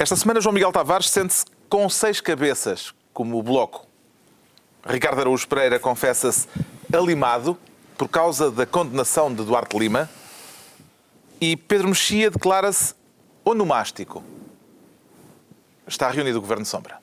Esta 0.00 0.14
semana, 0.14 0.40
João 0.40 0.52
Miguel 0.52 0.70
Tavares 0.70 1.10
sente-se 1.10 1.44
com 1.68 1.88
seis 1.88 2.20
cabeças, 2.20 2.94
como 3.12 3.36
o 3.36 3.42
Bloco. 3.42 3.84
Ricardo 4.86 5.20
Araújo 5.20 5.48
Pereira 5.48 5.80
confessa-se 5.80 6.46
alimado 6.92 7.58
por 7.96 8.06
causa 8.08 8.48
da 8.48 8.64
condenação 8.64 9.34
de 9.34 9.42
Duarte 9.42 9.76
Lima. 9.76 10.08
E 11.40 11.56
Pedro 11.56 11.88
Mexia 11.88 12.30
declara-se 12.30 12.94
onomástico. 13.44 14.22
Está 15.84 16.08
reunido 16.10 16.38
o 16.38 16.42
Governo 16.42 16.64
Sombra. 16.64 17.00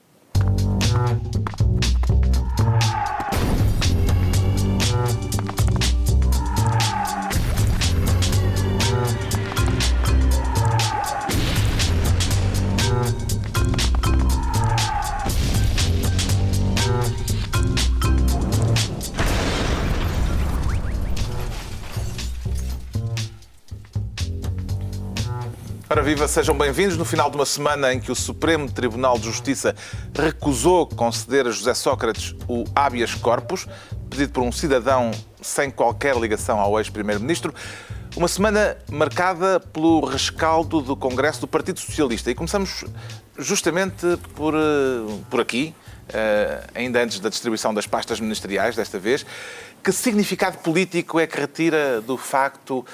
Viva, 26.05 26.27
sejam 26.27 26.55
bem-vindos. 26.55 26.97
No 26.97 27.03
final 27.03 27.31
de 27.31 27.35
uma 27.35 27.47
semana 27.47 27.91
em 27.91 27.99
que 27.99 28.11
o 28.11 28.15
Supremo 28.15 28.71
Tribunal 28.71 29.17
de 29.17 29.25
Justiça 29.25 29.75
recusou 30.13 30.85
conceder 30.85 31.47
a 31.47 31.49
José 31.49 31.73
Sócrates 31.73 32.35
o 32.47 32.63
habeas 32.75 33.15
corpus, 33.15 33.65
pedido 34.07 34.31
por 34.31 34.43
um 34.43 34.51
cidadão 34.51 35.09
sem 35.41 35.71
qualquer 35.71 36.15
ligação 36.15 36.59
ao 36.59 36.77
ex-primeiro-ministro, 36.77 37.51
uma 38.15 38.27
semana 38.27 38.77
marcada 38.91 39.59
pelo 39.59 40.05
rescaldo 40.05 40.79
do 40.79 40.95
Congresso 40.95 41.41
do 41.41 41.47
Partido 41.47 41.79
Socialista. 41.79 42.29
E 42.29 42.35
começamos 42.35 42.85
justamente 43.35 44.05
por, 44.35 44.53
eh, 44.53 45.21
por 45.27 45.41
aqui, 45.41 45.73
eh, 46.09 46.67
ainda 46.75 47.01
antes 47.01 47.19
da 47.19 47.29
distribuição 47.29 47.73
das 47.73 47.87
pastas 47.87 48.19
ministeriais, 48.19 48.75
desta 48.75 48.99
vez. 48.99 49.25
Que 49.83 49.91
significado 49.91 50.59
político 50.59 51.19
é 51.19 51.25
que 51.25 51.39
retira 51.39 51.99
do 51.99 52.15
facto 52.15 52.85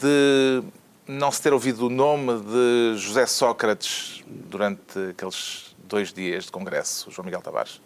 de 0.00 0.62
não 1.10 1.30
se 1.32 1.42
ter 1.42 1.52
ouvido 1.52 1.86
o 1.86 1.90
nome 1.90 2.40
de 2.40 2.94
José 2.96 3.26
Sócrates 3.26 4.22
durante 4.26 5.10
aqueles 5.10 5.74
dois 5.84 6.12
dias 6.12 6.44
de 6.44 6.52
congresso, 6.52 7.10
João 7.10 7.24
Miguel 7.24 7.42
Tavares? 7.42 7.80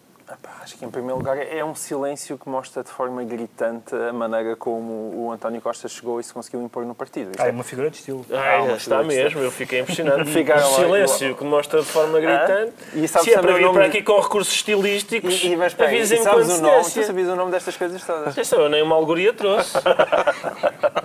Acho 0.59 0.75
que, 0.75 0.83
em 0.83 0.89
primeiro 0.89 1.17
lugar, 1.19 1.37
é 1.37 1.63
um 1.63 1.75
silêncio 1.75 2.35
que 2.35 2.49
mostra 2.49 2.83
de 2.83 2.89
forma 2.89 3.23
gritante 3.23 3.93
a 3.93 4.11
maneira 4.11 4.55
como 4.55 5.13
o 5.15 5.31
António 5.31 5.61
Costa 5.61 5.87
chegou 5.87 6.19
e 6.19 6.23
se 6.23 6.33
conseguiu 6.33 6.63
impor 6.63 6.83
no 6.83 6.95
partido. 6.95 7.33
Ah, 7.37 7.47
é 7.47 7.51
uma 7.51 7.63
figura 7.63 7.91
de 7.91 7.97
estilo. 7.97 8.25
Ah, 8.31 8.63
uma 8.63 8.75
está 8.75 9.03
mesmo, 9.03 9.39
eu 9.41 9.51
fiquei 9.51 9.81
impressionado. 9.81 10.25
Ficaram 10.33 10.67
o 10.67 10.71
lá- 10.71 10.77
silêncio 10.79 11.35
que 11.35 11.43
mostra 11.43 11.79
de 11.81 11.85
forma 11.85 12.19
gritante. 12.19 12.73
E 12.95 13.07
sabes 13.07 13.25
Se 13.27 13.35
é 13.35 13.39
para 13.39 13.51
o 13.51 13.55
vir 13.55 13.61
nome 13.61 13.75
para 13.75 13.85
aqui 13.85 14.01
com 14.01 14.19
recursos 14.19 14.51
estilísticos, 14.55 15.43
E, 15.43 15.55
mas, 15.55 15.79
avisem-me 15.79 16.25
com 16.25 16.31
sabes 16.31 16.49
o 16.57 16.61
nome? 16.63 16.83
Tu 16.85 17.03
sabias 17.03 17.27
o 17.29 17.35
nome 17.35 17.51
destas 17.51 17.77
coisas 17.77 18.03
todas? 18.03 18.51
Eu 18.51 18.67
nem 18.69 18.81
uma 18.81 18.95
alegoria 18.95 19.31
trouxe. 19.31 19.73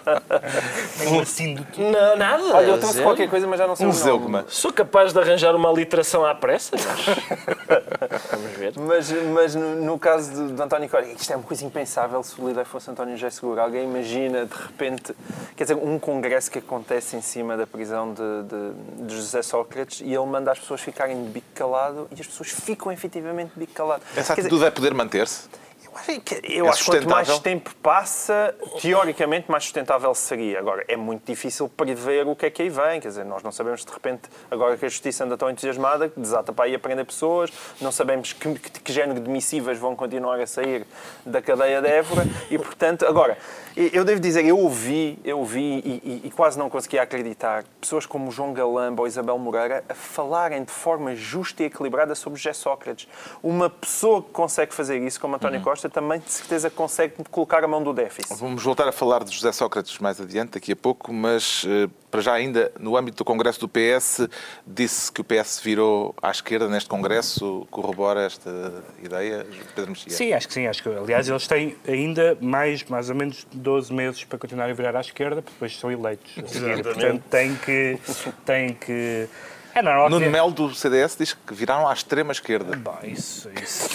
Um 1.08 1.20
assíndoto. 1.20 1.80
Não, 1.80 2.16
nada. 2.16 2.42
Olha, 2.54 2.66
eu 2.66 2.78
trouxe 2.78 2.94
zero. 2.94 3.06
qualquer 3.06 3.28
coisa, 3.28 3.46
mas 3.46 3.58
já 3.58 3.66
não 3.66 3.76
sei 3.76 3.86
Um 3.86 3.90
o 3.90 3.92
zeugma. 3.92 4.44
Sou 4.48 4.72
capaz 4.72 5.12
de 5.12 5.18
arranjar 5.18 5.54
uma 5.54 5.70
literação 5.72 6.24
à 6.24 6.34
pressa, 6.34 6.76
mas... 6.76 7.06
Vamos 8.30 8.52
ver. 8.52 8.72
Mas, 8.76 9.10
mas 9.10 9.54
no, 9.54 9.76
no 9.76 9.98
caso 9.98 10.30
de, 10.32 10.52
de 10.52 10.62
António 10.62 10.88
Costa, 10.88 11.06
isto 11.06 11.32
é 11.32 11.36
uma 11.36 11.44
coisa 11.44 11.64
impensável 11.64 12.22
se 12.22 12.40
o 12.40 12.48
líder 12.48 12.64
fosse 12.64 12.90
António 12.90 13.16
José 13.16 13.30
Seguro. 13.30 13.60
Alguém 13.60 13.84
imagina, 13.84 14.46
de 14.46 14.54
repente, 14.54 15.14
quer 15.56 15.64
dizer, 15.64 15.74
um 15.74 15.98
congresso 15.98 16.50
que 16.50 16.58
acontece 16.58 17.16
em 17.16 17.20
cima 17.20 17.56
da 17.56 17.66
prisão 17.66 18.12
de, 18.12 18.22
de, 18.42 19.06
de 19.06 19.16
José 19.16 19.42
Sócrates 19.42 20.00
e 20.00 20.12
ele 20.12 20.26
manda 20.26 20.52
as 20.52 20.58
pessoas 20.58 20.80
ficarem 20.80 21.24
de 21.24 21.30
bico 21.30 21.48
calado 21.54 22.08
e 22.16 22.20
as 22.20 22.26
pessoas 22.26 22.50
ficam 22.50 22.90
efetivamente 22.92 23.52
de 23.54 23.60
bico 23.60 23.72
calado. 23.72 24.02
Essa 24.16 24.34
Quer 24.34 24.42
dizer, 24.42 24.48
atitude 24.48 24.64
é 24.66 24.70
poder 24.70 24.94
manter-se? 24.94 25.48
Eu 25.90 25.98
acho 25.98 26.20
que, 26.20 26.40
eu 26.44 26.66
É 26.66 26.68
acho 26.68 26.84
que 26.84 26.90
quanto 26.90 27.08
mais 27.08 27.38
tempo 27.40 27.74
passa, 27.82 28.54
teoricamente 28.80 29.50
mais 29.50 29.64
sustentável 29.64 30.14
seria. 30.14 30.58
Agora, 30.58 30.84
é 30.86 30.96
muito 30.96 31.24
difícil 31.26 31.68
prever 31.68 32.26
o 32.26 32.36
que 32.36 32.46
é 32.46 32.50
que 32.50 32.62
aí 32.62 32.68
vem. 32.68 33.00
Quer 33.00 33.08
dizer, 33.08 33.24
nós 33.24 33.42
não 33.42 33.50
sabemos 33.50 33.84
de 33.84 33.92
repente, 33.92 34.22
agora 34.50 34.76
que 34.76 34.86
a 34.86 34.88
justiça 34.88 35.24
anda 35.24 35.36
tão 35.36 35.50
entusiasmada, 35.50 36.08
que 36.08 36.20
desata 36.20 36.52
para 36.52 36.66
aí 36.66 36.74
a 36.74 36.78
prender 36.78 37.04
pessoas, 37.04 37.50
não 37.80 37.90
sabemos 37.90 38.32
que, 38.32 38.54
que, 38.54 38.70
que 38.80 38.92
género 38.92 39.20
de 39.20 39.28
missivas 39.28 39.78
vão 39.78 39.96
continuar 39.96 40.40
a 40.40 40.46
sair 40.46 40.86
da 41.26 41.42
cadeia 41.42 41.82
de 41.82 41.88
Évora 41.88 42.24
e, 42.50 42.58
portanto, 42.58 43.06
agora, 43.06 43.36
eu 43.76 44.04
devo 44.04 44.20
dizer, 44.20 44.44
eu 44.44 44.58
ouvi, 44.58 45.18
eu 45.24 45.38
ouvi 45.38 45.60
e, 45.60 46.02
e- 46.04 46.26
e 46.26 46.30
quase 46.30 46.58
não 46.58 46.68
conseguia 46.68 47.02
acreditar 47.02 47.64
pessoas 47.80 48.04
como 48.06 48.30
João 48.30 48.52
Galamba 48.52 49.02
ou 49.02 49.06
Isabel 49.08 49.38
Moreira 49.38 49.84
a 49.88 49.94
falarem 49.94 50.64
de 50.64 50.70
forma 50.72 51.14
justa 51.14 51.62
e 51.62 51.66
equilibrada 51.66 52.14
sobre 52.14 52.38
José 52.38 52.52
Sócrates. 52.52 53.06
Uma 53.42 53.70
pessoa 53.70 54.22
que 54.22 54.30
consegue 54.30 54.74
fazer 54.74 54.98
isso, 54.98 55.20
como 55.20 55.36
António 55.36 55.60
Costa, 55.60 55.88
também 55.88 56.18
de 56.20 56.30
certeza 56.30 56.68
consegue 56.70 57.14
colocar 57.30 57.62
a 57.64 57.68
mão 57.68 57.82
do 57.82 57.92
déficit. 57.92 58.34
Vamos 58.38 58.62
voltar 58.62 58.88
a 58.88 58.92
falar 58.92 59.24
de 59.24 59.34
José 59.34 59.52
Sócrates 59.52 59.98
mais 59.98 60.20
adiante, 60.20 60.50
daqui 60.52 60.72
a 60.72 60.76
pouco, 60.76 61.12
mas 61.12 61.64
eh, 61.68 61.88
para 62.10 62.20
já 62.20 62.32
ainda, 62.32 62.72
no 62.78 62.96
âmbito 62.96 63.18
do 63.18 63.24
Congresso 63.24 63.60
do 63.60 63.68
PS, 63.68 64.28
disse 64.66 65.12
que 65.12 65.20
o 65.20 65.24
PS 65.24 65.60
virou 65.62 66.14
à 66.20 66.30
esquerda 66.30 66.68
neste 66.68 66.88
Congresso, 66.88 67.66
corrobora 67.70 68.22
esta 68.24 68.82
ideia, 69.02 69.46
Pedro 69.74 69.90
Mexia? 69.92 70.10
Sim, 70.12 70.32
acho 70.32 70.48
que 70.48 70.54
sim. 70.54 70.66
Acho 70.66 70.82
que, 70.82 70.88
aliás, 70.88 71.28
eles 71.28 71.46
têm 71.46 71.76
ainda 71.86 72.36
mais, 72.40 72.82
mais 72.84 73.08
ou 73.08 73.14
menos 73.16 73.46
12 73.60 73.92
meses 73.92 74.24
para 74.24 74.38
continuar 74.38 74.68
a 74.68 74.72
virar 74.72 74.96
à 74.96 75.00
esquerda, 75.00 75.42
porque 75.42 75.52
depois 75.52 75.78
são 75.78 75.90
eleitos. 75.90 76.32
a 76.38 76.48
seguir. 76.48 76.82
Portanto, 76.82 77.22
têm 77.30 77.54
que, 77.56 77.98
têm 78.44 78.74
que... 78.74 79.28
É 79.72 79.82
normal 79.82 80.06
que... 80.06 80.12
Nuno 80.14 80.30
Melo 80.30 80.50
do 80.50 80.74
CDS 80.74 81.16
diz 81.16 81.32
que 81.32 81.54
viraram 81.54 81.86
à 81.86 81.92
extrema 81.92 82.32
esquerda. 82.32 82.76
Bom, 82.76 82.98
isso, 83.04 83.48
isso, 83.62 83.88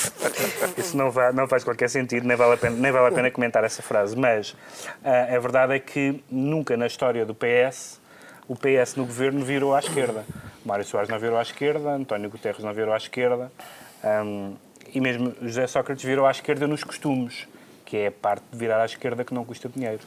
isso 0.78 0.96
não, 0.96 1.10
vai, 1.10 1.32
não 1.32 1.46
faz 1.46 1.62
qualquer 1.62 1.90
sentido, 1.90 2.26
nem 2.26 2.36
vale 2.36 2.54
a 2.54 2.56
pena, 2.56 2.76
nem 2.76 2.90
vale 2.90 3.08
a 3.08 3.12
pena 3.12 3.30
comentar 3.30 3.62
essa 3.62 3.82
frase. 3.82 4.16
Mas 4.16 4.56
ah, 5.04 5.34
a 5.36 5.38
verdade 5.38 5.74
é 5.74 5.78
que 5.78 6.24
nunca 6.30 6.76
na 6.78 6.86
história 6.86 7.26
do 7.26 7.34
PS 7.34 8.00
o 8.48 8.56
PS 8.56 8.96
no 8.96 9.06
governo 9.06 9.44
virou 9.44 9.74
à 9.74 9.78
esquerda. 9.78 10.24
Mário 10.64 10.84
Soares 10.84 11.08
não 11.08 11.18
virou 11.18 11.38
à 11.38 11.42
esquerda, 11.42 11.90
António 11.90 12.30
Guterres 12.30 12.62
não 12.62 12.72
virou 12.72 12.92
à 12.92 12.96
esquerda 12.96 13.50
hum, 14.24 14.54
e 14.92 15.00
mesmo 15.00 15.34
José 15.40 15.66
Sócrates 15.66 16.04
virou 16.04 16.26
à 16.26 16.30
esquerda 16.30 16.66
nos 16.66 16.84
costumes, 16.84 17.48
que 17.92 17.98
é 17.98 18.06
a 18.06 18.10
parte 18.10 18.42
de 18.50 18.56
virar 18.56 18.80
à 18.80 18.86
esquerda 18.86 19.22
que 19.22 19.34
não 19.34 19.44
custa 19.44 19.68
dinheiro. 19.68 20.00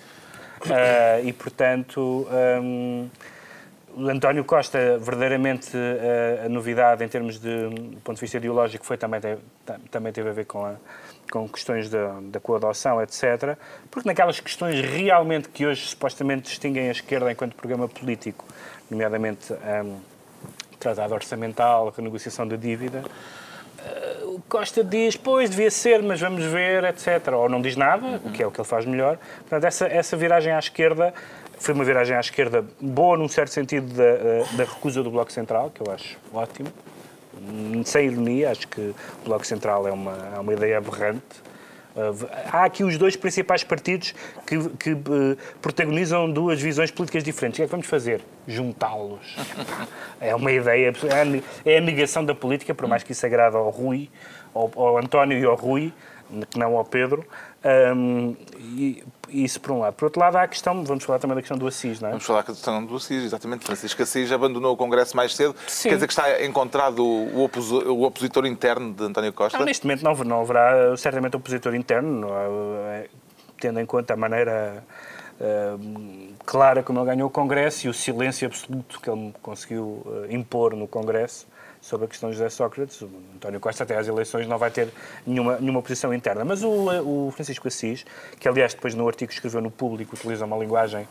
Ah, 0.72 1.22
e 1.23 1.31
portanto. 1.31 2.28
o 3.96 4.09
António 4.09 4.44
Costa, 4.44 4.97
verdadeiramente, 4.97 5.69
a, 6.41 6.47
a 6.47 6.50
novidade 6.50 7.03
em 7.03 7.07
termos 7.07 7.40
de 7.40 7.69
do 7.69 8.01
ponto 8.01 8.16
de 8.16 8.22
vista 8.22 8.38
ideológico 8.38 8.84
foi 8.85 8.97
também, 8.97 9.22
te- 9.22 9.38
ta- 9.66 9.79
também 9.91 10.12
teve 10.12 10.29
a 10.29 10.34
ver 10.34 10.46
com, 10.46 10.66
a- 10.66 10.75
com 11.31 11.47
questões 11.47 11.88
da, 11.90 12.18
da 12.23 12.40
coadoção, 12.40 13.00
etc. 13.03 13.56
Porque 13.91 14.09
naquelas 14.09 14.40
questões 14.40 14.81
realmente 14.81 15.47
que 15.50 15.63
hoje 15.66 15.85
supostamente 15.88 16.50
distinguem 16.50 16.90
a 16.90 16.91
esquerda 16.91 17.31
enquanto 17.31 17.53
programa 17.56 17.88
político, 17.88 18.44
nomeadamente 18.90 19.53
um, 19.53 20.00
tratado 20.79 21.13
orçamental, 21.13 21.94
renegociação 21.96 22.47
da 22.47 22.56
dívida, 22.56 23.03
o 24.23 24.41
Costa 24.47 24.84
diz, 24.84 25.16
pois, 25.16 25.50
devia 25.50 25.72
ser, 25.72 26.01
mas 26.01 26.19
vamos 26.19 26.44
ver, 26.46 26.84
etc. 26.84 27.34
Ou 27.34 27.50
não 27.50 27.62
diz 27.62 27.75
nada, 27.75 28.22
o 28.23 28.31
que 28.31 28.44
é 28.44 28.47
o 28.47 28.51
que 28.51 28.59
ele 28.59 28.68
faz 28.68 28.85
melhor. 28.85 29.18
Portanto, 29.40 29.63
essa, 29.63 29.88
essa 29.88 30.18
viragem 30.18 30.53
à 30.53 30.59
esquerda 30.59 31.13
foi 31.57 31.73
uma 31.73 31.84
viragem 31.84 32.16
à 32.16 32.19
esquerda 32.19 32.66
boa, 32.81 33.18
num 33.18 33.28
certo 33.28 33.51
sentido, 33.51 33.94
da, 33.94 34.03
eh, 34.03 34.46
da 34.53 34.63
recusa 34.66 35.01
do 35.01 35.09
Bloco 35.09 35.31
Central, 35.31 35.72
que 35.73 35.81
eu 35.81 35.91
acho 35.91 36.18
ótimo. 36.34 36.69
Hum, 37.38 37.84
Sem 37.85 38.07
ironia, 38.07 38.51
acho 38.51 38.68
que 38.68 38.81
o 38.81 38.96
Bloco 39.25 39.46
Central 39.46 39.88
é 39.88 39.91
uma, 39.91 40.17
é 40.35 40.40
uma 40.40 40.53
ideia 40.53 40.78
aberrante. 40.78 41.23
Há 42.51 42.66
aqui 42.66 42.83
os 42.83 42.97
dois 42.97 43.16
principais 43.16 43.63
partidos 43.63 44.13
que, 44.45 44.69
que, 44.72 44.91
eh, 44.91 45.38
protagonizam 45.61 46.29
duas 46.29 46.61
visões 46.61 46.91
políticas 46.91 47.23
diferentes. 47.23 47.57
O 47.57 47.59
que 47.59 47.63
é 47.63 47.66
que 47.66 47.72
vamos 47.72 47.88
fazer? 47.88 48.22
Juntá-los. 48.45 49.35
É 50.19 50.35
uma 50.35 50.51
ideia, 50.51 50.91
é 51.66 51.73
é 51.73 51.78
a 51.78 51.81
negação 51.81 52.23
da 52.23 52.35
política, 52.35 52.73
por 52.73 52.87
mais 52.87 53.03
que 53.03 53.11
isso 53.11 53.25
agrade 53.25 53.55
ao 53.55 53.70
Rui, 53.70 54.09
ao, 54.53 54.72
ao 54.75 54.97
António 54.97 55.37
e 55.37 55.46
ao 55.46 55.55
Rui, 55.55 55.93
que 56.49 56.59
não 56.59 56.75
ao 56.75 56.84
Pedro. 56.84 57.25
Um, 57.96 58.35
e, 58.59 59.03
isso 59.43 59.59
por 59.59 59.72
um 59.72 59.79
lado. 59.79 59.93
Por 59.93 60.05
outro 60.05 60.20
lado, 60.20 60.37
há 60.37 60.43
a 60.43 60.47
questão, 60.47 60.84
vamos 60.84 61.03
falar 61.03 61.20
também 61.20 61.35
da 61.35 61.41
questão 61.41 61.58
do 61.58 61.67
Assis, 61.67 61.99
não 61.99 62.09
é? 62.09 62.11
Vamos 62.11 62.26
falar 62.26 62.43
com 62.43 62.52
a 62.52 62.55
questão 62.55 62.85
do 62.85 62.96
Assis, 62.96 63.23
exatamente. 63.23 63.66
Francisco 63.66 64.02
Assis 64.02 64.32
abandonou 64.32 64.73
o 64.73 64.78
Congresso 64.78 65.16
mais 65.16 65.35
cedo. 65.35 65.55
Sim. 65.67 65.90
Quer 65.90 65.96
dizer 65.96 66.08
que 66.08 66.14
está 66.14 66.43
encontrado 66.43 67.03
o, 67.03 67.49
o 67.87 68.03
opositor 68.03 68.46
interno 68.46 68.93
de 68.93 69.03
António 69.03 69.34
Costa? 69.34 69.58
Não, 69.58 69.66
neste 69.66 69.85
momento 69.85 70.03
não, 70.03 70.14
não 70.23 70.41
haverá 70.41 70.93
uh, 70.93 70.97
certamente 70.97 71.35
opositor 71.35 71.76
interno, 71.76 72.28
uh, 72.28 73.09
tendo 73.59 73.79
em 73.79 73.85
conta 73.85 74.14
a 74.14 74.17
maneira 74.17 74.84
eh, 75.40 75.76
clara 76.46 76.82
como 76.82 76.99
ele 76.99 77.08
ganhou 77.08 77.28
o 77.28 77.32
Congresso 77.32 77.87
e 77.87 77.90
o 77.90 77.93
silêncio 77.93 78.47
absoluto 78.47 79.02
que 79.02 79.09
ele 79.09 79.34
conseguiu 79.41 80.02
eh, 80.29 80.34
impor 80.34 80.73
no 80.76 80.87
Congresso 80.87 81.46
sobre 81.85 82.05
a 82.05 82.08
questão 82.09 82.32
de 82.32 82.35
José 82.35 82.49
Sócrates. 82.49 82.99
O 83.03 83.09
António 83.35 83.59
Costa 83.59 83.84
até 83.84 83.96
às 83.96 84.08
eleições 84.08 84.47
não 84.47 84.58
vai 84.58 84.72
ter 84.72 84.90
nenhuma, 85.26 85.58
nenhuma 85.59 85.84
posição 85.84 86.11
interna. 86.11 86.43
Mas 86.43 86.64
o, 86.64 86.67
o 86.67 87.32
Francisco 87.32 87.67
Assis, 87.67 88.03
que 88.40 88.49
aliás 88.49 88.73
depois 88.73 88.96
no 88.96 89.08
artigo 89.08 89.29
que 89.29 89.35
escreveu 89.35 89.61
no 89.61 89.70
Público 89.70 90.16
utiliza 90.16 90.46
uma 90.46 90.58
linguagem 90.58 91.03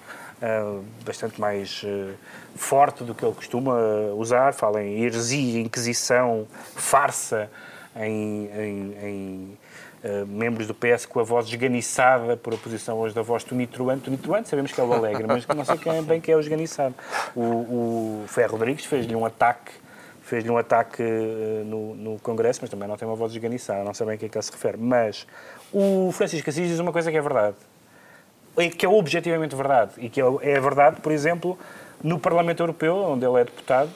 uh, 0.42 0.84
bastante 1.06 1.40
mais 1.40 1.80
uh, 1.84 2.12
forte 2.56 3.04
do 3.04 3.14
que 3.14 3.24
ele 3.24 3.34
costuma 3.34 3.78
usar, 4.16 4.52
fala 4.52 4.82
em 4.82 5.04
heresia, 5.04 5.60
inquisição, 5.60 6.44
farsa, 6.74 7.48
em, 7.94 8.50
em, 8.52 8.96
em 9.00 9.58
uh, 10.02 10.26
membros 10.26 10.66
do 10.66 10.74
PS 10.74 11.06
com 11.06 11.20
a 11.20 11.22
voz 11.22 11.46
esganiçada 11.46 12.36
por 12.36 12.52
oposição 12.52 12.98
hoje 12.98 13.14
da 13.14 13.22
voz 13.22 13.44
do 13.44 13.54
Nitruante. 13.54 14.08
O 14.08 14.10
Nitruante 14.10 14.48
sabemos 14.48 14.72
que 14.72 14.80
é 14.80 14.82
o 14.82 14.92
Alegre, 14.92 15.24
mas 15.24 15.46
não 15.46 15.64
sei 15.64 15.78
quem, 15.78 16.02
bem 16.02 16.20
que 16.20 16.32
é 16.32 16.36
o 16.36 16.40
esganiçado. 16.40 16.96
O, 17.32 17.42
o 17.42 18.24
Ferro 18.26 18.56
Rodrigues 18.56 18.84
fez-lhe 18.84 19.14
um 19.14 19.24
ataque 19.24 19.83
fez-lhe 20.34 20.50
um 20.50 20.58
ataque 20.58 21.00
uh, 21.00 21.64
no, 21.64 21.94
no, 21.94 22.18
Congresso, 22.18 22.58
mas 22.60 22.70
também 22.70 22.88
não 22.88 22.96
tem 22.96 23.06
uma 23.06 23.14
voz 23.14 23.32
esganiçada, 23.32 23.84
não 23.84 23.94
sei 23.94 24.04
bem 24.04 24.16
a 24.16 24.18
que 24.18 24.26
é 24.26 24.28
que 24.28 24.36
ele 24.36 24.42
se 24.42 24.50
refere. 24.50 24.76
Mas 24.76 25.26
o 25.72 26.10
Francisco 26.12 26.50
Assis 26.50 26.68
diz 26.68 26.80
uma 26.80 26.92
coisa 26.92 27.10
que 27.10 27.16
é 27.16 27.20
verdade, 27.20 27.56
que 28.76 28.84
é 28.84 28.88
objetivamente 28.88 29.54
verdade, 29.54 29.92
e 29.98 30.08
que 30.08 30.20
é, 30.20 30.24
é 30.42 30.60
verdade, 30.60 31.00
por 31.00 31.12
exemplo, 31.12 31.56
no 32.02 32.18
Parlamento 32.18 32.60
Europeu, 32.60 32.96
onde 32.96 33.24
ele 33.24 33.40
é 33.40 33.44
deputado, 33.44 33.90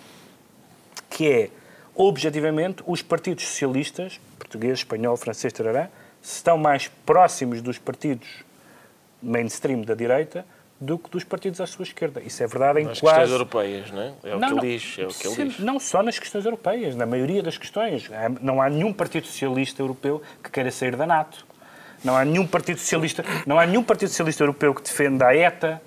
que 1.11 1.29
é, 1.29 1.51
objetivamente, 1.97 2.85
os 2.87 3.03
partidos 3.03 3.45
socialistas, 3.45 4.21
português, 4.39 4.79
espanhol, 4.79 5.17
francês, 5.17 5.53
tarará, 5.53 5.89
estão 6.23 6.57
mais 6.57 6.87
próximos 7.05 7.61
dos 7.61 7.79
partidos 7.79 8.45
mainstream 9.21 9.83
da 9.83 9.95
direita 9.95 10.45
do 10.81 10.99
que 10.99 11.11
dos 11.11 11.25
partidos 11.25 11.61
à 11.61 11.67
sua 11.67 11.83
esquerda. 11.83 12.21
Isso 12.21 12.43
é 12.43 12.47
verdade 12.47 12.81
em 12.81 12.85
nas 12.85 13.01
quase... 13.01 13.17
questões 13.19 13.33
europeias, 13.33 13.91
não 13.91 14.03
é? 14.03 14.13
É 14.25 14.35
o 14.35 14.39
Não, 14.39 14.49
que 14.49 14.55
não. 14.55 14.65
ele 14.65 14.79
diz. 14.79 14.97
É 14.99 15.07
o 15.07 15.09
que 15.09 15.27
ele 15.27 15.49
diz. 15.49 15.59
Não 15.59 15.81
só 15.81 16.03
nas 16.03 16.19
questões 16.19 16.45
europeias, 16.45 16.95
na 16.95 17.05
maioria 17.07 17.43
das 17.43 17.59
questões. 17.59 18.09
Não 18.41 18.63
há 18.63 18.71
nenhum 18.71 18.93
partido 18.93 19.27
socialista 19.27 19.83
europeu 19.83 20.23
que 20.43 20.51
queira 20.51 20.71
sair 20.71 20.95
da 20.95 21.07
NATO. 21.07 21.47
Não 22.05 22.17
há 22.17 22.25
nenhum 22.25 22.47
partido 22.47 22.79
socialista, 22.79 23.25
não 23.45 23.59
há 23.59 23.67
nenhum 23.67 23.83
partido 23.83 24.09
socialista 24.09 24.43
europeu 24.45 24.73
que 24.73 24.83
defenda 24.83 25.27
a 25.27 25.35
ETA. 25.35 25.83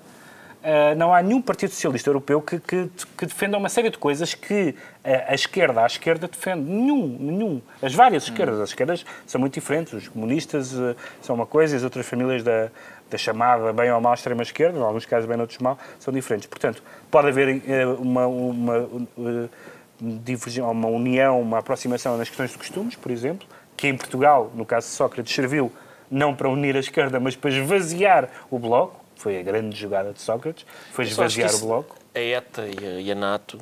Ah, 0.62 0.94
não 0.94 1.12
há 1.12 1.20
nenhum 1.22 1.42
partido 1.42 1.70
socialista 1.70 2.08
europeu 2.08 2.40
que, 2.40 2.58
que, 2.60 2.88
que 3.18 3.26
defenda 3.26 3.58
uma 3.58 3.68
série 3.68 3.90
de 3.90 3.98
coisas 3.98 4.34
que 4.34 4.74
ah, 5.04 5.24
a 5.28 5.34
esquerda, 5.34 5.82
à 5.82 5.86
esquerda, 5.86 6.28
defende. 6.28 6.62
Nenhum, 6.62 7.16
nenhum. 7.18 7.62
As 7.82 7.94
várias 7.94 8.24
esquerdas. 8.24 8.60
As 8.60 8.70
esquerdas 8.70 9.04
são 9.26 9.40
muito 9.40 9.54
diferentes. 9.54 9.92
Os 9.92 10.08
comunistas 10.08 10.78
ah, 10.78 10.94
são 11.20 11.34
uma 11.34 11.46
coisa 11.46 11.74
e 11.74 11.76
as 11.76 11.82
outras 11.82 12.06
famílias 12.06 12.44
da, 12.44 12.70
da 13.10 13.18
chamada 13.18 13.72
bem 13.72 13.90
ou 13.90 14.00
mal 14.00 14.14
extrema-esquerda, 14.14 14.78
em 14.78 14.82
alguns 14.82 15.04
casos 15.04 15.28
bem, 15.28 15.36
noutros 15.36 15.58
mal, 15.58 15.78
são 15.98 16.12
diferentes. 16.14 16.46
Portanto, 16.46 16.82
pode 17.10 17.28
haver 17.28 17.62
eh, 17.68 17.86
uma, 17.86 18.26
uma, 18.26 18.88
uma 20.00 20.88
união, 20.88 21.40
uma 21.40 21.58
aproximação 21.58 22.16
nas 22.16 22.28
questões 22.28 22.50
de 22.50 22.58
costumes, 22.58 22.96
por 22.96 23.10
exemplo, 23.10 23.46
que 23.76 23.88
em 23.88 23.96
Portugal, 23.96 24.50
no 24.54 24.64
caso 24.64 24.86
de 24.86 24.94
Sócrates, 24.94 25.34
serviu 25.34 25.72
não 26.10 26.34
para 26.34 26.48
unir 26.48 26.76
a 26.76 26.80
esquerda, 26.80 27.18
mas 27.18 27.36
para 27.36 27.50
esvaziar 27.50 28.28
o 28.50 28.58
Bloco. 28.58 29.01
Foi 29.22 29.38
a 29.38 29.42
grande 29.42 29.76
jogada 29.78 30.12
de 30.12 30.20
Sócrates, 30.20 30.66
foi 30.90 31.04
esvaziar 31.04 31.54
o 31.54 31.58
Bloco. 31.60 31.96
A 32.12 32.18
ETA 32.18 32.62
e 32.66 32.84
a, 32.86 33.00
e 33.00 33.12
a 33.12 33.14
NATO 33.14 33.60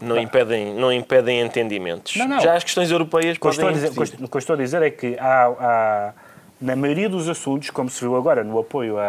não 0.00 0.16
impedem, 0.16 0.72
não 0.74 0.92
impedem 0.92 1.40
entendimentos. 1.40 2.14
Não, 2.14 2.28
não. 2.28 2.38
Já 2.40 2.54
as 2.54 2.62
questões 2.62 2.88
europeias 2.88 3.34
estou 3.34 3.50
podem 3.50 3.72
dizer, 3.72 3.88
o 3.88 4.28
que 4.28 4.36
eu- 4.36 4.38
estou 4.38 4.54
a 4.54 4.56
dizer 4.56 4.80
é 4.80 4.90
que 4.90 5.16
há, 5.18 5.46
há- 5.48 6.12
na 6.60 6.76
maioria 6.76 7.08
dos 7.08 7.28
assuntos, 7.28 7.68
como 7.70 7.90
se 7.90 8.00
viu 8.00 8.14
agora 8.14 8.44
no 8.44 8.56
apoio 8.60 8.96
a, 8.96 9.02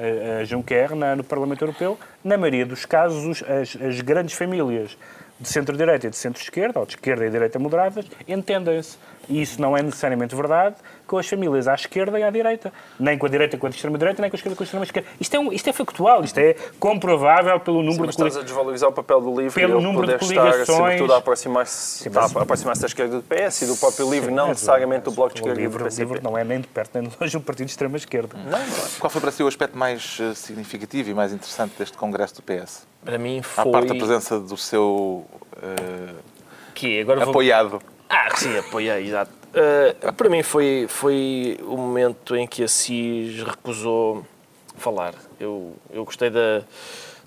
a, 0.00 0.40
a 0.40 0.44
Juncker 0.44 0.96
na- 0.96 1.14
no 1.14 1.22
Parlamento 1.22 1.62
Europeu, 1.62 1.96
na 2.24 2.36
maioria 2.36 2.66
dos 2.66 2.84
casos, 2.84 3.24
os- 3.24 3.48
as, 3.48 3.76
as 3.80 4.00
grandes 4.00 4.34
famílias 4.34 4.98
de 5.38 5.48
centro-direita 5.48 6.08
e 6.08 6.10
de 6.10 6.16
centro-esquerda, 6.16 6.80
ou 6.80 6.86
de 6.86 6.94
esquerda 6.94 7.24
e 7.24 7.30
direita 7.30 7.56
moderadas, 7.60 8.04
entendem-se. 8.26 8.98
E 9.28 9.40
isso 9.42 9.60
não 9.60 9.76
é 9.76 9.82
necessariamente 9.82 10.34
verdade 10.34 10.76
com 11.06 11.18
as 11.18 11.26
famílias 11.28 11.68
à 11.68 11.74
esquerda 11.74 12.18
e 12.18 12.22
à 12.22 12.30
direita. 12.30 12.72
Nem 12.98 13.18
com 13.18 13.26
a 13.26 13.28
direita 13.28 13.56
com 13.58 13.66
a 13.66 13.70
extrema-direita, 13.70 14.20
nem 14.22 14.30
com 14.30 14.36
a 14.36 14.38
esquerda 14.38 14.56
com 14.56 14.62
a 14.62 14.64
extrema-esquerda. 14.64 15.08
Isto, 15.20 15.34
é 15.36 15.38
um- 15.40 15.52
isto 15.52 15.68
é 15.68 15.72
factual, 15.72 16.24
isto 16.24 16.38
é 16.38 16.54
comprovável 16.80 17.60
pelo 17.60 17.82
número 17.82 18.06
Mas 18.06 18.16
de 18.16 18.22
estás 18.22 18.36
a 18.38 18.42
desvalorizar 18.42 18.88
o 18.88 18.92
papel 18.92 19.20
do 19.20 19.30
LIVRE 19.30 19.52
Pelo 19.54 19.80
e 19.80 19.82
número 19.82 20.06
de 20.06 20.18
poder 20.18 20.24
estar, 20.32 20.42
coligações. 20.50 20.66
sobretudo, 20.78 21.12
a 21.14 21.16
aproximar-se 21.18 22.10
mas- 22.10 22.36
a 22.36 22.42
aproximar-se 22.42 22.80
da 22.82 22.86
esquerda 22.86 23.16
do 23.16 23.22
PS 23.22 23.62
e 23.62 23.66
do 23.66 23.76
próprio 23.76 24.10
LIVRE, 24.10 24.30
não 24.30 24.48
Mas, 24.48 24.56
necessariamente 24.56 25.04
do 25.04 25.10
mas 25.10 25.16
Bloco 25.16 25.34
de 25.34 25.40
o 25.40 25.42
Esquerda 25.42 25.60
e 25.60 25.62
do 25.64 25.66
livro, 25.68 25.82
o 25.82 25.84
PCP. 25.84 26.02
livro 26.14 26.22
não 26.30 26.38
é 26.38 26.44
nem 26.44 26.60
de 26.60 26.66
perto 26.68 26.90
nem 26.98 27.08
de 27.08 27.16
longe 27.20 27.36
um 27.36 27.40
partido 27.40 27.66
de 27.66 27.72
extrema-esquerda. 27.72 28.36
Qual 28.98 29.10
foi 29.10 29.20
para 29.20 29.30
si 29.30 29.42
o 29.42 29.46
aspecto 29.46 29.76
mais 29.76 30.18
eh, 30.20 30.34
significativo 30.34 31.10
e 31.10 31.14
mais 31.14 31.32
interessante 31.32 31.74
deste 31.78 31.96
Congresso 31.98 32.36
do 32.36 32.42
PS? 32.42 32.86
Para 33.04 33.18
mim 33.18 33.40
À 33.40 33.42
foi... 33.42 33.70
parte 33.72 33.88
da 33.88 33.94
presença 33.94 34.40
do 34.40 34.56
seu 34.56 35.26
eh, 35.62 36.14
Que 36.74 37.00
agora 37.00 37.20
vou... 37.20 37.30
apoiado. 37.30 37.80
Ah, 38.08 38.34
sim, 38.36 38.56
apoiei, 38.58 39.06
exato. 39.06 39.32
Uh, 39.54 40.12
para 40.12 40.28
mim 40.28 40.42
foi, 40.42 40.86
foi 40.88 41.58
o 41.62 41.76
momento 41.76 42.34
em 42.34 42.46
que 42.46 42.64
Assis 42.64 43.42
recusou 43.42 44.24
falar. 44.76 45.14
Eu, 45.38 45.74
eu 45.90 46.04
gostei 46.04 46.30
da, 46.30 46.62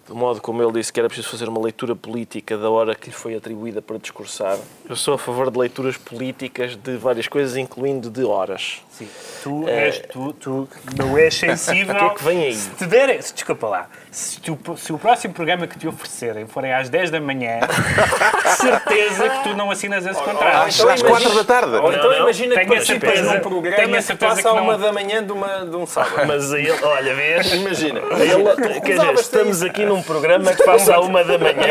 do 0.07 0.15
modo 0.15 0.39
como 0.41 0.63
ele 0.63 0.71
disse 0.71 0.91
que 0.93 0.99
era 0.99 1.09
preciso 1.09 1.29
fazer 1.29 1.49
uma 1.49 1.61
leitura 1.61 1.95
política 1.95 2.57
da 2.57 2.69
hora 2.69 2.95
que 2.95 3.07
lhe 3.09 3.15
foi 3.15 3.35
atribuída 3.35 3.81
para 3.81 3.97
discursar. 3.97 4.57
Eu 4.89 4.95
sou 4.95 5.15
a 5.15 5.17
favor 5.17 5.51
de 5.51 5.59
leituras 5.59 5.97
políticas 5.97 6.75
de 6.77 6.95
várias 6.97 7.27
coisas, 7.27 7.57
incluindo 7.57 8.09
de 8.09 8.23
horas. 8.23 8.81
Sim. 8.91 9.07
Tu, 9.43 9.67
és, 9.67 9.99
tu, 10.11 10.33
tu 10.33 10.67
não 10.97 11.17
és 11.17 11.33
sensível. 11.35 11.93
O 11.97 11.99
que 11.99 12.05
é 12.05 12.09
que 12.15 12.23
vem 12.23 12.43
aí? 12.45 12.53
Se 12.55 12.69
te 12.71 12.85
derem, 12.85 13.21
se- 13.21 13.33
desculpa 13.33 13.67
lá, 13.67 13.89
se, 14.11 14.39
tu- 14.39 14.57
se 14.77 14.91
o 14.93 14.97
próximo 14.97 15.33
programa 15.33 15.67
que 15.67 15.77
te 15.77 15.87
oferecerem 15.87 16.47
forem 16.47 16.73
às 16.73 16.89
10 16.89 17.11
da 17.11 17.19
manhã, 17.19 17.59
certeza 18.57 19.29
que 19.29 19.43
tu 19.43 19.55
não 19.55 19.69
assinas 19.71 20.05
esse 20.05 20.21
contrato. 20.21 20.67
Às, 20.67 20.79
às 20.79 21.01
quatro 21.01 21.33
da 21.35 21.43
tarde. 21.43 21.75
Ou 21.75 21.91
então 21.93 22.09
não. 22.11 22.19
imagina 22.21 22.55
que 22.55 22.61
Tenho 22.61 22.71
a 22.73 22.75
participas 22.75 23.21
num 23.21 23.39
programa 23.39 23.75
tenho 23.77 23.93
a 23.93 23.97
que 23.97 24.01
certeza 24.03 24.29
passa 24.35 24.41
que 24.41 24.47
à 24.47 24.53
não- 24.53 24.63
uma 24.63 24.77
da 24.77 24.91
manhã 24.93 25.23
de, 25.23 25.31
uma, 25.31 25.65
de 25.65 25.75
um 25.75 25.85
sábado. 25.85 26.25
Mas 26.27 26.51
a 26.53 26.59
ele, 26.59 26.71
olha, 26.83 27.13
vês? 27.15 27.53
Imagina. 27.53 27.99
Ele, 27.99 28.81
quer 28.81 28.95
dizer, 28.97 29.13
estamos 29.15 29.61
aqui 29.63 29.85
num 29.85 29.96
programa 30.03 30.53
que 30.53 30.63
passa 30.63 30.95
à 30.95 30.99
uma 31.01 31.23
da 31.23 31.37
manhã. 31.37 31.67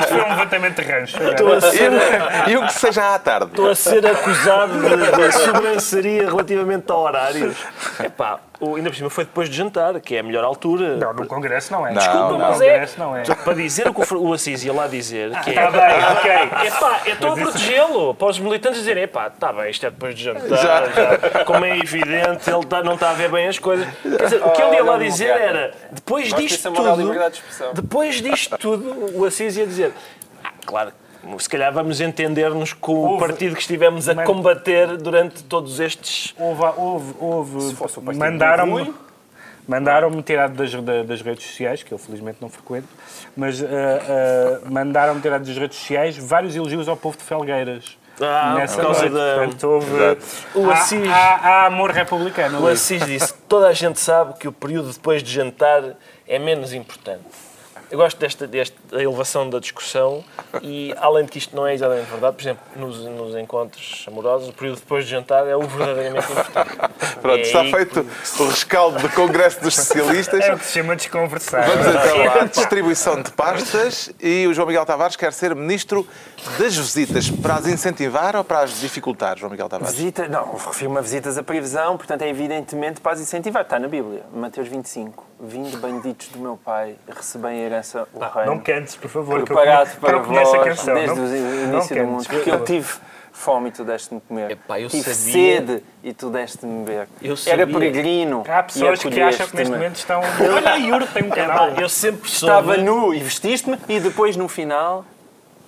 Isto 0.00 0.08
foi 0.14 0.22
um 0.22 0.28
levantamento 0.30 0.82
de 0.82 0.90
rancho. 0.90 1.22
Estou 1.22 1.52
a 1.52 1.60
ser, 1.60 1.90
E 2.48 2.56
o 2.56 2.66
que 2.66 2.72
seja 2.72 3.14
à 3.14 3.18
tarde. 3.18 3.46
estou 3.46 3.70
a 3.70 3.74
ser 3.74 4.06
acusado 4.06 4.72
de, 4.80 4.96
de 5.12 5.32
sobranceria 5.32 6.24
relativamente 6.28 6.90
a 6.90 6.94
horários. 6.96 7.56
Epá, 8.02 8.38
ainda 8.76 8.90
por 8.90 8.96
cima 8.96 9.10
foi 9.10 9.24
depois 9.24 9.48
de 9.48 9.56
jantar, 9.56 10.00
que 10.00 10.16
é 10.16 10.20
a 10.20 10.22
melhor 10.22 10.44
altura. 10.44 10.96
Não, 10.96 11.12
no 11.12 11.26
Congresso 11.26 11.72
não 11.72 11.86
é. 11.86 11.90
Não, 11.92 11.98
Desculpa, 11.98 12.20
não. 12.20 12.32
no 12.32 12.38
Mas 12.38 12.60
é. 12.60 12.70
Congresso 12.70 12.98
não 12.98 13.16
é. 13.16 13.22
Para 13.22 13.54
dizer 13.54 13.88
o 13.88 13.94
que 13.94 14.14
o 14.14 14.32
Assis 14.32 14.64
ia 14.64 14.72
lá 14.72 14.86
dizer, 14.86 15.30
que 15.42 15.50
Está 15.50 15.62
é. 15.62 15.70
bem, 15.70 16.04
ok. 16.12 16.66
Epá, 16.68 17.00
eu 17.06 17.12
estou 17.14 17.32
a 17.32 17.34
protegê-lo. 17.36 18.14
Para 18.14 18.28
os 18.28 18.38
militantes 18.38 18.78
dizerem, 18.80 19.04
epá, 19.04 19.28
está 19.28 19.52
bem, 19.52 19.70
isto 19.70 19.84
é 19.86 19.90
depois 19.90 20.14
de 20.14 20.24
jantar. 20.24 20.56
Já. 20.58 21.44
Como 21.44 21.64
é 21.64 21.78
evidente, 21.78 22.50
ele 22.50 22.64
tá- 22.66 22.82
não 22.82 22.94
está 22.94 23.10
a 23.10 23.14
ver 23.14 23.30
bem 23.30 23.46
as 23.48 23.58
coisas. 23.58 23.86
Quer 24.02 24.24
dizer, 24.24 24.42
o 24.44 24.50
que 24.50 24.62
ele 24.62 24.76
ia 24.76 24.84
lá 24.84 24.96
dizer 24.98 25.28
era, 25.30 25.72
depois 25.90 26.30
Nós 26.30 26.40
disto 26.42 26.72
tudo, 26.72 26.96
de 27.30 27.36
expressão. 27.36 27.72
depois 27.74 28.14
disto 28.20 28.58
tudo, 28.58 29.18
o 29.18 29.24
Assis 29.24 29.56
ia 29.56 29.66
dizer, 29.66 29.92
ah, 30.42 30.50
claro, 30.64 30.92
se 31.38 31.48
calhar 31.48 31.72
vamos 31.72 32.00
entender-nos 32.00 32.72
com 32.72 32.92
o 32.92 33.04
Houve- 33.12 33.26
partido 33.26 33.54
que 33.54 33.60
estivemos 33.60 34.08
a 34.08 34.14
combater 34.24 34.96
durante 34.96 35.42
todos 35.44 35.80
estes... 35.80 36.34
Houve, 36.38 36.62
houve, 36.76 37.14
houve 37.20 37.74
fosse 37.74 37.98
o 37.98 38.02
partido 38.02 38.20
mandaram-me 38.20 38.94
mandaram-me 39.66 40.22
tirar 40.22 40.48
das, 40.50 40.74
da- 40.74 41.02
das 41.02 41.22
redes 41.22 41.46
sociais, 41.46 41.82
que 41.82 41.90
eu 41.92 41.98
felizmente 41.98 42.36
não 42.40 42.48
frequento, 42.50 42.88
mas 43.36 43.62
ah, 43.62 43.66
ah, 43.66 44.60
mandaram-me 44.70 45.20
tirar 45.22 45.38
das 45.38 45.56
redes 45.56 45.78
sociais 45.78 46.16
vários 46.18 46.54
elogios 46.54 46.86
ao 46.88 46.96
povo 46.96 47.16
de 47.16 47.24
Felgueiras. 47.24 47.96
Ah, 48.20 48.54
Nessa 48.58 48.76
por 48.76 48.82
causa 48.84 49.08
da... 49.10 49.34
Portanto, 49.38 49.64
houve, 49.64 49.90
O 50.54 50.70
há, 50.70 50.74
Assis- 50.74 51.08
há- 51.08 51.34
há 51.42 51.66
amor 51.66 51.90
republicano. 51.90 52.62
O. 52.62 52.68
Assis 52.68 53.04
disse: 53.04 53.34
toda 53.48 53.66
a 53.68 53.72
gente 53.72 53.98
sabe 53.98 54.34
que 54.34 54.46
o 54.46 54.52
período 54.52 54.92
depois 54.92 55.20
de 55.22 55.32
jantar 55.32 55.82
é 56.28 56.38
menos 56.38 56.72
importante. 56.72 57.24
Eu 57.94 57.98
gosto 57.98 58.18
desta, 58.18 58.44
desta 58.48 58.76
elevação 59.00 59.48
da 59.48 59.60
discussão 59.60 60.24
e, 60.60 60.92
além 60.98 61.26
de 61.26 61.30
que 61.30 61.38
isto 61.38 61.54
não 61.54 61.64
é 61.64 61.74
exatamente 61.74 62.10
verdade, 62.10 62.34
por 62.34 62.42
exemplo, 62.42 62.64
nos, 62.74 62.98
nos 63.04 63.36
encontros 63.36 64.04
amorosos, 64.08 64.48
o 64.48 64.52
período 64.52 64.80
depois 64.80 65.04
de 65.04 65.12
jantar 65.12 65.46
é 65.46 65.54
o 65.54 65.62
verdadeiramente 65.62 66.26
importante. 66.28 66.76
Pronto, 67.22 67.38
É 67.38 67.42
está 67.42 67.60
aí 67.60 67.70
feito 67.70 68.00
o 68.40 68.46
rescaldo 68.48 68.98
do 68.98 69.08
Congresso 69.10 69.62
dos 69.62 69.76
Socialistas. 69.76 70.40
É 70.40 70.52
o 70.52 70.58
que 70.58 70.66
se 70.66 70.72
chama 70.72 70.96
desconversar. 70.96 71.68
Vamos 71.68 71.86
então 71.86 72.42
à 72.42 72.44
distribuição 72.46 73.22
de 73.22 73.30
pastas 73.30 74.10
e 74.20 74.44
o 74.48 74.52
João 74.52 74.66
Miguel 74.66 74.84
Tavares 74.84 75.14
quer 75.14 75.32
ser 75.32 75.54
Ministro 75.54 76.04
das 76.58 76.76
Visitas 76.76 77.30
para 77.30 77.54
as 77.54 77.68
incentivar 77.68 78.34
ou 78.34 78.42
para 78.42 78.62
as 78.62 78.80
dificultar, 78.80 79.38
João 79.38 79.52
Miguel 79.52 79.68
Tavares? 79.68 79.94
Visita, 79.94 80.26
não, 80.26 80.56
refiro-me 80.56 80.98
a 80.98 81.00
visitas 81.00 81.38
a 81.38 81.44
previsão, 81.44 81.96
portanto 81.96 82.22
é 82.22 82.28
evidentemente 82.28 83.00
para 83.00 83.12
as 83.12 83.20
incentivar. 83.20 83.62
Está 83.62 83.78
na 83.78 83.86
Bíblia, 83.86 84.24
Mateus 84.34 84.66
25. 84.66 85.33
Vindo 85.46 85.76
benditos 85.78 86.28
do 86.28 86.38
meu 86.38 86.56
Pai, 86.56 86.96
recebem 87.08 87.60
a 87.60 87.64
herança 87.66 88.08
o 88.14 88.18
reino. 88.18 88.52
Não 88.54 88.58
cantes, 88.60 88.96
por 88.96 89.10
favor. 89.10 89.34
que 89.36 89.40
eu- 89.52 89.56
preparado 89.56 89.90
que 89.90 89.96
para 90.00 90.16
eu 90.16 90.22
conheço 90.24 90.54
a 90.56 90.64
canção. 90.64 90.94
desde 90.94 91.14
Não- 91.14 91.24
o 91.24 91.28
não 91.28 91.74
início 91.74 91.96
do 91.96 92.04
mundo. 92.10 92.24
por 92.24 92.34
Porque 92.34 92.50
eu 92.50 92.64
tive 92.64 92.94
fome 93.32 93.68
e 93.68 93.72
tu 93.72 93.84
deste-me 93.84 94.20
comer. 94.20 94.52
Epá, 94.52 94.80
eu 94.80 94.88
Tive 94.88 95.02
sabia. 95.14 95.32
sede 95.32 95.82
e 96.02 96.12
tu 96.14 96.30
deste-me 96.30 96.84
beber. 96.84 97.08
Eu 97.20 97.32
Era 97.32 97.36
sabia. 97.36 97.66
peregrino. 97.66 98.44
Há 98.48 98.62
pessoas 98.62 99.02
que 99.02 99.20
acham 99.20 99.46
que 99.48 99.56
neste 99.56 99.72
momento 99.72 99.96
estão. 99.96 100.20
Olha, 100.20 100.76
Yuri 100.76 101.06
tem 101.08 101.24
um 101.24 101.30
canal. 101.30 101.68
Eu 101.70 101.88
sempre 101.88 102.30
soube. 102.30 102.52
Estava 102.54 102.76
nu 102.76 103.12
e 103.12 103.18
vestiste-me 103.18 103.78
e 103.88 104.00
depois 104.00 104.36
no 104.36 104.48
final 104.48 105.04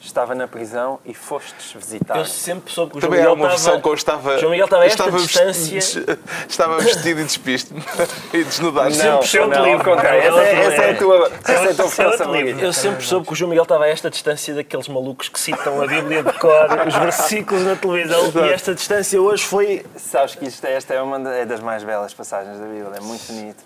estava 0.01 0.35
na 0.35 0.47
prisão 0.47 0.99
e 1.05 1.13
fostes 1.15 1.73
visitar. 1.73 2.19
Eu 2.19 2.25
sempre 2.25 2.73
soube 2.73 2.93
que 2.93 2.99
o 2.99 3.01
João 3.01 3.11
Também 3.11 3.21
Miguel 3.25 3.35
uma 3.35 3.49
versão 3.49 3.77
estava... 3.77 3.83
que 3.83 3.89
eu 3.89 3.95
estava. 3.95 4.39
João 4.39 4.51
Miguel 4.53 4.65
estava 4.67 4.83
a 4.83 4.87
esta 4.87 5.03
estava 5.05 5.19
distância. 5.23 5.75
vesti- 5.75 6.07
Estava 6.49 6.79
vestido 6.79 7.21
e 7.21 7.25
despiste-me. 7.25 7.83
e 8.33 8.45
desnudaste. 8.45 9.03
Não, 9.03 9.23
Sempre 9.23 9.59
não, 9.59 9.65
livre. 9.65 9.85
contrário. 9.85 10.21
Essa, 10.21 10.41
é- 10.41 10.65
essa 10.67 10.83
é 10.83 10.91
a 10.91 10.97
tua, 10.97 11.33
essa 11.43 11.53
é 11.53 11.71
a 11.71 11.75
tua 11.75 11.89
força. 11.89 12.25
Eu 12.61 12.73
sempre 12.73 13.05
soube 13.05 13.27
que 13.27 13.33
o 13.33 13.37
João 13.37 13.49
Miguel 13.51 13.63
estava 13.65 13.85
a 13.85 13.89
esta 13.89 14.09
distância 14.11 14.55
daqueles 14.55 14.89
malucos 14.89 15.29
que 15.29 15.41
citam 15.41 15.83
a 15.83 15.87
Bíblia 15.87 16.23
de 16.23 16.33
cor, 16.35 16.69
os 16.87 16.95
versículos 16.95 17.65
na 17.65 17.75
televisão, 17.77 18.31
e 18.47 18.53
esta 18.53 18.75
distância 18.75 19.21
hoje 19.21 19.45
foi... 19.45 19.85
Sabes 19.97 20.35
que 20.35 20.45
isto, 20.47 20.65
esta 20.67 20.95
é 20.95 21.03
uma 21.03 21.19
da- 21.19 21.35
é 21.35 21.45
das 21.47 21.61
mais 21.61 21.83
belas 21.83 22.15
passagens 22.15 22.59
da 22.59 22.67
Bíblia, 22.67 22.93
é 22.97 23.01
muito 23.01 23.27
bonito. 23.33 23.65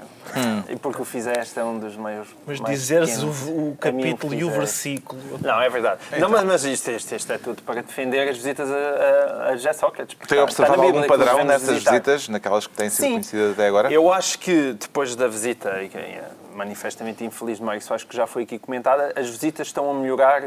E 0.69 0.77
porque 0.77 1.03
o 1.03 1.05
fizeste 1.05 1.59
é 1.59 1.65
um 1.65 1.79
dos 1.79 1.97
meios. 1.97 2.29
Mas 2.47 2.61
dizeres 2.61 3.23
o, 3.23 3.29
o 3.29 3.77
capítulo 3.79 4.33
e 4.33 4.45
o 4.45 4.51
versículo... 4.51 5.21
Não, 5.43 5.61
é 5.61 5.69
verdade. 5.69 5.99
Não, 6.21 6.29
mas, 6.29 6.45
mas 6.45 6.65
isto, 6.65 6.91
isto, 6.91 7.15
isto 7.15 7.33
é 7.33 7.39
tudo 7.39 7.62
para 7.62 7.83
defender 7.83 8.29
as 8.29 8.37
visitas 8.37 8.71
a, 8.71 8.75
a, 8.75 9.49
a 9.49 9.57
José 9.57 9.73
Sócrates. 9.73 10.17
Tem 10.29 10.39
observado 10.39 10.83
algum 10.83 11.03
padrão 11.05 11.45
nessas 11.45 11.69
visitar. 11.71 11.91
visitas, 11.91 12.29
naquelas 12.29 12.67
que 12.67 12.75
têm 12.75 12.91
sido 12.91 13.05
Sim. 13.05 13.12
conhecidas 13.12 13.53
até 13.53 13.67
agora? 13.67 13.93
Eu 13.93 14.12
acho 14.12 14.39
que 14.39 14.73
depois 14.73 15.15
da 15.17 15.27
visita, 15.27 15.83
e 15.83 15.89
que 15.89 15.97
é 15.97 16.31
manifestamente 16.61 17.25
infeliz 17.25 17.57
de 17.57 17.64
Mário 17.64 17.81
Soares, 17.81 18.05
que 18.05 18.14
já 18.14 18.26
foi 18.26 18.43
aqui 18.43 18.59
comentada, 18.59 19.12
as 19.17 19.29
visitas 19.31 19.67
estão 19.69 19.90
a 19.90 19.95
melhorar 19.95 20.43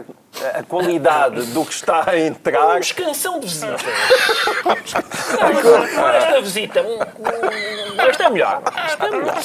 a- 0.54 0.62
qualidade 0.64 1.44
do 1.48 1.66
que 1.66 1.74
está 1.74 2.08
a 2.08 2.20
entrar. 2.20 2.68
Vamos, 2.74 2.92
canção 2.92 3.40
de 3.40 3.48
visita. 3.48 3.76
Não, 5.96 6.10
esta 6.10 6.42
visita, 6.42 6.82
um, 6.84 6.96
um, 7.00 8.02
esta 8.10 8.24
é 8.26 8.30
melhor. 8.30 8.62
Esta 8.86 9.08
é 9.08 9.12
melhor. 9.12 9.36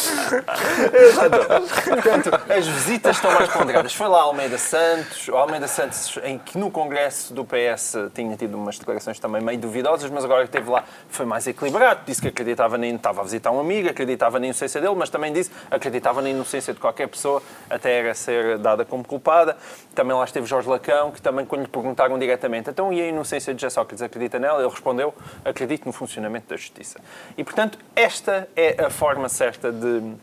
Portanto, 2.03 2.31
as 2.53 2.67
visitas 2.67 3.17
estão 3.17 3.31
mais 3.33 3.49
ponderadas. 3.51 3.95
Foi 3.95 4.09
lá 4.09 4.21
Almeida 4.21 4.59
Santos, 4.59 5.27
Almeida 5.31 5.67
Santos, 5.69 6.19
em 6.23 6.39
que 6.39 6.59
no 6.59 6.71
Congresso 6.71 7.33
do 7.33 7.45
PS 7.47 7.97
tinha 8.15 8.37
tido 8.37 8.57
umas 8.59 8.79
declarações 8.79 9.19
também 9.19 9.41
meio 9.41 9.59
duvidosas, 9.59 10.11
mas 10.11 10.23
agora 10.25 10.43
que 10.43 10.49
esteve 10.49 10.69
lá 10.71 10.85
foi 11.09 11.25
mais 11.25 11.47
equilibrado. 11.47 12.01
Disse 12.07 12.21
que 12.21 12.29
acreditava 12.29 12.77
na 12.77 12.87
estava 12.89 13.21
a 13.21 13.25
visitar 13.25 13.51
um 13.53 13.61
amigo, 13.61 13.89
acreditava 13.89 14.39
na 14.39 14.47
inocência 14.47 14.81
dele, 14.81 14.95
mas 14.97 15.09
também 15.09 15.33
disse 15.33 15.51
acreditava 15.71 16.21
na 16.21 16.29
inocência 16.31 16.58
de 16.61 16.81
qualquer 16.81 17.09
pessoa, 17.09 17.43
até 17.69 17.99
era 17.99 18.15
ser 18.15 18.59
dada 18.59 18.85
como 18.85 19.05
culpada. 19.05 19.57
Também 19.95 20.17
lá 20.17 20.25
esteve 20.25 20.47
Jorge 20.47 20.69
Lacão, 20.69 21.11
que 21.11 21.21
também, 21.21 21.45
quando 21.47 21.63
lhe 21.63 21.69
perguntaram 21.69 22.19
diretamente, 22.19 22.71
então 22.71 22.93
e 22.93 23.01
a 23.01 23.07
inocência 23.07 23.55
de 23.55 23.61
José 23.61 23.71
Sócrates, 23.71 24.03
acredita 24.03 24.39
nela? 24.39 24.61
Ele 24.61 24.71
respondeu, 24.71 25.15
acredito 25.45 25.87
no 25.87 25.93
funcionamento 25.93 26.49
da 26.49 26.57
justiça. 26.57 27.01
E, 27.37 27.45
portanto, 27.45 27.79
esta 27.95 28.49
é 28.57 28.85
a 28.85 28.91
forma 28.91 29.29
certa 29.29 29.73
de 29.73 30.17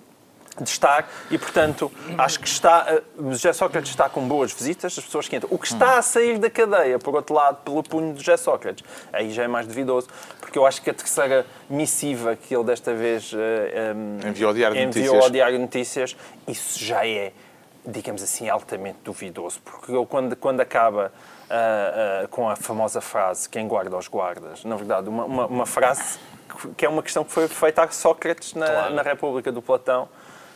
de 0.62 0.70
estar 0.70 1.10
e, 1.30 1.38
portanto, 1.38 1.92
acho 2.18 2.40
que 2.40 2.48
está. 2.48 2.86
eh, 2.88 3.04
José 3.30 3.52
Sócrates 3.52 3.90
está 3.90 4.08
com 4.08 4.26
boas 4.28 4.54
visitas, 4.54 4.98
as 4.98 5.04
pessoas 5.04 5.28
que 5.28 5.36
entram. 5.36 5.50
O 5.52 5.58
que 5.58 5.68
está 5.68 5.98
a 5.98 6.02
sair 6.02 6.38
da 6.38 6.50
cadeia, 6.50 6.98
por 6.98 7.14
outro 7.16 7.36
lado, 7.36 7.58
pelo 7.58 7.84
punho 7.84 8.14
de 8.14 8.20
José 8.20 8.38
Sócrates, 8.38 8.84
aí 9.12 9.32
já 9.32 9.44
é 9.44 9.48
mais 9.48 9.68
duvidoso, 9.68 10.08
porque 10.56 10.60
eu 10.60 10.66
acho 10.66 10.82
que 10.82 10.90
a 10.90 10.94
terceira 10.94 11.46
missiva 11.70 12.36
que 12.38 12.56
ele 12.56 12.64
desta 12.64 12.94
vez 12.94 13.30
eh, 13.36 13.92
eh, 14.24 14.28
Enviou 14.30 14.48
ao 14.50 14.54
Diário 14.54 14.78
de 14.78 14.84
enviou 14.84 15.06
Notícias. 15.08 15.24
ao 15.26 15.30
Diário 15.30 15.58
de 15.58 15.62
Notícias, 15.62 16.16
isso 16.48 16.80
já 16.80 17.06
é, 17.06 17.34
digamos 17.86 18.24
assim, 18.24 18.48
altamente 18.48 19.00
duvidoso, 19.04 19.60
porque 19.66 19.92
ele, 19.92 20.06
quando, 20.06 20.34
quando 20.38 20.62
acaba. 20.62 21.12
ah, 21.50 22.22
ah, 22.24 22.28
com 22.30 22.50
a 22.50 22.56
famosa 22.56 23.02
frase 23.02 23.50
quem 23.50 23.68
guarda 23.68 23.98
os 23.98 24.08
guardas, 24.08 24.64
na 24.64 24.76
verdade, 24.78 25.10
uma, 25.10 25.26
uma, 25.26 25.46
uma 25.46 25.66
frase 25.66 26.18
que- 26.78 26.86
é 26.86 26.90
uma 26.90 27.04
questão 27.04 27.24
que 27.26 27.32
foi 27.32 27.48
feita 27.50 27.84
a 27.84 27.92
Sócrates 27.92 28.54
na, 28.54 28.66
Claro. 28.66 28.94
na 28.96 29.02
República 29.02 29.52
do 29.52 29.62
Platão. 29.62 30.08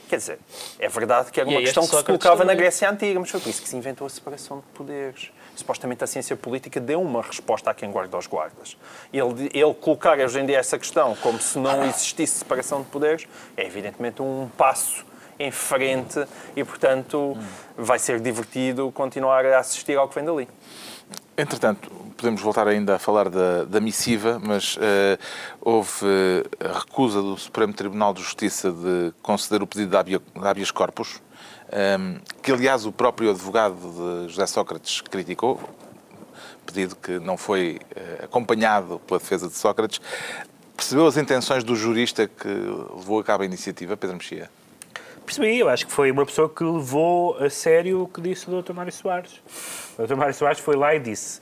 Quer 0.08 0.16
dizer, 0.18 0.40
é 0.80 0.88
verdade 0.88 1.30
que 1.30 1.40
era 1.42 1.48
uma 1.50 1.60
é 1.60 1.64
questão 1.64 1.84
que 1.86 1.96
se 1.96 2.04
colocava 2.04 2.38
na 2.38 2.42
também. 2.46 2.58
Grécia 2.58 2.90
Antiga, 2.90 3.20
mas 3.20 3.30
foi 3.30 3.40
por 3.42 3.50
isso 3.50 3.62
que 3.62 3.68
se 3.70 3.76
inventou 3.76 4.08
a 4.08 4.10
separação 4.10 4.58
de 4.60 4.64
poderes. 4.74 5.30
Supostamente 5.60 6.02
a 6.06 6.08
ciência 6.08 6.38
política 6.38 6.80
deu 6.80 7.02
uma 7.02 7.22
resposta 7.22 7.70
a 7.70 7.74
quem 7.74 7.92
guarda 7.92 8.18
os 8.18 8.28
guardas. 8.28 8.78
Ele, 9.12 9.52
ele 9.54 9.74
colocar 9.74 10.18
hoje 10.18 10.40
em 10.40 10.46
dia 10.46 10.58
essa 10.58 10.80
questão 10.80 11.16
como 11.18 11.38
se 11.38 11.60
não 11.60 11.84
existisse 11.84 12.40
separação 12.40 12.82
de 12.82 12.88
poderes 12.88 13.28
é 13.58 13.66
evidentemente 13.66 14.22
um 14.22 14.50
passo 14.58 15.06
em 15.38 15.52
frente 15.52 16.26
e, 16.56 16.64
portanto, 16.64 17.38
vai 17.78 18.00
ser 18.00 18.22
divertido 18.22 18.90
continuar 18.94 19.46
a 19.46 19.60
assistir 19.60 19.98
ao 19.98 20.08
que 20.08 20.16
vem 20.16 20.24
dali. 20.24 20.48
Entretanto, 21.38 21.92
podemos 22.16 22.42
voltar 22.42 22.66
ainda 22.66 22.96
a 22.96 23.00
falar 23.00 23.30
da, 23.30 23.66
da 23.66 23.82
missiva, 23.82 24.40
mas 24.42 24.78
eh, 24.82 25.18
houve 25.60 26.06
eh, 26.06 26.68
a 26.70 26.80
recusa 26.80 27.22
do 27.22 27.38
Supremo 27.38 27.74
Tribunal 27.74 28.14
de 28.14 28.22
Justiça 28.22 28.72
de 28.72 29.14
conceder 29.22 29.62
o 29.62 29.68
pedido 29.68 30.04
de 30.04 30.22
habeas 30.36 30.72
corpus, 30.72 31.22
que 32.42 32.52
aliás 32.52 32.86
o 32.86 32.92
próprio 32.92 33.30
advogado 33.30 33.76
de 33.76 34.30
José 34.30 34.46
Sócrates 34.48 35.02
criticou, 35.02 35.60
pedido 36.66 36.96
que 36.96 37.20
não 37.20 37.38
foi 37.38 37.80
eh, 37.96 38.22
acompanhado 38.24 39.00
pela 39.00 39.20
defesa 39.20 39.48
de 39.48 39.56
Sócrates. 39.56 40.00
Percebeu 40.76 41.08
as 41.08 41.18
intenções 41.18 41.64
do 41.64 41.76
jurista 41.76 42.28
que 42.28 42.48
levou 42.48 43.20
a 43.20 43.24
cabo 43.24 43.44
a 43.44 43.46
iniciativa, 43.46 43.98
Pedro 43.98 44.18
Mexia? 44.18 44.50
Percebi, 45.26 45.60
eu 45.60 45.70
acho 45.70 45.86
que 45.86 45.92
foi 45.92 46.10
uma 46.10 46.26
pessoa 46.26 46.50
que 46.50 46.64
levou 46.64 47.38
a 47.38 47.50
sério 47.50 48.04
o 48.04 48.08
que 48.08 48.22
disse 48.22 48.50
o 48.50 48.62
Dr. 48.62 48.74
Mário 48.74 48.92
Soares. 48.92 49.42
O 49.98 50.08
Dr. 50.08 50.16
Mário 50.16 50.34
Soares 50.34 50.60
foi 50.60 50.76
lá 50.76 50.96
e 50.96 51.00
disse: 51.00 51.42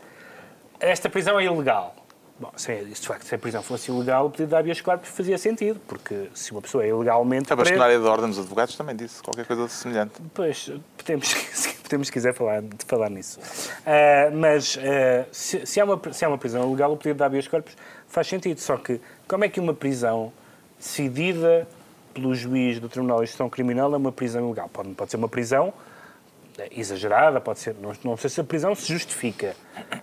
Esta 0.79 1.09
prisão 1.09 1.39
é 1.39 1.45
ilegal. 1.45 1.95
Bom, 2.39 2.51
se, 2.55 2.85
de 2.85 2.95
facto, 2.95 3.23
se 3.23 3.33
a 3.33 3.37
prisão 3.39 3.63
fosse 3.63 3.89
ilegal, 3.89 4.27
o 4.27 4.29
pedido 4.29 4.49
de 4.49 4.55
habeas 4.55 4.79
corpus 4.79 5.09
fazia 5.09 5.39
sentido, 5.39 5.79
porque 5.87 6.29
se 6.35 6.51
uma 6.51 6.61
pessoa 6.61 6.83
é 6.83 6.89
ilegalmente 6.89 7.51
A 7.51 7.55
presa... 7.55 7.71
bastonária 7.71 7.99
da 7.99 8.11
Ordem 8.11 8.29
dos 8.29 8.37
Advogados 8.37 8.75
também 8.75 8.95
disse 8.95 9.23
qualquer 9.23 9.45
coisa 9.45 9.67
semelhante. 9.67 10.13
Pois, 10.35 10.71
podemos, 10.95 11.33
podemos 11.81 12.07
se 12.07 12.13
quiser 12.13 12.35
falar, 12.35 12.61
de 12.61 12.85
falar 12.85 13.09
nisso. 13.09 13.39
Ah, 13.83 14.29
mas 14.31 14.77
ah, 14.77 15.25
se, 15.31 15.65
se, 15.65 15.79
há 15.79 15.85
uma, 15.85 15.99
se 16.13 16.25
há 16.25 16.27
uma 16.27 16.37
prisão 16.37 16.67
ilegal, 16.67 16.93
o 16.93 16.97
pedido 16.97 17.17
de 17.17 17.23
habeas 17.23 17.47
corpus 17.47 17.75
faz 18.07 18.27
sentido. 18.27 18.59
Só 18.59 18.77
que 18.77 19.01
como 19.27 19.43
é 19.43 19.49
que 19.49 19.59
uma 19.59 19.73
prisão 19.73 20.31
decidida 20.77 21.67
pelo 22.13 22.35
juiz 22.35 22.79
do 22.79 22.87
Tribunal 22.87 23.17
de 23.17 23.23
Instrução 23.23 23.49
Criminal 23.49 23.91
é 23.95 23.97
uma 23.97 24.11
prisão 24.11 24.45
ilegal? 24.45 24.69
Pode, 24.69 24.89
pode 24.89 25.09
ser 25.09 25.17
uma 25.17 25.29
prisão 25.29 25.73
eh, 26.59 26.69
exagerada, 26.71 27.41
pode 27.41 27.57
ser, 27.57 27.75
não, 27.81 27.93
não 28.03 28.15
sei 28.15 28.29
se 28.29 28.39
a 28.39 28.43
prisão 28.43 28.75
se 28.75 28.93
justifica, 28.93 29.55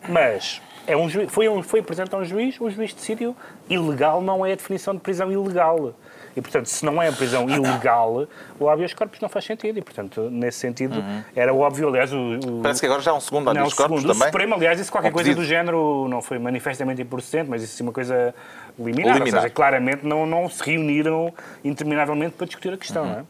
mas 0.08 0.60
é 0.86 0.96
um 0.96 1.08
juiz, 1.08 1.30
foi, 1.32 1.48
um, 1.48 1.62
foi 1.62 1.80
apresentado 1.80 2.20
a 2.20 2.22
um 2.22 2.24
juiz, 2.24 2.60
o 2.60 2.68
juiz 2.70 2.92
decidiu, 2.92 3.36
ilegal 3.68 4.20
não 4.20 4.44
é 4.44 4.52
a 4.52 4.56
definição 4.56 4.94
de 4.94 5.00
prisão 5.00 5.30
ilegal. 5.32 5.94
E, 6.36 6.40
portanto, 6.42 6.66
se 6.66 6.84
não 6.84 7.00
é 7.00 7.06
a 7.08 7.12
prisão 7.12 7.48
ilegal, 7.48 8.26
o 8.58 8.68
habeas 8.68 8.92
corpus 8.92 9.20
não 9.20 9.28
faz 9.28 9.44
sentido. 9.44 9.78
E, 9.78 9.82
portanto, 9.82 10.22
nesse 10.22 10.58
sentido, 10.58 10.96
era 11.36 11.54
óbvio. 11.54 11.86
Aliás, 11.88 12.12
o, 12.12 12.16
o- 12.16 12.60
Parece 12.60 12.80
que 12.80 12.86
agora 12.86 13.00
já 13.00 13.12
há 13.12 13.14
um 13.14 13.20
segundo 13.20 13.48
habeas 13.50 13.72
corpus 13.72 14.00
segundo. 14.00 14.10
O 14.10 14.14
também. 14.14 14.26
Supremo, 14.28 14.54
aliás, 14.56 14.76
disse 14.76 14.90
qualquer 14.90 15.10
Com 15.12 15.14
coisa 15.14 15.32
do 15.32 15.44
género, 15.44 16.08
não 16.08 16.20
foi 16.20 16.40
manifestamente 16.40 17.00
improcedente, 17.02 17.48
mas 17.48 17.60
disse 17.60 17.80
uma 17.84 17.92
coisa 17.92 18.34
liminar. 18.76 19.14
Liminar. 19.14 19.36
Ou 19.36 19.42
seja, 19.42 19.54
claramente 19.54 20.04
não, 20.04 20.26
não 20.26 20.48
se 20.48 20.60
reuniram 20.68 21.32
interminavelmente 21.64 22.34
para 22.34 22.46
discutir 22.46 22.72
a 22.72 22.76
questão, 22.76 23.04
não 23.06 23.18
é? 23.20 23.24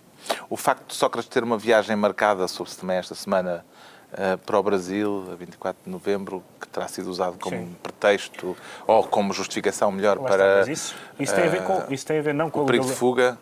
O 0.48 0.56
facto 0.56 0.86
de 0.88 0.94
Sócrates 0.94 1.28
ter 1.28 1.44
uma 1.44 1.58
viagem 1.58 1.94
marcada, 1.96 2.48
soube-se 2.48 2.78
também 2.80 2.96
esta 2.96 3.14
semana, 3.14 3.62
para 4.46 4.58
o 4.58 4.62
Brasil, 4.62 5.24
a 5.32 5.34
24 5.34 5.82
de 5.84 5.90
novembro, 5.90 6.42
que 6.60 6.68
terá 6.68 6.86
sido 6.88 7.08
usado 7.10 7.36
como 7.40 7.56
Sim. 7.56 7.76
pretexto 7.82 8.56
ou 8.86 9.02
como 9.04 9.32
justificação 9.32 9.90
melhor 9.90 10.18
para 10.18 10.58
mas 10.58 10.68
isso, 10.68 10.94
isso 11.18 11.34
tem 11.34 11.44
a 11.44 11.48
ver 11.48 11.62
com, 11.64 11.82
isso 11.92 12.06
tem 12.06 12.18
a 12.18 12.22
ver 12.22 12.34
não 12.34 12.48
com 12.50 12.60
o 12.60 12.62
a 12.62 12.66
perigo 12.66 12.84
de 12.84 12.92
fuga. 12.92 13.36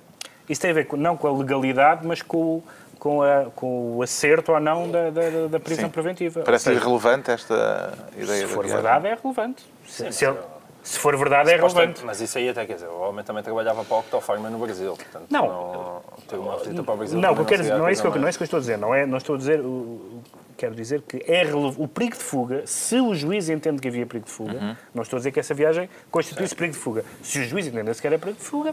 Isso 0.48 0.60
tem 0.60 0.70
a 0.70 0.74
ver 0.74 0.86
com- 0.86 0.96
não 0.96 1.16
com 1.16 1.28
a 1.28 1.32
legalidade, 1.32 2.06
mas 2.06 2.20
com, 2.22 2.36
o- 2.38 2.64
com, 2.98 3.22
a- 3.22 3.46
com 3.54 3.96
o 3.96 4.02
acerto 4.02 4.52
ou 4.52 4.60
não 4.60 4.90
da, 4.90 5.10
da- 5.10 5.46
da 5.50 5.60
prisão 5.60 5.84
Sim. 5.86 5.90
preventiva. 5.90 6.40
Ou 6.40 6.44
Parece 6.44 6.64
seja, 6.64 6.80
irrelevante 6.80 7.30
esta 7.30 7.92
ideia 8.16 8.46
se 8.46 8.52
for 8.52 8.66
verdade, 8.66 9.06
é 9.08 9.14
relevante. 9.22 9.64
Se, 9.86 10.10
se 10.12 10.24
ele- 10.24 10.38
se 10.82 10.98
for 10.98 11.16
verdade, 11.16 11.50
é 11.50 11.56
relevante. 11.56 12.04
Mas 12.04 12.20
isso 12.20 12.36
aí 12.38 12.48
até 12.48 12.66
quer 12.66 12.74
dizer, 12.74 12.88
o 12.88 13.00
homem 13.08 13.24
também 13.24 13.42
trabalhava 13.42 13.84
para 13.84 13.94
o 13.96 14.00
Octofarma 14.00 14.50
no 14.50 14.58
Brasil. 14.58 14.96
Portanto, 14.96 15.26
Não. 15.30 15.46
não 15.46 16.02
ter 16.32 16.38
uma 16.38 16.56
visita 16.56 16.82
para 16.82 16.94
o 16.94 16.96
Brasil. 16.96 17.18
Não, 17.20 17.32
o 17.32 17.32
que 17.32 17.36
também 17.36 17.42
eu 17.42 17.46
quero 17.46 17.62
dizer, 17.62 17.78
não, 17.78 17.88
é 17.88 17.92
isso 17.92 18.02
que 18.02 18.08
eu, 18.08 18.20
não 18.20 18.26
é 18.26 18.30
isso 18.30 18.38
que 18.38 18.42
eu 18.42 18.46
estou 18.46 18.56
a 18.56 18.60
dizer. 18.60 18.78
Não, 18.78 18.94
é, 18.94 19.06
não 19.06 19.18
estou 19.18 19.34
a 19.34 19.38
dizer. 19.38 19.60
o- 19.60 20.22
quero 20.56 20.74
dizer 20.76 21.02
que 21.02 21.16
é 21.26 21.42
o 21.54 21.88
perigo 21.88 22.16
de 22.16 22.22
fuga, 22.22 22.62
se 22.66 23.00
o 23.00 23.12
juiz 23.16 23.48
entende 23.48 23.80
que 23.80 23.88
havia 23.88 24.06
perigo 24.06 24.26
de 24.26 24.30
fuga, 24.32 24.52
Uhum. 24.52 24.76
não 24.94 25.02
estou 25.02 25.16
a 25.16 25.18
dizer 25.18 25.32
que 25.32 25.40
essa 25.40 25.52
viagem 25.54 25.88
constitui-se 26.08 26.54
perigo 26.54 26.74
de 26.74 26.78
fuga. 26.80 27.04
Se 27.20 27.40
o 27.40 27.44
juiz 27.44 27.66
entender 27.66 27.92
que 27.96 28.06
era 28.06 28.16
perigo 28.16 28.38
de 28.38 28.44
fuga, 28.44 28.72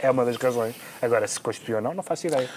é 0.00 0.08
uma 0.10 0.24
das 0.24 0.36
razões. 0.36 0.76
Agora, 1.02 1.26
se 1.26 1.40
constitui 1.40 1.74
ou 1.74 1.80
não, 1.80 1.92
não 1.92 2.04
faço 2.04 2.26
ideia. 2.28 2.48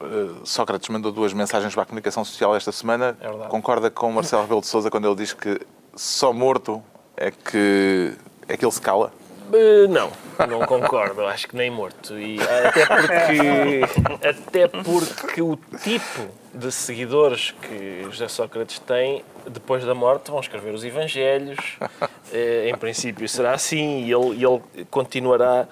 Uh, 0.00 0.40
Sócrates 0.46 0.88
mandou 0.88 1.12
duas 1.12 1.34
mensagens 1.34 1.74
para 1.74 1.82
a 1.82 1.86
comunicação 1.86 2.24
social 2.24 2.56
esta 2.56 2.72
semana. 2.72 3.14
É 3.20 3.28
verdade. 3.28 3.50
Concorda 3.50 3.90
com 3.90 4.10
Marcelo 4.10 4.42
Rebelo 4.42 4.62
de 4.62 4.66
Sousa 4.66 4.90
quando 4.90 5.06
ele 5.06 5.16
diz 5.16 5.34
que 5.34 5.60
só 5.94 6.32
morto 6.32 6.82
é 7.16 7.30
que, 7.30 8.14
é 8.48 8.56
que 8.56 8.64
ele 8.64 8.72
se 8.72 8.80
cala? 8.80 9.12
Uh, 9.50 9.88
não, 9.88 10.12
não 10.48 10.64
concordo. 10.66 11.26
Acho 11.26 11.48
que 11.48 11.56
nem 11.56 11.70
morto. 11.70 12.18
E 12.18 12.38
até 12.40 12.86
porque, 12.86 14.28
até 14.28 14.68
porque 14.68 15.42
o 15.42 15.56
tipo 15.82 16.28
de 16.54 16.70
seguidores 16.70 17.52
que 17.62 18.04
José 18.04 18.28
Sócrates 18.28 18.78
tem 18.78 19.24
depois 19.48 19.84
da 19.84 19.94
morte 19.94 20.30
vão 20.30 20.40
escrever 20.40 20.72
os 20.72 20.84
Evangelhos. 20.84 21.78
Uh, 21.80 22.68
em 22.68 22.76
princípio 22.76 23.28
será 23.28 23.52
assim 23.52 24.04
e 24.04 24.12
ele, 24.12 24.44
ele 24.44 24.86
continuará 24.88 25.66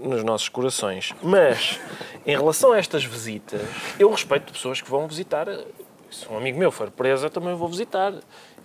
nos 0.00 0.22
nossos 0.22 0.48
corações. 0.48 1.12
Mas, 1.22 1.80
em 2.24 2.36
relação 2.36 2.72
a 2.72 2.78
estas 2.78 3.04
visitas, 3.04 3.62
eu 3.98 4.10
respeito 4.10 4.52
pessoas 4.52 4.80
que 4.80 4.90
vão 4.90 5.08
visitar. 5.08 5.46
Se 6.10 6.28
um 6.30 6.36
amigo 6.36 6.58
meu 6.58 6.70
for 6.70 6.90
preso, 6.90 7.26
eu 7.26 7.30
também 7.30 7.54
vou 7.54 7.68
visitar. 7.68 8.12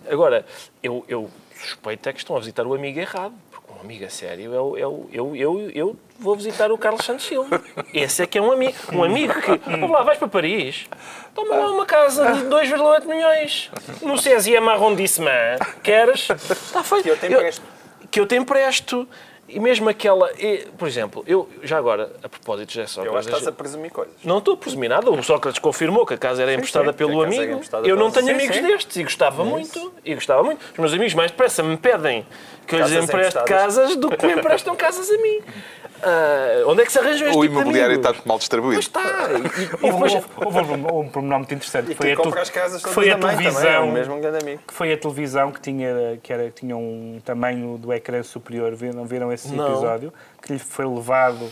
Agora, 0.08 0.46
eu, 0.82 1.04
eu 1.08 1.28
suspeito 1.54 2.08
é 2.08 2.12
que 2.12 2.18
estão 2.20 2.36
a 2.36 2.38
visitar 2.38 2.66
o 2.66 2.74
amigo 2.74 2.98
errado 3.00 3.34
um 3.80 3.84
amigo 3.84 4.04
a 4.04 4.10
sério, 4.10 4.52
eu, 4.52 4.76
eu, 4.76 5.08
eu, 5.10 5.36
eu, 5.36 5.70
eu 5.74 5.96
vou 6.18 6.36
visitar 6.36 6.70
o 6.70 6.76
Carlos 6.76 7.04
Santos 7.04 7.24
Silva. 7.24 7.62
Esse 7.94 8.22
é 8.22 8.26
que 8.26 8.36
é 8.36 8.42
um 8.42 8.52
amigo. 8.52 8.74
Um 8.92 9.02
amigo 9.02 9.32
que, 9.40 9.56
vamos 9.70 9.90
lá, 9.90 10.02
vais 10.02 10.18
para 10.18 10.28
Paris, 10.28 10.86
toma 11.34 11.56
lá 11.56 11.70
uma 11.70 11.86
casa 11.86 12.30
de 12.32 12.44
2,8 12.48 13.06
milhões 13.06 13.70
no 14.02 14.16
CSIM 14.16 14.68
Arrondissement. 14.68 15.58
Queres? 15.82 16.28
Está 16.30 16.84
feito. 16.84 17.04
Que 17.04 17.10
eu 17.10 17.16
te 17.16 17.26
empresto. 17.26 17.62
Eu, 17.62 18.08
que 18.10 18.20
eu 18.20 18.26
te 18.26 18.36
empresto. 18.36 19.08
E 19.52 19.58
mesmo 19.60 19.88
aquela. 19.88 20.30
E, 20.38 20.66
por 20.78 20.86
exemplo, 20.86 21.24
eu, 21.26 21.48
já 21.62 21.76
agora, 21.78 22.10
a 22.22 22.28
propósito 22.28 22.68
de 22.68 22.74
José 22.74 22.86
Sócrates. 22.86 23.12
Eu 23.12 23.18
acho 23.18 23.28
que 23.28 23.34
estás 23.34 23.48
a 23.48 23.52
presumir 23.52 23.90
coisas. 23.90 24.14
Não 24.24 24.38
estou 24.38 24.54
a 24.54 24.56
presumir 24.56 24.88
nada. 24.90 25.10
O 25.10 25.22
Sócrates 25.22 25.58
confirmou 25.58 26.06
que 26.06 26.14
a 26.14 26.18
casa 26.18 26.42
era 26.42 26.54
emprestada 26.54 26.92
sim, 26.92 26.96
pelo 26.98 27.20
casa 27.22 27.34
era 27.34 27.36
amigo. 27.42 27.52
emprestada 27.54 27.86
eu 27.88 27.96
não 27.96 28.10
pelo- 28.10 28.24
tenho 28.26 28.26
Sim, 28.38 28.44
amigos 28.44 28.56
sim. 28.56 28.62
destes 28.62 28.96
e 28.96 29.02
gostava 29.02 29.44
muito. 29.44 29.92
E 30.04 30.14
gostava 30.14 30.42
muito. 30.42 30.60
Os 30.72 30.78
meus 30.78 30.92
amigos 30.92 31.14
mais 31.14 31.30
depressa 31.30 31.62
me 31.62 31.76
pedem 31.76 32.24
que 32.66 32.74
eu 32.76 32.78
lhes 32.78 32.92
empreste 32.92 33.42
casas 33.44 33.96
do 33.96 34.08
que 34.16 34.26
me 34.26 34.34
emprestam 34.34 34.76
casas 34.76 35.10
a 35.10 35.16
mim. 35.18 35.40
Ah, 36.02 36.64
onde 36.66 36.82
é 36.82 36.84
que 36.86 36.92
se 36.92 36.98
arranjam 36.98 37.28
este 37.28 37.38
O 37.38 37.42
tipo 37.42 37.54
de 37.54 37.60
imobiliário 37.60 37.96
está 37.96 38.14
mal 38.24 38.38
distribuído. 38.38 38.74
Pois 38.82 38.86
está. 38.86 39.28
E, 39.32 39.62
e 39.64 39.90
Houve, 39.92 40.08
depois, 40.08 40.14
houve- 40.14 40.26
houve 40.58 40.72
um, 40.72 40.98
um 41.00 41.08
pormenor 41.08 41.38
muito 41.38 41.54
interessante. 41.54 41.92
E 41.92 41.94
Foi 41.94 42.12
a, 42.12 42.16
tu- 42.16 42.30
casas 42.52 42.82
que 42.82 42.90
foi 42.90 43.10
a 43.10 43.16
mãe 43.18 43.32
também, 43.32 43.46
é 43.46 43.50
televisão. 43.50 43.90
mesmo 43.92 44.20
grande 44.20 44.38
amigo. 44.42 44.62
que 44.66 44.74
foi 44.74 44.92
a 44.92 44.96
televisão 44.96 45.50
que 45.52 45.60
tinha, 45.60 46.18
que 46.22 46.32
era, 46.32 46.44
que 46.50 46.60
tinha 46.60 46.76
um 46.76 47.20
tamanho 47.24 47.76
do 47.78 47.92
ecrã 47.92 48.22
superior. 48.22 48.74
Viram, 48.74 49.04
viram 49.04 49.32
esse 49.32 49.52
Não. 49.52 49.66
episódio? 49.72 50.12
Que 50.42 50.52
lhe 50.54 50.58
foi 50.58 50.86
levado 50.86 51.50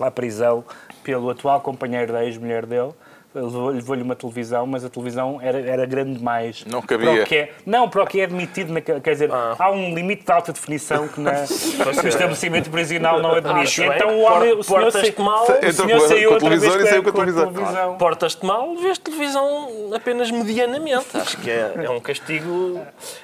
à 0.00 0.10
prisão 0.10 0.64
pelo 1.02 1.28
atual 1.30 1.60
companheiro 1.60 2.12
da 2.12 2.24
ex-mulher 2.24 2.64
dele. 2.66 2.92
Levou- 3.34 3.68
Levou-lhe 3.70 4.02
uma 4.02 4.16
televisão, 4.16 4.66
mas 4.66 4.84
a 4.84 4.88
televisão 4.88 5.38
era, 5.40 5.60
era 5.60 5.84
grande 5.84 6.14
demais. 6.16 6.64
Não 6.64 6.80
cabia. 6.80 7.12
Para 7.12 7.22
o 7.22 7.26
que 7.26 7.36
é, 7.36 7.52
não, 7.66 7.88
para 7.88 8.02
o 8.02 8.06
que 8.06 8.20
é 8.20 8.24
admitido. 8.24 8.72
Na, 8.72 8.80
quer 8.80 9.00
dizer, 9.12 9.30
Ah. 9.30 9.54
há 9.58 9.70
um 9.70 9.94
limite 9.94 10.24
de 10.24 10.32
alta 10.32 10.50
definição 10.52 11.06
que 11.06 11.20
na, 11.20 11.32
no 12.02 12.08
estabelecimento 12.08 12.70
prisional 12.70 13.20
não 13.20 13.32
admite. 13.32 13.60
Acho 13.60 13.82
bem. 13.82 13.92
então 13.96 14.18
o 14.18 14.22
homem, 14.22 14.52
o 14.54 14.62
senhor, 14.62 14.80
mal, 15.18 15.46
o 15.46 15.52
Entrou 15.56 15.72
senhor 15.72 16.00
saiu 16.08 16.28
com 16.30 16.34
a 16.34 16.38
outra 16.38 16.48
vez 16.58 16.62
e 16.74 16.78
com 16.78 16.86
saiu 16.86 17.02
com 17.02 17.08
a 17.10 17.12
com 17.12 17.20
a 17.20 17.24
televisão. 17.24 17.52
televisão. 17.52 17.98
portas-te 17.98 18.46
mal, 18.46 18.76
vês 18.76 18.96
televisão 18.98 19.90
apenas 19.94 20.30
medianamente. 20.30 21.06
Acho 21.14 21.36
que 21.36 21.50
é, 21.50 21.72
é 21.84 21.90
um 21.90 22.00
castigo. 22.00 22.80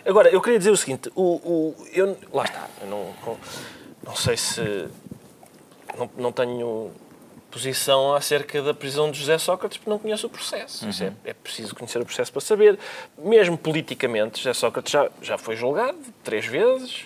Agora, 0.06 0.28
eu 0.28 0.40
queria 0.42 0.58
dizer 0.58 0.70
o 0.70 0.76
seguinte: 0.76 1.10
o, 1.16 1.22
o- 1.22 1.74
eu, 1.94 2.14
lá 2.32 2.44
está, 2.44 2.66
eu 2.82 2.88
não, 2.88 3.06
não, 3.26 3.36
não 4.06 4.14
sei 4.14 4.36
se. 4.36 4.86
Não, 5.98 6.10
não 6.18 6.32
tenho 6.32 6.90
posição 7.54 8.16
acerca 8.16 8.60
da 8.60 8.74
prisão 8.74 9.12
de 9.12 9.20
José 9.20 9.38
Sócrates 9.38 9.78
porque 9.78 9.88
não 9.88 9.96
conheço 9.96 10.26
o 10.26 10.30
processo. 10.30 10.88
Isso 10.88 11.04
é, 11.04 11.12
é 11.24 11.32
preciso 11.32 11.72
conhecer 11.72 12.02
o 12.02 12.04
processo 12.04 12.32
para 12.32 12.40
saber. 12.40 12.76
Mesmo 13.16 13.56
politicamente, 13.56 14.38
José 14.38 14.52
Sócrates 14.52 14.90
já, 14.90 15.08
já 15.22 15.38
foi 15.38 15.54
julgado 15.54 15.96
três 16.24 16.44
vezes, 16.46 17.04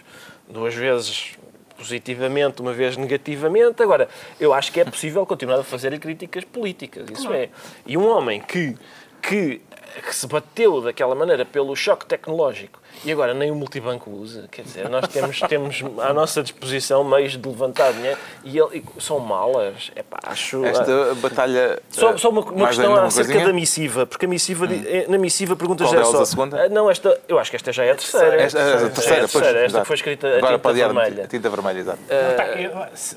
duas 0.49 0.75
vezes 0.75 1.37
positivamente, 1.77 2.63
uma 2.63 2.73
vez 2.73 2.97
negativamente. 2.97 3.83
Agora, 3.83 4.09
eu 4.41 4.55
acho 4.55 4.73
que 4.73 4.81
é 4.81 4.87
possível 4.87 5.27
continuar 5.27 5.61
a 5.61 5.63
fazer 5.63 5.97
críticas 6.01 6.45
políticas, 6.45 7.11
isso 7.11 7.31
é. 7.31 7.51
E 7.87 7.99
um 7.99 8.09
homem 8.09 8.41
que, 8.41 8.75
que, 9.21 9.61
que 10.03 10.17
se 10.17 10.27
bateu 10.27 10.81
daquela 10.81 11.15
maneira 11.15 11.45
pelo 11.45 11.77
choque 11.77 12.07
tecnológico 12.07 12.81
e 13.05 13.13
agora 13.13 13.33
nem 13.35 13.51
o 13.51 13.55
multibanco 13.55 14.11
usa, 14.11 14.47
quer 14.51 14.63
dizer, 14.63 14.89
nós 14.89 15.07
temos, 15.09 15.41
temos 15.41 15.83
à 16.01 16.13
nossa 16.13 16.43
disposição 16.43 17.03
meios 17.05 17.37
de 17.37 17.49
levantar 17.49 17.93
dinheiro 17.93 18.19
e, 18.45 18.59
ele, 18.59 18.85
e 18.97 19.03
são 19.03 19.19
malas. 19.19 19.91
Epá, 19.97 20.19
acho, 20.25 20.65
Esta 20.65 21.15
batalha. 21.17 21.79
só, 21.91 22.11
eh, 22.11 22.19
só 22.19 22.29
uma, 22.31 22.41
uma 22.43 22.67
questão 22.69 22.93
uma 22.93 23.05
acerca 23.05 23.27
coisinha? 23.33 23.47
da 23.47 23.53
missiva, 23.53 24.07
porque 24.07 24.27
a 24.27 24.29
missiva, 24.29 24.67
di- 24.67 24.87
eh, 24.87 25.07
na 25.09 25.19
missiva 25.19 25.55
pergunta 25.57 25.85
Qual 25.85 25.93
já 25.93 25.99
delas, 26.01 26.13
só. 26.17 26.23
a 26.23 26.27
segunda? 26.27 26.65
Ah, 26.65 26.69
Não, 26.69 26.91
esta, 26.91 27.19
eu 27.29 27.39
acho 27.39 27.51
que 27.51 27.57
esta 27.57 27.73
já 27.73 27.85
é 27.85 27.91
a 27.93 27.95
terceira. 27.95 28.43
Esta, 28.43 28.59
a 28.59 28.63
Já 28.63 28.69
é 28.71 28.89
terceira, 28.89 29.19
pois. 29.21 29.33
terceira, 29.33 29.49
esta 29.59 29.65
exato. 29.67 29.83
que 29.83 29.87
foi 29.87 29.97
escrita 29.97 30.27
a 30.29 30.37
Agora 30.39 30.59
tinta 30.59 30.73
vermelha. 30.73 31.25
a 31.25 31.29
tinta 31.29 31.51
vermelha, 31.51 31.79
exato. 31.79 31.99
Tá, 32.37 32.47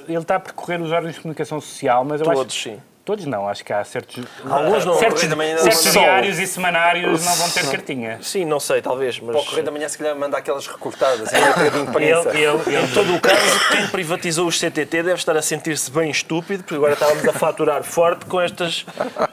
ele- 0.07 0.17
está 0.19 0.35
a 0.35 0.39
percorrer 0.39 0.81
os 0.81 0.91
órgãos 0.91 1.15
de 1.15 1.21
comunicação 1.21 1.59
social, 1.61 2.03
mas 2.05 2.21
eu 2.21 2.25
Todos, 2.27 2.41
acho... 2.53 2.63
sim. 2.69 2.81
Todos 3.11 3.25
não, 3.25 3.45
acho 3.49 3.65
que 3.65 3.73
há 3.73 3.83
certos... 3.83 4.23
Alguns 4.49 4.85
não. 4.85 4.97
Certos, 4.97 5.21
Manhã 5.35 5.57
certos 5.57 5.91
diários 5.91 6.39
e 6.39 6.47
semanários 6.47 7.25
não 7.25 7.35
vão 7.35 7.49
ter 7.49 7.69
cartinha. 7.69 8.19
Sim, 8.21 8.45
não 8.45 8.57
sei, 8.57 8.81
talvez, 8.81 9.19
mas. 9.19 9.31
Para 9.35 9.41
o 9.41 9.45
Correio 9.45 9.65
da 9.65 9.71
Manhã, 9.71 9.89
se 9.89 9.97
calhar, 9.97 10.15
manda 10.15 10.37
aquelas 10.37 10.65
recortadas, 10.65 11.29
Ele, 11.33 11.79
imprensa. 11.81 12.29
ele, 12.29 12.45
ele, 12.45 12.77
Em 12.77 12.87
todo 12.93 13.13
o 13.13 13.19
caso, 13.19 13.69
quem 13.69 13.85
privatizou 13.89 14.47
os 14.47 14.57
CTT 14.57 15.03
deve 15.03 15.15
estar 15.15 15.35
a 15.35 15.41
sentir-se 15.41 15.91
bem 15.91 16.09
estúpido, 16.09 16.63
porque 16.63 16.75
agora 16.75 16.93
estávamos 16.93 17.27
a 17.27 17.33
faturar 17.33 17.83
forte 17.83 18.25
com 18.27 18.39
estas, 18.39 18.85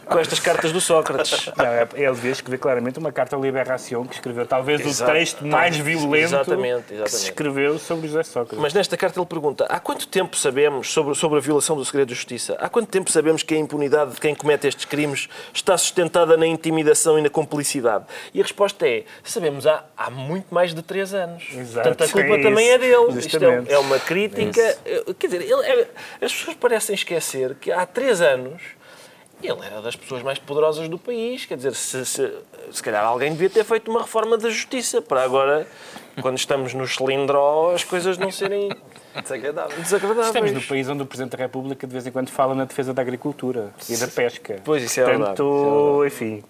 com 0.07 0.19
estas 0.19 0.41
cartas 0.41 0.73
do 0.73 0.81
Sócrates. 0.81 1.49
Não, 1.57 1.65
é- 1.65 1.87
ele 1.95 2.15
devia 2.17 2.33
escrever 2.33 2.59
claramente 2.59 2.99
uma 2.99 3.13
carta 3.13 3.37
à 3.37 3.39
Liberação 3.39 4.05
que 4.05 4.15
escreveu 4.17 4.45
talvez 4.45 4.81
Exato. 4.81 5.09
o 5.09 5.15
texto 5.15 5.47
mais 5.47 5.77
violento 5.77 6.17
Exatamente, 6.35 6.83
que 6.83 6.89
se 6.89 6.95
exatamente. 6.95 7.25
escreveu 7.25 7.79
sobre 7.79 8.09
José 8.09 8.25
Sócrates. 8.25 8.59
Mas 8.59 8.75
nesta 8.75 8.97
carta 8.97 9.21
ele 9.21 9.27
pergunta: 9.27 9.67
há 9.69 9.79
quanto 9.79 10.09
tempo 10.09 10.37
sabemos 10.37 10.91
sobre, 10.93 11.15
sobre 11.15 11.39
a 11.39 11.41
violação 11.41 11.77
do 11.77 11.85
segredo 11.85 12.09
de 12.09 12.15
justiça? 12.17 12.57
Há 12.59 12.69
quanto 12.69 12.89
tempo 12.89 13.09
sabemos 13.13 13.45
que 13.45 13.55
a 13.55 13.59
impunidade 13.69 14.13
de 14.15 14.21
quem 14.21 14.35
comete 14.35 14.67
estes 14.67 14.87
crimes 14.87 15.29
está 15.53 15.77
sustentada 15.77 16.37
na 16.37 16.47
intimidação 16.47 17.19
e 17.19 17.23
na 17.23 17.29
complicidade? 17.29 18.07
E 18.33 18.41
a 18.41 18.43
resposta 18.43 18.89
é: 18.89 19.05
sabemos 19.23 19.67
há, 19.67 19.85
há 19.97 20.11
muito 20.11 20.53
mais 20.53 20.75
de 20.75 20.83
três 20.83 21.13
anos. 21.13 21.45
Exato, 21.53 21.89
Portanto, 21.89 22.09
a 22.09 22.13
culpa 22.13 22.35
é 22.35 22.43
também 22.43 22.65
isso. 22.67 22.75
é 22.75 22.79
dele. 22.79 23.19
Isto 23.19 23.45
é, 23.45 23.75
é 23.75 23.79
uma 23.79 23.99
crítica. 23.99 24.79
eh, 24.87 25.05
Quer 25.19 25.27
dizer, 25.27 25.43
ele 25.43 25.67
é- 25.67 25.89
as 26.25 26.33
pessoas 26.33 26.57
parecem 26.57 26.95
esquecer 26.95 27.55
que 27.57 27.71
há 27.71 27.85
três 27.85 28.21
anos. 28.23 28.63
Ele 29.43 29.65
era 29.65 29.81
das 29.81 29.95
pessoas 29.95 30.21
mais 30.23 30.37
poderosas 30.41 30.89
do 30.89 30.99
país, 30.99 31.47
quer 31.47 31.57
dizer, 31.57 31.73
se, 31.77 32.05
se, 32.05 32.33
se 32.73 32.83
calhar 32.83 33.05
alguém 33.05 33.31
devia 33.31 33.49
ter 33.49 33.63
feito 33.65 33.89
uma 33.89 34.01
reforma 34.03 34.37
da 34.37 34.51
justiça 34.51 35.01
para 35.01 35.23
agora, 35.23 35.65
quando 36.21 36.37
estamos 36.37 36.75
no 36.75 36.85
cilindro, 36.89 37.71
as 37.71 37.85
coisas 37.85 38.19
não 38.19 38.33
serem 38.33 38.69
Desagradável. 39.23 39.79
desagradáveis. 39.79 40.27
Estamos 40.27 40.53
no 40.53 40.63
país 40.63 40.89
onde 40.89 41.03
o 41.03 41.07
Presidente 41.07 41.37
da 41.37 41.39
República 41.39 41.87
de 41.87 41.93
vez 41.93 42.07
em 42.07 42.11
quando 42.11 42.31
fala 42.31 42.55
na 42.55 42.65
defesa 42.65 42.95
da 42.95 43.03
agricultura 43.03 43.73
e 43.89 43.97
da 43.97 44.07
pesca. 44.07 44.61
Pois, 44.65 44.83
isso 44.83 45.01
é 45.01 45.05
verdade, 45.05 45.37
Portanto, 45.37 46.05
enfim. 46.07 46.45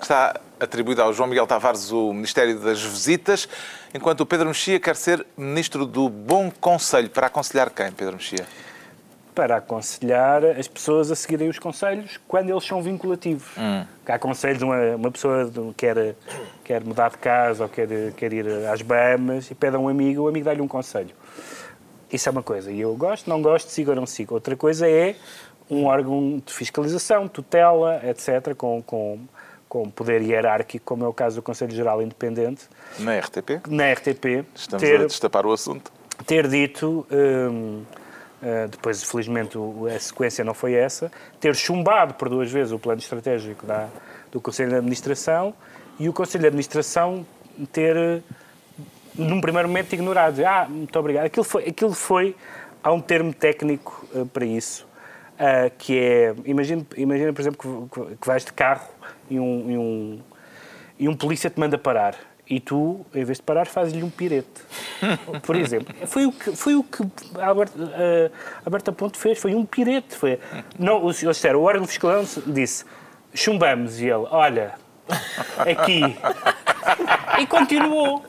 Está 0.00 0.40
atribuído 0.60 1.02
ao 1.02 1.12
João 1.12 1.28
Miguel 1.28 1.46
Tavares 1.46 1.90
o 1.90 2.12
Ministério 2.12 2.58
das 2.58 2.80
Visitas, 2.82 3.48
enquanto 3.94 4.20
o 4.20 4.26
Pedro 4.26 4.46
Mexia 4.46 4.78
quer 4.78 4.96
ser 4.96 5.24
Ministro 5.36 5.86
do 5.86 6.08
Bom 6.08 6.50
Conselho. 6.60 7.10
Para 7.10 7.26
aconselhar 7.28 7.70
quem, 7.70 7.90
Pedro 7.92 8.14
Mexia? 8.14 8.46
Para 9.38 9.58
aconselhar 9.58 10.44
as 10.44 10.66
pessoas 10.66 11.12
a 11.12 11.14
seguirem 11.14 11.48
os 11.48 11.60
conselhos 11.60 12.18
quando 12.26 12.50
eles 12.50 12.64
são 12.66 12.82
vinculativos. 12.82 13.46
Que 14.04 14.10
há 14.10 14.18
conselhos, 14.18 14.62
uma, 14.62 14.96
uma 14.96 15.12
pessoa 15.12 15.48
quer, 15.76 16.16
quer 16.64 16.82
mudar 16.82 17.10
de 17.10 17.18
casa 17.18 17.62
ou 17.62 17.68
quer, 17.68 17.86
quer 18.16 18.32
ir 18.32 18.48
às 18.66 18.82
Bahamas 18.82 19.48
e 19.48 19.54
pede 19.54 19.76
a 19.76 19.78
um 19.78 19.88
amigo, 19.88 20.22
o 20.22 20.28
amigo 20.28 20.44
dá-lhe 20.44 20.60
um 20.60 20.66
conselho. 20.66 21.14
Isso 22.12 22.28
é 22.28 22.32
uma 22.32 22.42
coisa. 22.42 22.72
E 22.72 22.80
eu 22.80 22.92
gosto, 22.96 23.30
não 23.30 23.40
gosto, 23.40 23.68
sigo 23.68 23.90
ou 23.90 23.96
não 23.96 24.06
sigo. 24.06 24.34
Outra 24.34 24.56
coisa 24.56 24.88
é 24.90 25.14
um 25.70 25.84
órgão 25.84 26.42
de 26.44 26.52
fiscalização, 26.52 27.28
tutela, 27.28 28.00
etc., 28.04 28.56
com, 28.56 28.82
com, 28.82 29.20
com 29.68 29.88
poder 29.88 30.20
hierárquico, 30.20 30.84
como 30.84 31.04
é 31.04 31.08
o 31.08 31.12
caso 31.12 31.36
do 31.36 31.42
Conselho 31.42 31.70
Geral 31.70 32.02
Independente, 32.02 32.64
Na 32.98 33.16
RTP? 33.16 33.60
na 33.68 33.92
RTP, 33.92 34.44
Estamos 34.52 34.82
ter, 34.82 35.00
a 35.00 35.06
destapar 35.06 35.46
o 35.46 35.52
assunto. 35.52 35.92
ter 36.26 36.48
dito, 36.48 37.06
hum, 37.08 37.84
uh, 38.42 38.68
depois 38.68 39.02
felizmente 39.02 39.56
a 39.94 39.98
sequência 39.98 40.44
não 40.44 40.54
foi 40.54 40.74
essa, 40.74 41.10
ter 41.40 41.54
chumbado 41.54 42.14
por 42.14 42.28
duas 42.28 42.50
vezes 42.50 42.72
o 42.72 42.78
plano 42.78 43.00
estratégico 43.00 43.66
da, 43.66 43.88
do 44.30 44.40
Conselho 44.40 44.70
de 44.70 44.76
Administração 44.76 45.54
e 45.98 46.08
o 46.08 46.12
Conselho 46.12 46.42
de 46.42 46.48
Administração 46.48 47.26
ter, 47.72 47.96
uh, 47.96 48.22
num 49.14 49.40
primeiro 49.40 49.68
momento, 49.68 49.92
ignorado. 49.92 50.44
Ah, 50.44 50.66
muito 50.68 50.96
obrigado. 50.98 51.26
Aquilo 51.26 51.44
foi, 51.44 51.68
aquilo 51.68 51.92
foi 51.92 52.36
há 52.82 52.92
um 52.92 53.00
termo 53.00 53.32
técnico 53.32 54.06
uh, 54.14 54.26
para 54.26 54.44
isso, 54.44 54.86
uh, 55.34 55.70
que 55.76 55.98
é, 55.98 56.34
imagina, 56.44 56.86
imagina 56.96 57.32
por 57.32 57.40
exemplo, 57.40 57.90
que, 57.92 58.16
que 58.16 58.26
vais 58.26 58.44
de 58.44 58.52
carro 58.52 58.88
e 59.30 59.38
um, 59.38 59.70
e 59.70 59.78
um, 59.78 60.20
e 61.00 61.08
um 61.08 61.16
polícia 61.16 61.50
te 61.50 61.58
manda 61.58 61.76
parar. 61.76 62.14
E 62.50 62.60
tu, 62.60 63.04
em 63.14 63.24
vez 63.24 63.38
de 63.38 63.42
parar, 63.42 63.66
fazes-lhe 63.66 64.02
um 64.02 64.08
pirete. 64.08 64.48
Por 65.42 65.54
exemplo. 65.54 65.94
Foi 66.06 66.24
o 66.24 66.32
que, 66.32 66.56
foi 66.56 66.74
o 66.74 66.82
que 66.82 67.02
a 67.38 67.46
Alberta, 67.46 67.78
a 67.78 68.64
Alberta 68.64 68.92
Ponte 68.92 69.18
fez. 69.18 69.38
Foi 69.38 69.54
um 69.54 69.66
pirete. 69.66 70.16
Foi, 70.16 70.40
não, 70.78 71.04
eles 71.04 71.18
disseram, 71.18 71.60
o 71.60 71.64
órgão 71.64 71.86
fiscal 71.86 72.24
disse, 72.46 72.84
chumbamos. 73.34 74.00
E 74.00 74.04
ele, 74.04 74.26
olha, 74.30 74.74
aqui, 75.58 76.00
e 77.38 77.46
continuou. 77.46 78.24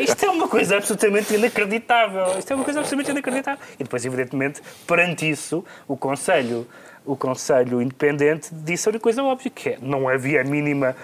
Isto 0.00 0.26
é 0.26 0.30
uma 0.30 0.48
coisa 0.48 0.76
absolutamente 0.76 1.34
inacreditável. 1.34 2.38
Isto 2.38 2.52
é 2.52 2.56
uma 2.56 2.64
coisa 2.64 2.80
absolutamente 2.80 3.10
inacreditável. 3.10 3.64
E 3.78 3.84
depois, 3.84 4.04
evidentemente, 4.04 4.60
perante 4.86 5.28
isso, 5.28 5.64
o 5.88 5.96
Conselho 5.96 6.66
o 7.04 7.16
Conselho 7.16 7.82
Independente 7.82 8.48
disse 8.52 8.88
a 8.88 9.00
coisa 9.00 9.22
óbvia, 9.22 9.50
que 9.50 9.70
é, 9.70 9.78
não 9.80 10.08
havia 10.08 10.40
a 10.40 10.44
mínima 10.44 10.94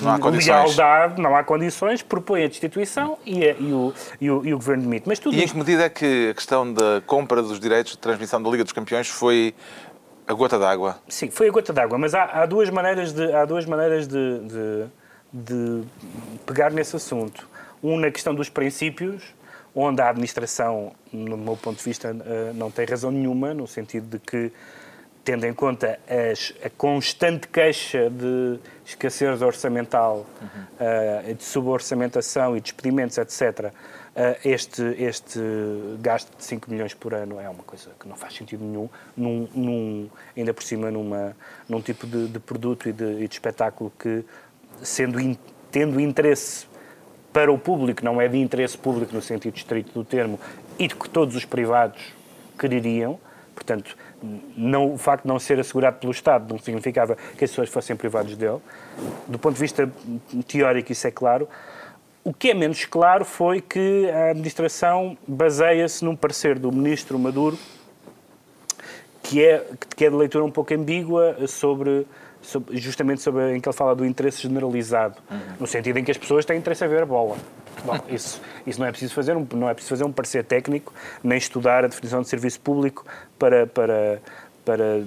não 0.00 0.10
há 0.12 0.30
lealdade, 0.30 1.20
não 1.20 1.36
há 1.36 1.44
condições, 1.44 2.02
propõe 2.02 2.44
a 2.44 2.48
destituição 2.48 3.18
e, 3.24 3.44
a, 3.44 3.52
e, 3.52 3.72
o, 3.72 3.94
e, 4.20 4.30
o, 4.30 4.46
e 4.46 4.54
o 4.54 4.56
Governo 4.56 4.84
demite. 4.84 5.06
Mas 5.06 5.18
tudo 5.18 5.34
e 5.34 5.38
isto... 5.38 5.48
em 5.48 5.52
que 5.52 5.58
medida 5.58 5.84
é 5.84 5.88
que 5.88 6.30
a 6.30 6.34
questão 6.34 6.72
da 6.72 7.02
compra 7.06 7.42
dos 7.42 7.60
direitos 7.60 7.92
de 7.92 7.98
transmissão 7.98 8.42
da 8.42 8.48
Liga 8.48 8.64
dos 8.64 8.72
Campeões 8.72 9.08
foi 9.08 9.54
a 10.26 10.32
gota 10.32 10.58
d'água? 10.58 10.98
Sim, 11.08 11.30
foi 11.30 11.48
a 11.48 11.50
gota 11.50 11.72
d'água, 11.72 11.98
mas 11.98 12.14
há, 12.14 12.24
há, 12.24 12.46
duas 12.46 12.70
maneiras, 12.70 13.12
de, 13.12 13.32
há 13.32 13.44
duas 13.44 13.66
maneiras 13.66 14.06
de, 14.06 14.38
de, 14.40 14.86
de 15.32 15.82
pegar 16.46 16.70
nesse 16.70 16.96
assunto. 16.96 17.48
Um 17.82 17.98
na 17.98 18.10
questão 18.10 18.34
dos 18.34 18.48
princípios, 18.48 19.34
onde 19.74 20.00
a 20.00 20.08
administração, 20.08 20.92
no 21.12 21.36
meu 21.36 21.56
ponto 21.56 21.78
de 21.78 21.84
vista, 21.84 22.08
eh, 22.08 22.52
não 22.54 22.70
tem 22.70 22.84
razão 22.84 23.10
nenhuma, 23.10 23.54
no 23.54 23.66
sentido 23.66 24.06
de 24.06 24.18
que 24.18 24.52
tendo 25.28 25.44
em 25.44 25.52
conta 25.52 26.00
as, 26.08 26.54
a 26.64 26.70
constante 26.70 27.48
queixa 27.48 28.08
de 28.08 28.58
escassez 28.82 29.42
orçamental, 29.42 30.24
uhum. 30.40 31.28
uh, 31.30 31.34
de 31.34 31.44
suborçamentação 31.44 32.56
e 32.56 32.62
despedimentos, 32.62 33.18
etc., 33.18 33.70
eh, 34.16 34.38
este, 34.46 34.82
este 34.98 35.38
gasto 36.00 36.34
de 36.34 36.42
5 36.42 36.70
milhões 36.70 36.94
por 36.94 37.12
ano 37.12 37.38
é 37.38 37.48
uma 37.48 37.62
coisa 37.62 37.90
que 38.00 38.08
não 38.08 38.16
faz 38.16 38.34
sentido 38.34 38.64
nenhum, 38.64 38.88
num, 39.14 39.48
num 39.54 40.10
ainda 40.34 40.52
por 40.54 40.64
cima 40.64 40.90
numa, 40.90 41.36
num 41.68 41.80
tipo 41.82 42.06
de, 42.06 42.26
de 42.26 42.38
produto 42.40 42.88
e 42.88 42.92
de, 42.92 43.04
e 43.04 43.28
de, 43.28 43.34
espetáculo 43.34 43.92
que, 43.98 44.24
sendo 44.82 45.20
in, 45.20 45.36
tendo 45.70 46.00
interesse 46.00 46.66
para 47.34 47.52
o 47.52 47.58
público, 47.58 48.02
não 48.02 48.18
é 48.18 48.26
de 48.26 48.38
interesse 48.38 48.78
público 48.78 49.14
no 49.14 49.20
sentido 49.20 49.56
estrito 49.56 49.92
do 49.92 50.02
termo, 50.02 50.40
e 50.78 50.88
de 50.88 50.96
que 50.96 51.08
todos 51.08 51.36
os 51.36 51.44
privados 51.44 52.14
quereriam, 52.58 53.20
portanto, 53.58 53.96
não, 54.56 54.94
o 54.94 54.98
facto 54.98 55.24
de 55.24 55.28
não 55.28 55.38
ser 55.38 55.58
assegurado 55.58 55.98
pelo 55.98 56.12
Estado 56.12 56.52
não 56.52 56.58
significava 56.60 57.16
que 57.36 57.44
as 57.44 57.50
pessoas 57.50 57.68
fossem 57.68 57.96
privados 57.96 58.36
dele. 58.36 58.58
Do 59.26 59.38
ponto 59.38 59.54
de 59.54 59.60
vista 59.60 59.90
teórico, 60.46 60.92
isso 60.92 61.06
é 61.06 61.10
claro. 61.10 61.48
O 62.22 62.32
que 62.32 62.50
é 62.50 62.54
menos 62.54 62.84
claro 62.84 63.24
foi 63.24 63.60
que 63.60 64.08
a 64.10 64.30
administração 64.30 65.18
baseia-se 65.26 66.04
num 66.04 66.14
parecer 66.14 66.58
do 66.58 66.70
ministro 66.70 67.18
Maduro, 67.18 67.58
que 69.22 69.44
é, 69.44 69.64
que 69.96 70.04
é 70.04 70.10
de 70.10 70.16
leitura 70.16 70.44
um 70.44 70.50
pouco 70.50 70.72
ambígua 70.72 71.36
sobre, 71.48 72.06
sobre 72.42 72.76
justamente 72.78 73.20
sobre 73.20 73.56
em 73.56 73.60
que 73.60 73.68
ele 73.68 73.76
fala 73.76 73.94
do 73.94 74.04
interesse 74.04 74.42
generalizado, 74.42 75.16
uhum. 75.30 75.38
no 75.60 75.66
sentido 75.66 75.98
em 75.98 76.04
que 76.04 76.10
as 76.10 76.18
pessoas 76.18 76.44
têm 76.44 76.58
interesse 76.58 76.84
a 76.84 76.88
ver 76.88 77.02
a 77.02 77.06
bola. 77.06 77.36
Bom, 77.84 77.98
isso, 78.08 78.40
isso 78.66 78.80
não 78.80 78.86
é 78.86 78.90
preciso 78.90 79.14
fazer, 79.14 79.36
um, 79.36 79.46
não 79.54 79.68
é 79.68 79.74
preciso 79.74 79.90
fazer 79.90 80.04
um 80.04 80.12
parecer 80.12 80.44
técnico, 80.44 80.92
nem 81.22 81.38
estudar 81.38 81.84
a 81.84 81.88
definição 81.88 82.22
de 82.22 82.28
serviço 82.28 82.60
público 82.60 83.04
para, 83.38 83.66
para, 83.66 84.20
para 84.64 85.02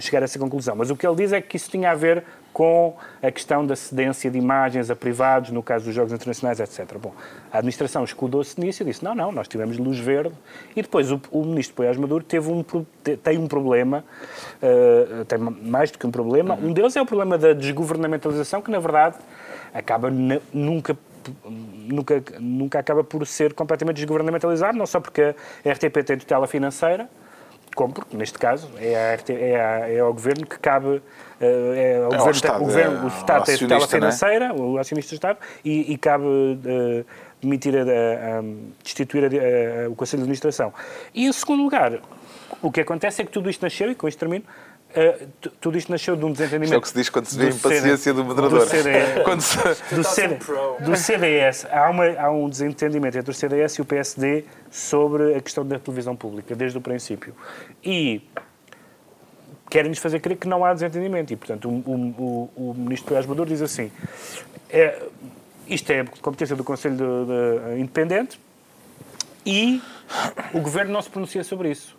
chegar 0.00 0.22
a 0.22 0.24
essa 0.24 0.38
conclusão. 0.38 0.76
Mas 0.76 0.90
o 0.90 0.96
que 0.96 1.06
ele 1.06 1.16
diz 1.16 1.32
é 1.32 1.40
que 1.40 1.56
isso 1.56 1.70
tinha 1.70 1.90
a 1.90 1.94
ver 1.94 2.24
com 2.56 2.96
a 3.22 3.30
questão 3.30 3.66
da 3.66 3.76
cedência 3.76 4.30
de 4.30 4.38
imagens 4.38 4.88
a 4.88 4.96
privados, 4.96 5.50
no 5.50 5.62
caso 5.62 5.84
dos 5.84 5.94
Jogos 5.94 6.10
Internacionais, 6.10 6.58
etc. 6.58 6.96
Bom, 6.98 7.12
a 7.52 7.58
administração 7.58 8.02
escudou-se 8.02 8.58
nisso 8.58 8.82
e 8.82 8.86
disse, 8.86 9.04
não, 9.04 9.14
não, 9.14 9.30
nós 9.30 9.46
tivemos 9.46 9.76
luz 9.76 9.98
verde. 9.98 10.34
E 10.74 10.80
depois 10.80 11.12
o, 11.12 11.20
o 11.30 11.44
ministro 11.44 11.76
Poiás 11.76 11.98
Maduro 11.98 12.24
teve 12.24 12.50
um, 12.50 12.64
tem 13.22 13.36
um 13.36 13.46
problema, 13.46 14.02
uh, 14.62 15.24
tem 15.26 15.38
mais 15.38 15.90
do 15.90 15.98
que 15.98 16.06
um 16.06 16.10
problema. 16.10 16.54
Um 16.54 16.72
deles 16.72 16.96
é 16.96 17.02
o 17.02 17.04
problema 17.04 17.36
da 17.36 17.52
desgovernamentalização, 17.52 18.62
que 18.62 18.70
na 18.70 18.78
verdade 18.78 19.16
acaba 19.74 20.10
nunca 20.10 20.96
nunca, 21.44 22.22
nunca 22.40 22.78
acaba 22.78 23.04
por 23.04 23.26
ser 23.26 23.52
completamente 23.52 23.96
desgovernamentalizado, 23.96 24.78
não 24.78 24.86
só 24.86 24.98
porque 24.98 25.34
a 25.62 25.70
RTP 25.72 26.02
tem 26.06 26.16
tutela 26.16 26.46
financeira, 26.46 27.06
como 27.76 27.92
porque, 27.92 28.16
neste 28.16 28.38
caso, 28.38 28.68
é, 28.78 29.12
a 29.12 29.14
RT, 29.14 29.30
é, 29.30 29.60
a, 29.60 29.88
é 29.90 30.00
ao 30.00 30.12
Governo 30.12 30.46
que 30.46 30.58
cabe. 30.58 31.02
Eh, 31.38 31.98
é, 31.98 32.02
ao 32.02 32.12
é 32.12 32.16
governo, 32.16 32.30
Estado, 32.30 32.56
o, 32.56 32.64
governo, 32.64 33.04
o 33.04 33.08
Estado 33.08 33.44
tem 33.44 33.58
tutela 33.58 33.84
é? 33.84 33.86
financeira, 33.86 34.48
né? 34.48 34.54
o 34.58 34.78
acionista 34.78 35.10
do 35.10 35.14
Estado, 35.16 35.38
e, 35.62 35.92
e 35.92 35.98
cabe 35.98 36.24
uh, 36.24 37.04
demitir, 37.42 37.76
a, 37.76 37.82
a, 37.82 38.38
a 38.38 38.42
destituir 38.82 39.30
o 39.90 39.94
Conselho 39.94 40.20
de 40.20 40.24
Administração. 40.24 40.72
E, 41.14 41.26
em 41.26 41.32
segundo 41.32 41.62
lugar, 41.62 42.00
o 42.62 42.72
que 42.72 42.80
acontece 42.80 43.20
é 43.20 43.24
que 43.26 43.30
tudo 43.30 43.50
isto 43.50 43.62
nasceu, 43.62 43.90
e 43.90 43.94
com 43.94 44.08
isto 44.08 44.18
termino, 44.18 44.44
Uh, 44.90 45.50
tudo 45.60 45.76
isto 45.76 45.92
nasceu 45.92 46.16
de 46.16 46.24
um 46.24 46.32
desentendimento. 46.32 46.66
Isto 46.66 46.74
é 46.74 46.78
o 46.78 46.80
que 46.80 46.88
se 46.88 46.94
diz 46.94 47.08
quando 47.10 47.26
se 47.26 47.36
vê 47.36 47.50
impaciência 47.50 48.14
do 48.14 48.24
moderador. 48.24 48.60
Do, 48.60 48.66
CDS, 48.66 49.08
quando 49.24 49.40
se... 49.42 49.56
do, 49.94 50.04
CD, 50.04 50.36
do 50.80 50.96
CDS. 50.96 51.66
Há, 51.70 51.90
uma, 51.90 52.06
há 52.18 52.30
um 52.30 52.48
desentendimento 52.48 53.18
entre 53.18 53.30
o 53.30 53.34
CDS 53.34 53.74
e 53.74 53.82
o 53.82 53.84
PSD 53.84 54.44
sobre 54.70 55.34
a 55.34 55.40
questão 55.40 55.66
da 55.66 55.78
televisão 55.78 56.16
pública, 56.16 56.54
desde 56.54 56.78
o 56.78 56.80
princípio. 56.80 57.34
E 57.84 58.22
querem-nos 59.68 59.98
fazer 59.98 60.20
crer 60.20 60.36
que 60.36 60.48
não 60.48 60.64
há 60.64 60.72
desentendimento. 60.72 61.32
E, 61.32 61.36
portanto, 61.36 61.68
o, 61.68 61.72
o, 61.72 62.50
o, 62.56 62.70
o 62.70 62.74
ministro 62.74 63.08
Pérez 63.08 63.26
Maduro 63.26 63.50
diz 63.50 63.60
assim: 63.60 63.90
é, 64.70 65.02
isto 65.68 65.90
é 65.90 66.04
competência 66.22 66.56
do 66.56 66.64
Conselho 66.64 66.96
de, 66.96 67.74
de, 67.74 67.80
Independente 67.80 68.40
e 69.44 69.82
o 70.52 70.60
governo 70.60 70.92
não 70.92 71.02
se 71.02 71.10
pronuncia 71.10 71.44
sobre 71.44 71.70
isso. 71.70 71.96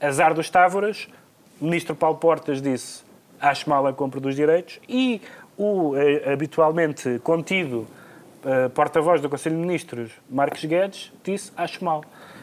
Azar 0.00 0.34
dos 0.34 0.48
Távoras 0.48 1.08
o 1.60 1.64
ministro 1.64 1.94
Paulo 1.94 2.16
Portas 2.16 2.60
disse 2.62 3.02
acho 3.40 3.68
mal 3.68 3.86
a 3.86 3.92
compra 3.92 4.20
dos 4.20 4.34
direitos 4.34 4.80
e 4.88 5.20
o 5.56 5.94
eh, 5.96 6.32
habitualmente 6.32 7.18
contido 7.22 7.86
eh, 8.44 8.68
porta-voz 8.70 9.20
do 9.20 9.28
Conselho 9.28 9.56
de 9.56 9.62
Ministros, 9.62 10.12
Marcos 10.28 10.64
Guedes, 10.64 11.12
disse 11.22 11.52
acho 11.56 11.84
mal. 11.84 12.02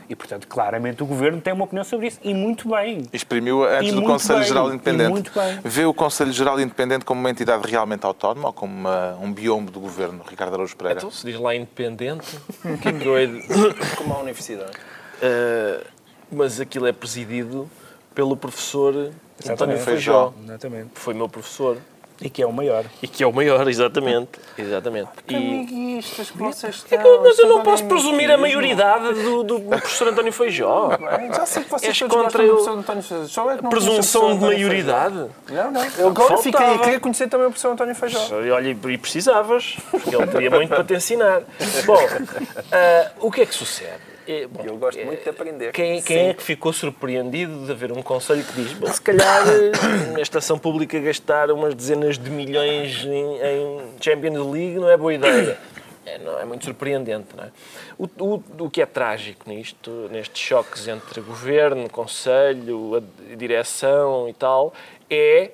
E, 0.10 0.16
portanto, 0.16 0.48
claramente 0.48 1.04
o 1.04 1.06
Governo 1.06 1.42
tem 1.42 1.52
uma 1.52 1.66
opinião 1.66 1.84
sobre 1.84 2.08
isso, 2.08 2.20
e 2.24 2.34
muito 2.34 2.70
bem. 2.70 3.04
Exprimiu 3.12 3.66
antes 3.66 3.92
e 3.92 3.96
do 3.96 4.04
Conselho 4.04 4.40
bem, 4.40 4.48
Geral 4.48 4.70
Independente. 4.70 5.10
muito 5.10 5.32
bem. 5.34 5.60
Vê 5.66 5.86
o 5.86 5.94
Conselho 5.94 6.32
Geral 6.32 6.60
Independente 6.62 7.04
como 7.04 7.20
uma 7.20 7.30
entidade 7.30 7.70
realmente 7.70 8.06
autónoma 8.06 8.48
ou 8.48 8.54
como 8.54 8.74
uma, 8.74 9.18
um 9.22 9.34
biombo 9.34 9.70
do 9.70 9.82
Governo, 9.82 10.24
Ricardo 10.26 10.54
Araújo 10.54 10.78
Pereira? 10.78 11.00
Então, 11.00 11.12
se 11.12 11.26
diz 11.26 11.38
lá 11.38 11.54
independente, 11.54 12.38
o 12.64 12.78
que 12.78 12.88
é 12.88 12.94
que 12.94 13.06
eu 13.06 13.18
hei 13.18 13.28
de... 13.28 13.48
Como 13.98 14.14
a 14.14 14.20
universidade. 14.20 14.72
Uh, 15.18 15.86
mas 16.32 16.62
aquilo 16.62 16.88
é 16.88 16.94
presidido 16.94 17.70
pelo 18.18 18.36
professor 18.36 19.12
António 19.48 19.78
Feijó. 19.78 20.34
Exatamente. 20.44 20.90
Foi 20.96 21.14
meu 21.14 21.30
professor. 21.30 21.78
E 22.20 22.32
que 22.32 22.42
é 22.42 22.48
o 22.48 22.52
maior. 22.52 22.84
E 23.00 23.08
que 23.08 23.24
é 23.24 23.28
o 23.28 23.32
maior, 23.32 23.68
exatamente. 23.68 24.40
exatamente. 24.58 25.10
Que 25.28 25.36
e... 25.36 25.38
amiguistas 25.38 26.32
que 26.32 26.38
vocês 26.40 26.78
estão. 26.78 26.98
É 26.98 27.04
que, 27.04 27.18
mas 27.20 27.38
eu 27.38 27.48
não 27.48 27.62
posso 27.62 27.86
presumir 27.86 28.32
a 28.32 28.38
maioridade 28.40 29.14
do, 29.22 29.44
do 29.44 29.60
professor 29.60 30.08
António 30.08 30.34
Feijó. 30.34 30.98
Bem, 30.98 31.32
já 31.32 31.46
sei 31.46 31.64
que 31.64 31.70
vocês 31.70 32.02
És 32.02 32.12
contra 32.12 32.44
eu... 32.44 32.56
professor 32.56 32.80
António 32.80 33.04
Feijó. 33.04 33.52
É 33.52 33.58
Presunção 33.58 34.34
de 34.36 34.46
maioridade? 34.46 35.28
Não, 35.52 35.72
não. 35.72 35.86
Eu 35.96 36.08
agora 36.08 36.38
fiquei 36.40 36.66
a 36.66 36.80
querer 36.80 37.00
conhecer 37.00 37.30
também 37.30 37.46
o 37.46 37.52
professor 37.52 37.74
António 37.74 37.94
Feijó. 37.94 38.42
E 38.42 38.50
olha, 38.50 38.70
e 38.70 38.98
precisavas, 38.98 39.78
porque 39.92 40.16
ele 40.16 40.26
teria 40.26 40.50
muito 40.50 40.70
para 40.70 40.84
te 40.84 40.96
ensinar. 40.96 41.44
Bom, 41.86 42.04
uh, 42.04 43.28
o 43.28 43.32
que 43.32 43.42
é 43.42 43.46
que 43.46 43.54
sucede? 43.54 44.07
É, 44.28 44.46
bom, 44.46 44.62
eu 44.66 44.76
gosto 44.76 45.00
é, 45.00 45.06
muito 45.06 45.24
de 45.24 45.30
aprender. 45.30 45.72
Quem, 45.72 46.02
quem 46.02 46.30
é 46.30 46.34
que 46.34 46.44
ficou 46.44 46.74
surpreendido 46.74 47.66
de 47.66 47.72
haver 47.72 47.94
um 47.94 48.02
conselho 48.02 48.44
que 48.44 48.62
diz 48.62 48.74
bom, 48.74 48.88
se 48.88 49.02
calhar 49.02 49.48
eh, 49.48 50.12
na 50.12 50.22
estação 50.22 50.60
pública 50.60 51.00
gastar 51.00 51.50
umas 51.50 51.74
dezenas 51.74 52.18
de 52.18 52.30
milhões 52.30 53.06
em, 53.06 53.38
em 53.38 53.92
Champions 54.02 54.52
League 54.52 54.76
não 54.76 54.90
é 54.90 54.98
boa 54.98 55.14
ideia? 55.14 55.58
É, 56.06 56.18
não, 56.20 56.38
é 56.40 56.44
muito 56.44 56.66
surpreendente. 56.66 57.28
Não 57.38 57.44
é? 57.46 57.52
O, 57.98 58.06
o, 58.20 58.66
o 58.66 58.70
que 58.70 58.82
é 58.82 58.86
trágico 58.86 59.50
nisto, 59.50 60.10
nestes 60.12 60.42
choques 60.42 60.90
entre 60.90 61.22
governo, 61.22 61.90
conselho, 61.90 62.96
a 62.96 63.36
direção 63.36 64.28
e 64.28 64.34
tal, 64.34 64.74
é 65.10 65.52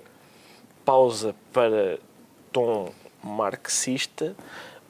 pausa 0.84 1.36
para 1.52 2.00
tom 2.52 2.92
marxista 3.24 4.36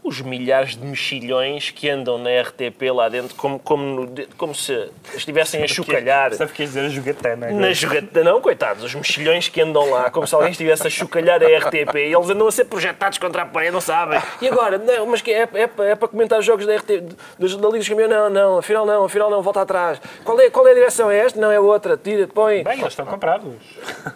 os 0.03 0.21
milhares 0.21 0.75
de 0.75 0.85
mexilhões 0.85 1.69
que 1.69 1.89
andam 1.89 2.17
na 2.17 2.29
RTP 2.41 2.91
lá 2.93 3.07
dentro, 3.07 3.35
como, 3.35 3.57
como, 3.57 4.13
como 4.37 4.53
se 4.53 4.89
estivessem 5.15 5.63
a 5.63 5.67
chocalhar. 5.67 6.33
Sabe 6.33 6.51
o 6.51 6.53
que 6.53 6.57
quer 6.57 6.63
dizer 6.63 6.85
a 6.85 6.89
jogatana? 6.89 7.51
Na 7.51 7.71
jogatana, 7.71 8.31
não, 8.31 8.41
coitados, 8.41 8.83
os 8.83 8.93
mexilhões 8.93 9.47
que 9.47 9.61
andam 9.61 9.89
lá, 9.89 10.11
como 10.11 10.27
se 10.27 10.35
alguém 10.35 10.51
estivesse 10.51 10.85
a 10.85 10.89
chocalhar 10.89 11.41
a 11.41 11.45
RTP 11.45 11.95
e 11.95 12.13
eles 12.13 12.29
andam 12.29 12.47
a 12.47 12.51
ser 12.51 12.65
projetados 12.65 13.17
contra 13.17 13.43
a 13.43 13.45
parede, 13.45 13.71
não 13.71 13.81
sabem. 13.81 14.21
E 14.41 14.47
agora, 14.47 14.77
não, 14.77 15.05
mas 15.05 15.21
que 15.21 15.31
é, 15.31 15.47
é, 15.53 15.61
é 15.63 15.95
para 15.95 16.07
comentar 16.07 16.39
os 16.39 16.45
jogos 16.45 16.65
da 16.65 16.75
RTP, 16.75 17.15
da 17.39 17.45
Liga 17.47 17.77
dos 17.77 17.87
Campeões? 17.87 18.09
Não, 18.09 18.29
não, 18.29 18.57
afinal 18.57 18.85
não, 18.85 19.05
afinal 19.05 19.29
não, 19.29 19.41
volta 19.41 19.61
atrás. 19.61 20.01
Qual 20.23 20.39
é, 20.39 20.49
qual 20.49 20.67
é 20.67 20.71
a 20.71 20.73
direção? 20.73 21.09
É 21.09 21.19
esta? 21.19 21.39
Não, 21.39 21.51
é 21.51 21.59
outra, 21.59 21.95
tira, 21.95 22.27
põe. 22.27 22.63
Bem, 22.63 22.79
eles 22.79 22.87
estão 22.87 23.05
comprados. 23.05 23.53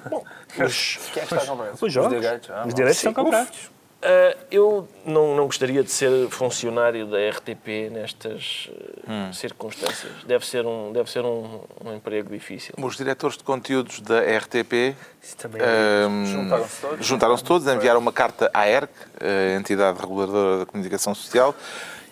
Bom, 0.09 0.23
os, 0.65 0.99
é 1.15 1.21
comprado? 1.21 1.77
Os 1.81 1.93
jogos. 1.93 2.13
Os 2.13 2.21
direitos, 2.21 2.49
ah, 2.49 2.63
os 2.65 2.73
direitos 2.73 2.97
estão 2.97 3.13
comprados. 3.13 3.76
Uh, 3.99 4.37
eu 4.51 4.87
não, 5.03 5.35
não 5.35 5.45
gostaria 5.47 5.83
de 5.83 5.89
ser 5.91 6.29
funcionário 6.29 7.07
da 7.07 7.17
RTP 7.29 7.89
nestas 7.91 8.69
uh, 8.71 8.97
Hum. 9.11 9.33
circunstâncias. 9.33 10.11
Deve 10.25 10.45
ser 10.45 10.65
um, 10.65 10.91
deve 10.93 11.09
ser 11.09 11.23
um, 11.23 11.61
um 11.83 11.95
emprego 11.95 12.29
difícil. 12.29 12.75
Os 12.77 12.95
diretores 12.97 13.37
de 13.37 13.43
conteúdos 13.43 14.01
da 14.01 14.19
RTP 14.19 14.95
também 15.37 15.61
é 15.61 16.03
Ahm, 16.05 16.25
Juntaram-se 16.25 16.81
todos? 16.81 17.05
juntaram-se 17.05 17.43
todos, 17.43 17.67
enviaram 17.67 17.99
uma 17.99 18.11
carta 18.11 18.51
à 18.53 18.67
ERC, 18.69 18.91
a 19.21 19.57
entidade 19.57 19.99
reguladora 19.99 20.59
da 20.59 20.65
comunicação 20.65 21.15
social, 21.15 21.55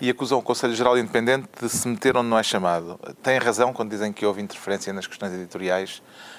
e 0.02 0.10
acusam 0.10 0.40
o 0.40 0.42
Conselho 0.42 0.74
Geral 0.74 0.98
Independente 0.98 1.48
de 1.62 1.70
se 1.70 1.88
meter 1.88 2.16
onde 2.18 2.30
não 2.30 2.40
é 2.40 2.44
chamado. 2.44 3.00
Têm 3.22 3.38
razão 3.38 3.72
quando 3.74 3.90
dizem 3.92 4.12
que 4.12 4.26
houve 4.26 4.42
interferência 4.42 4.92
nas 4.94 5.06
questões 5.06 5.34
editoriais 5.34 6.02
eh, 6.02 6.35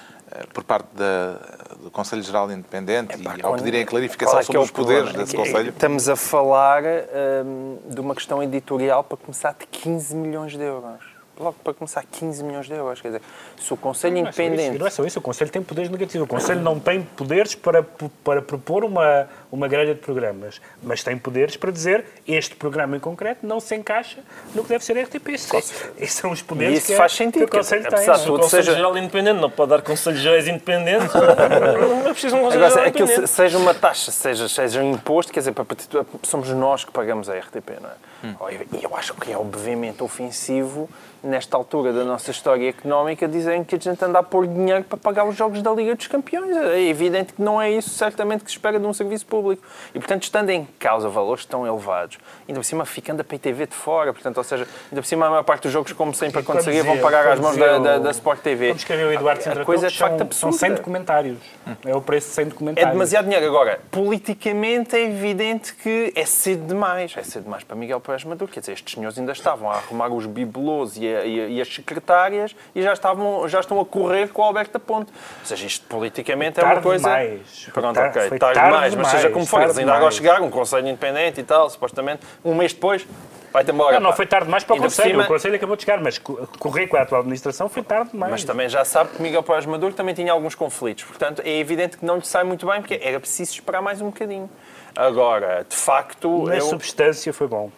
por 0.53 0.63
parte 0.63 0.87
da- 0.93 1.39
do 1.81 1.91
Conselho 1.91 2.21
Geral 2.23 2.51
Independente 2.51 3.17
e 3.21 3.27
ao 3.27 3.51
quando- 3.51 3.59
pedirem 3.59 3.81
a 3.83 3.85
clarificação 3.85 4.39
é 4.39 4.43
sobre 4.43 4.59
é 4.59 4.63
os 4.63 4.71
poderes 4.71 5.03
problema? 5.03 5.25
desse 5.25 5.35
É 5.35 5.39
Conselho. 5.39 5.69
Estamos 5.69 6.09
a 6.09 6.15
falar 6.15 6.83
hum, 7.45 7.77
de 7.89 7.99
uma 8.01 8.13
questão 8.15 8.41
editorial 8.43 9.03
para 9.03 9.17
começar 9.17 9.55
de 9.57 9.65
15 9.67 10.15
milhões 10.15 10.51
de 10.51 10.61
euros. 10.63 11.17
Logo 11.39 11.55
para 11.63 11.71
começar 11.75 12.03
15 12.03 12.43
milhões 12.43 12.65
de 12.65 12.73
euros. 12.73 12.99
Quer 12.99 13.09
dizer, 13.09 13.21
se 13.59 13.71
o 13.71 13.77
Conselho 13.77 14.15
Não 14.15 14.21
é 14.21 14.23
só 14.23 14.29
isso, 14.31 14.41
Independente. 14.41 14.79
Não 14.79 14.87
é 14.87 14.89
só 14.89 15.05
isso, 15.05 15.19
o 15.19 15.21
Conselho 15.21 15.51
tem 15.51 15.61
poderes 15.61 15.89
negativos. 15.91 16.25
O 16.25 16.27
Conselho 16.27 16.61
não 16.61 16.79
tem 16.79 17.03
poderes 17.03 17.53
para, 17.53 17.83
para 18.23 18.41
propor 18.41 18.83
uma, 18.83 19.27
uma 19.51 19.67
grelha 19.67 19.93
de 19.95 20.01
programas, 20.01 20.59
mas 20.83 21.03
tem 21.03 21.17
poderes 21.17 21.55
para 21.55 21.71
dizer 21.71 22.03
este 22.27 22.55
programa 22.55 22.97
em 22.97 22.99
concreto 22.99 23.45
não 23.47 23.59
se 23.59 23.75
encaixa 23.75 24.19
no 24.53 24.63
que 24.63 24.69
deve 24.69 24.83
ser 24.83 24.97
a 24.97 25.01
RTP. 25.03 25.29
É- 25.29 25.33
Esses 26.03 26.13
são 26.13 26.31
os 26.31 26.41
poderes 26.41 26.73
E 26.73 26.77
isso 26.79 26.87
que, 26.87 26.93
é- 26.93 26.97
faz 26.97 27.11
que 27.13 27.17
sentido, 27.19 27.45
o 27.45 27.49
Conselho 27.49 27.83
tem. 27.89 27.99
é? 27.99 28.11
O 28.11 28.37
Conselho 28.39 28.49
seja- 28.49 28.75
Geral 28.75 28.97
Independente 28.97 29.39
não 29.39 29.49
pode 29.49 29.69
dar 29.69 29.81
Conselhos 29.81 30.19
Gerais 30.19 30.47
Independentes. 30.47 31.13
não 31.13 32.09
é 32.09 32.11
preciso 32.11 32.35
um 32.35 32.41
Conselho 32.41 32.65
Agora, 32.65 32.69
Geral 32.69 32.87
aquilo 32.87 33.07
se- 33.07 33.13
Independente. 33.13 33.35
seja 33.35 33.57
uma 33.57 33.73
taxa, 33.73 34.11
seja, 34.11 34.49
seja 34.49 34.81
um 34.81 34.91
imposto, 34.91 35.31
quer 35.31 35.39
dizer, 35.39 35.51
para, 35.53 35.63
para- 35.65 35.77
somos 36.23 36.49
nós 36.49 36.83
que 36.83 36.91
pagamos 36.91 37.29
a 37.29 37.33
RTP, 37.37 37.79
não 37.81 37.89
é? 37.89 37.93
Hum. 38.23 38.35
E 38.73 38.83
eu 38.83 38.95
acho 38.95 39.13
que 39.13 39.31
é 39.31 39.37
obviamente 39.37 40.01
ofensivo, 40.03 40.89
nesta 41.23 41.55
altura 41.55 41.93
da 41.93 42.03
nossa 42.03 42.31
história 42.31 42.69
económica, 42.69 43.27
dizerem 43.27 43.63
que 43.63 43.75
a 43.75 43.79
gente 43.79 44.03
anda 44.03 44.19
a 44.19 44.23
pôr 44.23 44.47
dinheiro 44.47 44.83
para 44.83 44.97
pagar 44.97 45.25
os 45.27 45.35
jogos 45.35 45.61
da 45.61 45.71
Liga 45.71 45.93
dos 45.95 46.07
Campeões. 46.07 46.55
É 46.57 46.79
evidente 46.81 47.33
que 47.33 47.41
não 47.41 47.61
é 47.61 47.69
isso, 47.71 47.89
certamente, 47.91 48.43
que 48.43 48.49
se 48.49 48.57
espera 48.57 48.79
de 48.79 48.85
um 48.85 48.93
serviço 48.93 49.25
público. 49.25 49.36
E, 49.93 49.99
portanto, 49.99 50.23
estando 50.23 50.49
em 50.49 50.67
causa 50.79 51.07
valores 51.09 51.45
tão 51.45 51.65
elevados, 51.65 52.17
ainda 52.47 52.59
por 52.59 52.65
cima 52.65 52.85
ficando 52.85 53.21
a 53.21 53.23
PTV 53.23 53.67
de 53.67 53.75
fora, 53.75 54.11
portanto, 54.13 54.37
ou 54.37 54.43
seja, 54.43 54.67
ainda 54.91 55.01
por 55.01 55.05
cima 55.05 55.25
a 55.27 55.29
maior 55.29 55.43
parte 55.43 55.63
dos 55.63 55.71
jogos, 55.71 55.91
como 55.93 56.13
sempre 56.13 56.39
aconteceria, 56.41 56.83
vão 56.83 56.97
pagar 56.99 57.27
às 57.27 57.39
mãos 57.39 57.55
da, 57.57 57.77
da, 57.79 57.97
da 57.99 58.11
Sport 58.11 58.39
TV. 58.41 58.67
Como 58.67 58.77
escreveu 58.79 59.07
o 59.09 59.13
Eduardo 59.13 59.39
a 59.41 59.43
Sintra 59.43 59.65
coisa 59.65 59.87
é 59.87 59.89
de 59.89 59.97
facto 59.97 60.17
são, 60.17 60.31
são 60.31 60.51
100 60.51 60.51
absurda. 60.51 60.75
documentários. 60.75 61.37
É 61.85 61.95
o 61.95 62.01
preço 62.01 62.27
de 62.29 62.33
100 62.33 62.41
É 62.43 62.47
documentários. 62.49 62.91
demasiado 62.91 63.25
dinheiro. 63.25 63.47
Agora, 63.47 63.79
politicamente 63.91 64.95
é 64.95 65.03
evidente 65.05 65.73
que 65.75 66.11
é 66.15 66.25
cedo 66.25 66.65
demais. 66.67 67.13
É 67.15 67.23
cedo 67.23 67.43
demais 67.43 67.63
para 67.63 67.75
Miguel 67.75 67.99
Pérez 67.99 68.23
Maduro. 68.23 68.51
Quer 68.51 68.61
dizer, 68.61 68.73
estes 68.73 68.93
senhores 68.93 69.17
ainda 69.17 69.31
estavam 69.31 69.69
a 69.69 69.75
arrumar 69.75 70.07
os 70.09 70.25
bibelôs 70.25 70.97
e, 70.97 71.07
a- 71.07 71.25
e 71.25 71.41
a- 71.41 71.47
e 71.47 71.61
as 71.61 71.67
secretárias 71.73 72.55
e 72.75 72.81
já, 72.81 72.93
estavam, 72.93 73.47
já 73.47 73.59
estão 73.59 73.79
a 73.79 73.85
correr 73.85 74.29
com 74.29 74.41
o 74.41 74.45
Alberto 74.45 74.73
da 74.73 74.79
Ponte. 74.79 75.11
Ou 75.41 75.45
seja, 75.45 75.65
isto 75.65 75.85
politicamente 75.87 76.59
é 76.59 76.63
uma 76.63 76.81
coisa... 76.81 77.03
demais. 77.09 77.69
Pronto, 77.73 77.95
tar- 77.95 78.09
ok. 78.09 78.21
Tarde, 78.21 78.39
tarde 78.39 78.59
demais, 78.61 78.95
mas 78.95 79.07
seja 79.07 79.26
demais, 79.29 79.33
como 79.33 79.45
for, 79.45 79.79
ainda 79.79 79.93
agora 79.93 80.11
chegaram, 80.11 80.45
um 80.45 80.49
Conselho 80.49 80.87
Independente 80.87 81.39
e 81.39 81.43
tal, 81.43 81.69
supostamente. 81.69 82.21
Um 82.43 82.53
mês 82.55 82.73
depois, 82.73 83.05
vai-te 83.53 83.71
embora. 83.71 83.99
Não, 83.99 84.09
não 84.09 84.15
foi 84.15 84.25
tarde 84.25 84.45
demais 84.45 84.63
para 84.63 84.75
o 84.75 84.79
Conselho. 84.79 85.09
cima- 85.11 85.23
O 85.23 85.27
Conselho 85.27 85.55
acabou 85.55 85.75
de 85.75 85.83
chegar, 85.83 85.99
mas 86.01 86.17
co- 86.17 86.47
correr 86.59 86.87
com 86.87 86.97
a 86.97 87.01
atual 87.01 87.21
administração 87.21 87.67
foi 87.69 87.83
tarde 87.83 88.11
demais. 88.11 88.31
Mas 88.31 88.43
também 88.43 88.67
já 88.69 88.83
sabe 88.85 89.11
que 89.11 89.21
Miguel 89.21 89.43
Pérez 89.43 89.65
Maduro 89.65 89.93
também 89.93 90.13
tinha 90.15 90.31
alguns 90.31 90.55
conflitos. 90.55 91.03
Portanto, 91.03 91.41
é 91.45 91.57
evidente 91.59 91.97
que 91.97 92.05
não 92.05 92.15
lhe 92.17 92.25
sai 92.25 92.43
muito 92.43 92.65
bem, 92.67 92.81
porque 92.81 92.99
era 93.01 93.19
preciso 93.19 93.51
esperar 93.53 93.81
mais 93.81 94.01
um 94.01 94.07
bocadinho. 94.07 94.49
Agora, 94.95 95.65
de 95.69 95.75
facto, 95.75 96.45
Na 96.47 96.55
eu... 96.55 96.61
substância 96.61 97.31
foi 97.31 97.47
bom. 97.47 97.69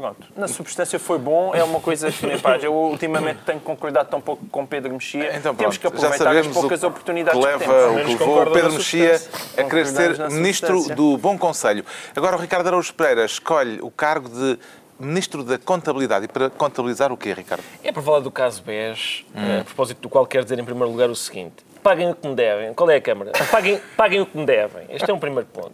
Pronto. 0.00 0.26
Na 0.34 0.48
substância 0.48 0.98
foi 0.98 1.18
bom, 1.18 1.54
é 1.54 1.62
uma 1.62 1.78
coisa 1.78 2.10
que, 2.10 2.38
pá, 2.38 2.56
eu 2.56 2.72
ultimamente 2.72 3.40
tenho 3.44 3.60
concordado 3.60 4.08
tão 4.08 4.20
pouco 4.20 4.46
com 4.46 4.64
Pedro 4.64 4.92
Mexia. 4.92 5.36
Então, 5.36 5.54
temos 5.54 5.76
que 5.76 5.86
aproveitar 5.86 6.34
as 6.36 6.46
poucas 6.46 6.82
o 6.82 6.86
oportunidades 6.86 7.38
que 7.38 7.46
que 7.46 7.52
leva, 7.52 7.94
temos. 7.94 8.14
o 8.14 8.16
que 8.16 8.24
levou 8.24 8.50
Pedro 8.50 8.72
Mexia 8.72 9.20
a 9.58 9.62
querer 9.64 9.86
ser 9.86 10.30
ministro 10.30 10.94
do 10.94 11.18
Bom 11.18 11.36
Conselho. 11.36 11.84
Agora 12.16 12.36
o 12.36 12.40
Ricardo 12.40 12.66
Araújo 12.66 12.94
Pereira 12.94 13.24
escolhe 13.24 13.78
o 13.82 13.90
cargo 13.90 14.28
de 14.28 14.58
ministro 14.98 15.42
da 15.42 15.58
Contabilidade. 15.58 16.26
E 16.26 16.28
para 16.28 16.50
contabilizar 16.50 17.10
o 17.12 17.16
quê, 17.16 17.32
Ricardo? 17.32 17.62
É 17.82 17.90
para 17.90 18.02
falar 18.02 18.20
do 18.20 18.30
caso 18.30 18.62
BES, 18.62 19.24
a 19.60 19.64
propósito 19.64 20.00
do 20.00 20.08
qual 20.08 20.26
quero 20.26 20.44
dizer 20.44 20.58
em 20.58 20.64
primeiro 20.64 20.90
lugar 20.90 21.10
o 21.10 21.16
seguinte. 21.16 21.69
Paguem 21.82 22.10
o 22.10 22.14
que 22.14 22.28
me 22.28 22.34
devem. 22.34 22.74
Qual 22.74 22.90
é 22.90 22.96
a 22.96 23.00
Câmara? 23.00 23.32
Paguem, 23.50 23.80
paguem 23.96 24.20
o 24.20 24.26
que 24.26 24.36
me 24.36 24.44
devem. 24.44 24.86
Este 24.90 25.10
é 25.10 25.14
um 25.14 25.18
primeiro 25.18 25.48
ponto. 25.48 25.72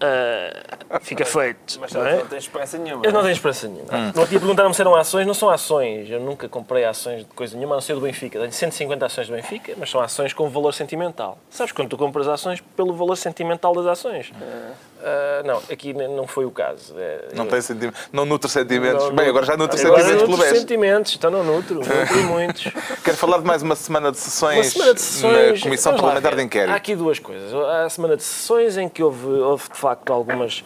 Ah, 0.00 1.00
fica 1.00 1.24
feito. 1.24 1.78
Mas 1.80 1.92
não 1.92 2.06
é? 2.06 2.16
não 2.16 2.26
tens 2.26 2.44
esperança 2.44 2.78
nenhuma. 2.78 3.04
Eu 3.04 3.12
não 3.12 3.20
tenho 3.20 3.32
esperança 3.32 3.68
nenhuma. 3.68 3.92
No 3.92 4.20
outro 4.20 4.28
dia 4.28 4.40
perguntaram-me 4.40 4.74
se 4.74 4.80
eram 4.80 4.94
ações. 4.94 5.26
Não 5.26 5.34
são 5.34 5.50
ações. 5.50 6.10
Eu 6.10 6.20
nunca 6.20 6.48
comprei 6.48 6.84
ações 6.84 7.20
de 7.20 7.24
coisa 7.26 7.56
nenhuma, 7.56 7.74
a 7.74 7.76
não 7.76 7.82
ser 7.82 7.94
do 7.94 8.00
Benfica. 8.00 8.38
Tenho 8.38 8.52
150 8.52 9.06
ações 9.06 9.28
do 9.28 9.34
Benfica, 9.34 9.74
mas 9.76 9.90
são 9.90 10.00
ações 10.00 10.32
com 10.32 10.48
valor 10.48 10.72
sentimental. 10.72 11.38
Sabes 11.50 11.72
quando 11.72 11.88
tu 11.88 11.98
compras 11.98 12.28
ações 12.28 12.60
pelo 12.76 12.94
valor 12.94 13.16
sentimental 13.16 13.74
das 13.74 13.86
ações? 13.86 14.32
Ah, 15.02 15.42
não, 15.44 15.58
aqui 15.70 15.92
não 15.94 16.26
foi 16.26 16.44
o 16.44 16.50
caso. 16.50 16.94
É, 16.98 17.28
Não, 17.34 17.46
tem 17.46 17.60
senti- 17.60 17.92
não 18.12 18.24
nutre 18.24 18.50
sentimentos. 18.50 19.04
não- 19.04 19.14
Bem, 19.14 19.28
agora 19.28 19.46
já 19.46 19.56
nutre 19.56 19.80
agora 19.80 20.02
sentimentos 20.02 20.24
pelo 20.26 20.36
nutro 20.38 20.56
sentimentos, 20.58 21.14
então 21.14 21.30
não 21.30 21.44
nutro, 21.44 21.74
nutro 21.76 21.88
muitos. 22.28 22.64
Quero 23.04 23.16
falar 23.16 23.38
de 23.38 23.44
mais 23.44 23.62
uma 23.62 23.76
semana 23.76 24.10
de 24.10 24.18
sessões, 24.18 24.56
Uma 24.56 24.64
semana 24.64 24.94
de 24.94 25.00
sessões. 25.00 25.58
na 25.60 25.62
Comissão 25.64 25.92
lá 25.92 25.98
Parlamentar 25.98 26.34
de 26.34 26.42
Inquérito. 26.42 26.72
Há 26.72 26.76
aqui 26.76 26.96
duas 26.96 27.18
coisas. 27.18 27.54
Há 27.54 27.84
a 27.84 27.90
semana 27.90 28.16
de 28.16 28.22
sessões 28.24 28.76
em 28.76 28.88
que 28.88 29.02
houve, 29.02 29.26
houve 29.26 29.68
de 29.70 29.76
facto 29.78 30.12
algumas. 30.12 30.64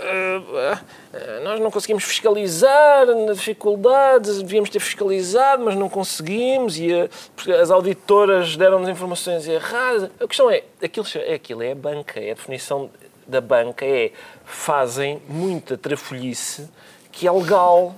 ah, 0.00 0.78
ah, 1.14 1.40
nós 1.42 1.58
não 1.60 1.70
conseguimos 1.70 2.04
fiscalizar, 2.04 3.06
dificuldades, 3.32 4.42
devíamos 4.42 4.70
ter 4.70 4.80
fiscalizado, 4.80 5.64
mas 5.64 5.74
não 5.76 5.88
conseguimos, 5.88 6.78
e 6.78 6.92
a- 6.92 7.08
porque 7.36 7.52
as 7.52 7.70
auditoras 7.70 8.56
deram-nos 8.56 8.88
informações 8.88 9.46
erradas. 9.46 10.10
A 10.20 10.26
questão 10.26 10.50
é, 10.50 10.62
aquilo 10.82 11.06
é 11.16 11.34
aquilo, 11.34 11.62
é 11.62 11.72
a 11.72 11.74
banca, 11.74 12.20
é 12.20 12.30
a 12.32 12.34
definição 12.34 12.90
da 13.26 13.40
banca, 13.40 13.84
é 13.84 14.12
fazem 14.44 15.20
muita 15.28 15.76
trafolhice 15.76 16.68
que 17.10 17.26
é 17.26 17.32
legal. 17.32 17.94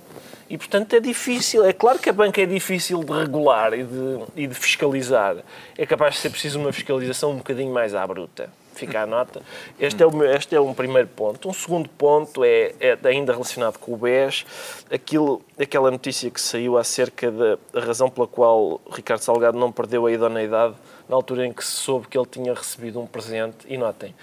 E, 0.49 0.57
portanto, 0.57 0.93
é 0.93 0.99
difícil. 0.99 1.65
É 1.65 1.73
claro 1.73 1.99
que 1.99 2.09
a 2.09 2.13
banca 2.13 2.41
é 2.41 2.45
difícil 2.45 3.03
de 3.03 3.11
regular 3.11 3.73
e 3.73 3.83
de, 3.83 4.19
e 4.35 4.47
de 4.47 4.55
fiscalizar. 4.55 5.37
É 5.77 5.85
capaz 5.85 6.15
de 6.15 6.21
ser 6.21 6.29
preciso 6.29 6.59
uma 6.59 6.71
fiscalização 6.71 7.31
um 7.31 7.37
bocadinho 7.37 7.73
mais 7.73 7.93
à 7.93 8.07
bruta. 8.07 8.49
Fica 8.73 9.01
a 9.01 9.05
nota. 9.07 9.41
Este 9.79 10.03
é, 10.03 10.05
o, 10.05 10.23
este 10.23 10.55
é 10.55 10.61
um 10.61 10.73
primeiro 10.73 11.07
ponto. 11.07 11.49
Um 11.49 11.53
segundo 11.53 11.89
ponto 11.89 12.43
é, 12.43 12.73
é 12.79 12.97
ainda 13.03 13.33
relacionado 13.33 13.79
com 13.79 13.93
o 13.93 13.97
BES, 13.97 14.45
aquilo, 14.91 15.41
aquela 15.59 15.89
notícia 15.89 16.29
que 16.29 16.39
saiu 16.39 16.77
acerca 16.77 17.31
da 17.31 17.57
razão 17.73 18.07
pela 18.07 18.27
qual 18.27 18.79
Ricardo 18.91 19.21
Salgado 19.21 19.57
não 19.57 19.71
perdeu 19.71 20.05
a 20.05 20.11
idoneidade 20.11 20.75
na 21.09 21.15
altura 21.15 21.47
em 21.47 21.51
que 21.51 21.65
se 21.65 21.71
soube 21.71 22.07
que 22.07 22.17
ele 22.17 22.27
tinha 22.27 22.53
recebido 22.53 23.01
um 23.01 23.07
presente. 23.07 23.65
E 23.67 23.77
notem, 23.77 24.13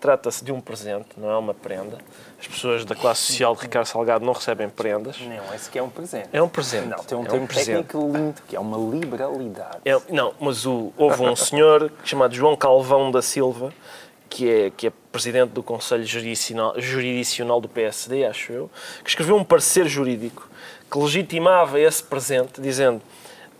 trata-se 0.00 0.44
de 0.44 0.52
um 0.52 0.60
presente, 0.60 1.08
não 1.16 1.30
é 1.30 1.36
uma 1.36 1.54
prenda. 1.54 1.98
As 2.38 2.46
pessoas 2.46 2.84
da 2.84 2.94
classe 2.94 3.22
social 3.22 3.54
de 3.56 3.62
Ricardo 3.62 3.86
Salgado 3.86 4.24
não 4.24 4.32
recebem 4.32 4.68
prendas. 4.68 5.18
Não, 5.20 5.54
esse 5.54 5.70
que 5.70 5.78
é 5.78 5.82
um 5.82 5.88
presente. 5.88 6.28
É 6.32 6.42
um 6.42 6.48
presente. 6.48 6.88
Não, 6.88 6.98
tem 6.98 7.16
um 7.18 7.24
é 7.24 7.28
termo 7.28 7.46
presente. 7.46 7.86
técnico 7.86 8.12
lindo, 8.16 8.42
que 8.46 8.54
é 8.56 8.60
uma 8.60 8.76
liberalidade. 8.94 9.78
É- 9.84 10.00
não, 10.10 10.34
mas 10.40 10.66
o- 10.66 10.92
houve 10.96 11.22
um 11.22 11.34
senhor 11.34 11.90
chamado 12.04 12.34
João 12.34 12.54
Calvão 12.56 13.10
da 13.10 13.22
Silva, 13.22 13.72
que 14.28 14.48
é, 14.50 14.70
que 14.70 14.88
é 14.88 14.92
presidente 15.10 15.50
do 15.50 15.62
Conselho 15.62 16.04
Juridicional, 16.04 16.74
Juridicional 16.78 17.60
do 17.60 17.68
PSD, 17.68 18.26
acho 18.26 18.52
eu, 18.52 18.70
que 19.02 19.08
escreveu 19.08 19.36
um 19.36 19.44
parecer 19.44 19.86
jurídico 19.88 20.48
que 20.90 20.98
legitimava 20.98 21.80
esse 21.80 22.02
presente, 22.02 22.60
dizendo 22.60 23.00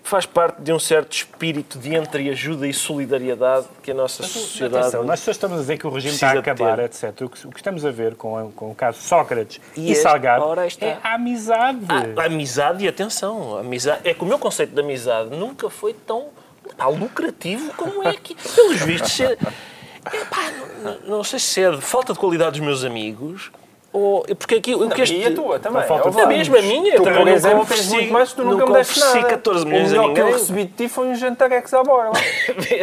faz 0.07 0.25
parte 0.25 0.63
de 0.63 0.73
um 0.73 0.79
certo 0.79 1.13
espírito 1.13 1.79
de 1.79 1.95
entreajuda 1.95 2.67
e 2.67 2.73
solidariedade 2.73 3.67
que 3.83 3.91
a 3.91 3.95
nossa 3.95 4.23
sociedade... 4.23 4.77
Atenção, 4.85 5.05
nós 5.05 5.21
só 5.21 5.31
estamos 5.31 5.59
a 5.59 5.61
dizer 5.61 5.79
que 5.79 5.87
o 5.87 5.91
regime 5.91 6.15
está 6.15 6.31
a 6.31 6.39
acabar, 6.39 6.79
etc. 6.79 7.21
O 7.23 7.29
que, 7.29 7.47
o 7.47 7.51
que 7.51 7.57
estamos 7.59 7.85
a 7.85 7.91
ver 7.91 8.15
com, 8.15 8.37
a- 8.39 8.51
com 8.55 8.71
o 8.71 8.75
caso 8.75 8.99
Sócrates 9.01 9.61
E 9.77 9.89
e, 9.89 9.91
este- 9.93 10.03
Salgado 10.03 10.45
é 10.81 10.97
a 11.03 11.15
amizade. 11.15 11.81
A 12.17 12.25
amizade 12.25 12.85
e 12.85 12.89
atenção, 12.89 13.57
a 13.57 13.61
amizade, 13.61 14.01
é 14.09 14.15
que 14.15 14.23
o 14.23 14.27
meu 14.27 14.39
conceito 14.39 14.73
de 14.75 14.81
amizade 14.81 15.31
nunca 15.37 15.69
foi 15.69 15.93
tão 15.93 16.29
pá, 16.77 16.87
lucrativo 16.87 17.73
como 17.75 18.03
é 18.05 18.11
aqui. 18.11 18.37
Pelos 18.55 18.81
vistos, 18.83 19.19
é, 19.21 19.33
é, 19.33 20.25
pá, 20.31 20.53
não, 20.83 21.17
não 21.17 21.25
sei 21.25 21.39
se 21.39 21.61
é 21.63 21.71
de 21.71 21.81
falta 21.81 22.13
de 22.13 22.19
qualidade 22.19 22.53
dos 22.59 22.61
meus 22.67 22.85
amigos 22.85 23.51
ou 23.97 24.25
porque 24.39 24.57
aqui 24.57 24.75
o 24.75 24.89
que 24.91 25.03
este 25.03 25.17
E 25.17 25.25
a 25.27 25.35
tua 25.35 25.59
também. 25.59 25.83
Falta 25.85 26.09
é 26.09 26.13
o 26.13 26.25
a 26.25 26.27
mesma 26.27 26.61
minha, 26.63 26.97
Tu, 26.97 27.03
também 27.03 27.19
por 27.25 27.29
exemplo, 27.29 27.59
tens 27.59 27.65
ofereci- 27.71 27.93
muito 27.95 28.13
mais, 28.13 28.33
tu 28.33 28.43
nunca, 28.45 28.55
nunca 28.59 28.67
me 28.67 28.73
deste 28.79 29.01
nada. 29.01 29.25
14 29.25 29.67
milhões 29.67 29.89
o 29.89 29.91
melhor 29.91 30.15
que 30.15 30.21
eu 30.21 30.27
recebi 30.33 30.65
de 30.65 30.73
ti 30.73 30.89
foi 30.89 31.07
um 31.09 31.15
jantarex 31.15 31.73
à 31.75 31.83
borla. 31.83 32.13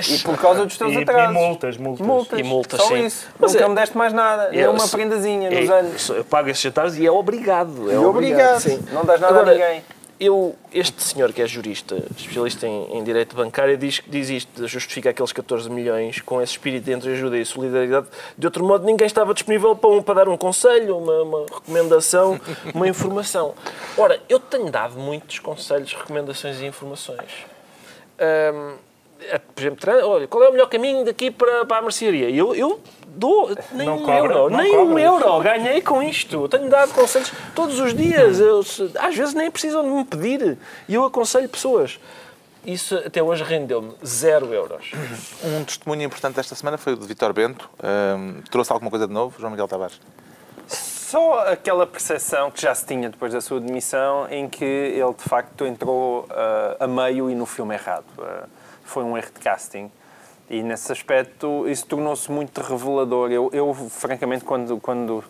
E 0.10 0.20
por 0.20 0.38
causa 0.38 0.66
dos 0.66 0.78
teus 0.78 0.92
E, 0.94 0.96
e 0.96 1.02
atrasos. 1.04 1.34
multas, 1.34 1.78
multas. 1.78 2.08
Multas. 2.08 2.40
E 2.40 2.44
multas, 2.44 2.80
Só 2.82 2.88
sim. 2.88 3.06
isso. 3.06 3.28
Mas 3.40 3.54
nunca 3.54 3.66
é- 3.66 3.68
me 3.70 3.76
deste 3.76 3.98
mais 3.98 4.14
nada. 4.14 4.50
Eu 4.54 4.72
uma 4.72 4.88
prendazinha 4.88 5.50
É, 5.50 5.62
nos 5.62 5.70
anos. 5.70 6.10
eu 6.10 6.24
pago 6.26 6.50
esses 6.50 6.62
jantares 6.62 6.98
e 6.98 7.06
é 7.06 7.12
obrigado. 7.12 7.90
É 7.92 7.94
E 7.94 7.98
obrigado. 7.98 8.60
sim. 8.60 8.80
Não 8.92 9.06
dás 9.06 9.20
nada 9.20 9.34
Agora, 9.40 9.52
a 9.52 9.54
ninguém. 9.54 9.84
Eu, 10.26 10.56
este 10.72 11.02
senhor 11.02 11.32
que 11.34 11.42
é 11.42 11.48
jurista, 11.48 11.96
especialista 12.16 12.68
em, 12.68 12.98
em 12.98 13.04
direito 13.04 13.36
bancário, 13.36 13.78
diz, 13.78 14.02
diz 14.08 14.30
isto, 14.30 14.68
justifica 14.68 15.10
aqueles 15.10 15.32
14 15.32 15.70
milhões 15.70 16.22
com 16.22 16.42
esse 16.42 16.54
espírito 16.54 16.86
de 16.86 16.94
entreajuda 16.94 17.38
e 17.38 17.46
solidariedade. 17.46 18.08
De 18.38 18.48
outro 18.48 18.64
modo, 18.66 18.86
ninguém 18.86 19.08
estava 19.08 19.34
disponível 19.34 19.76
para, 19.76 19.90
um, 19.90 20.02
para 20.02 20.16
dar 20.16 20.30
um 20.30 20.38
conselho, 20.38 20.98
uma, 20.98 21.24
uma 21.24 21.46
recomendação, 21.46 22.40
uma 22.74 22.88
informação. 22.88 23.54
Ora, 23.98 24.20
eu 24.30 24.40
tenho 24.40 24.70
dado 24.70 25.00
muitos 25.00 25.40
conselhos, 25.40 25.94
recomendações 25.94 26.60
e 26.60 26.66
informações. 26.66 27.46
Por 29.40 29.62
exemplo, 29.62 30.08
olha, 30.08 30.28
qual 30.28 30.44
é 30.44 30.50
o 30.50 30.52
melhor 30.52 30.68
caminho 30.68 31.06
daqui 31.06 31.32
para, 31.32 31.66
para 31.66 31.78
a 31.78 31.82
mercearia? 31.82 32.30
Eu, 32.30 32.54
eu 32.56 32.80
dou 33.08 33.50
nem 33.72 33.88
Não 33.88 33.98
um 33.98 34.04
cobra, 34.04 34.34
euro, 34.34 34.50
nem 34.56 34.72
cobra. 34.72 34.86
um 34.86 35.00
euro. 35.00 35.40
Ganhei 35.42 35.82
com 35.82 36.02
isto. 36.04 36.48
Tenho 36.48 36.70
dado 36.70 36.94
conselhos 36.94 37.32
todos 37.56 37.80
os 37.80 37.94
dias. 37.94 38.40
Eu, 38.40 38.60
às 39.00 39.16
vezes 39.16 39.34
nem 39.34 39.50
precisam 39.52 39.84
de 39.84 39.90
me 39.90 40.04
pedir. 40.04 40.58
E 40.88 40.94
eu 40.96 41.06
aconselho 41.06 41.48
pessoas. 41.50 42.00
Isso 42.66 42.96
até 42.96 43.22
hoje 43.22 43.44
rendeu-me 43.44 43.94
zero 44.06 44.54
euros. 44.54 44.92
Um 45.44 45.64
testemunho 45.66 46.04
importante 46.04 46.36
desta 46.36 46.56
semana 46.56 46.78
foi 46.78 46.94
o 46.94 46.98
de 46.98 47.06
Vitor 47.06 47.34
Bento. 47.34 47.70
Ahm, 47.84 48.42
trouxe 48.50 48.72
alguma 48.72 48.90
coisa 48.90 49.06
de 49.06 49.14
novo, 49.14 49.36
João 49.38 49.52
Miguel 49.52 49.68
Tavares? 49.68 50.00
Só 50.68 51.40
aquela 51.48 51.86
percepção 51.86 52.50
que 52.50 52.62
já 52.62 52.74
se 52.74 52.86
tinha 52.86 53.10
depois 53.10 53.34
da 53.34 53.42
sua 53.42 53.60
demissão, 53.60 54.28
em 54.32 54.48
que 54.50 54.64
ele 54.66 55.14
de 55.14 55.24
facto 55.24 55.66
entrou 55.66 56.26
ah, 56.32 56.78
a 56.80 56.88
meio 56.88 57.30
e 57.30 57.36
no 57.36 57.46
filme 57.46 57.76
errado. 57.76 58.06
Ah, 58.20 58.46
foi 58.94 59.04
um 59.04 59.18
erro 59.18 59.32
de 59.34 59.40
casting. 59.40 59.92
E 60.50 60.62
nesse 60.62 60.92
aspecto 60.92 61.68
isso 61.68 61.86
tornou-se 61.88 62.32
muito 62.32 62.62
revelador. 62.62 63.32
Eu, 63.32 63.50
eu, 63.52 63.74
francamente, 63.74 64.44
quando, 64.44 64.80
quando 64.80 65.24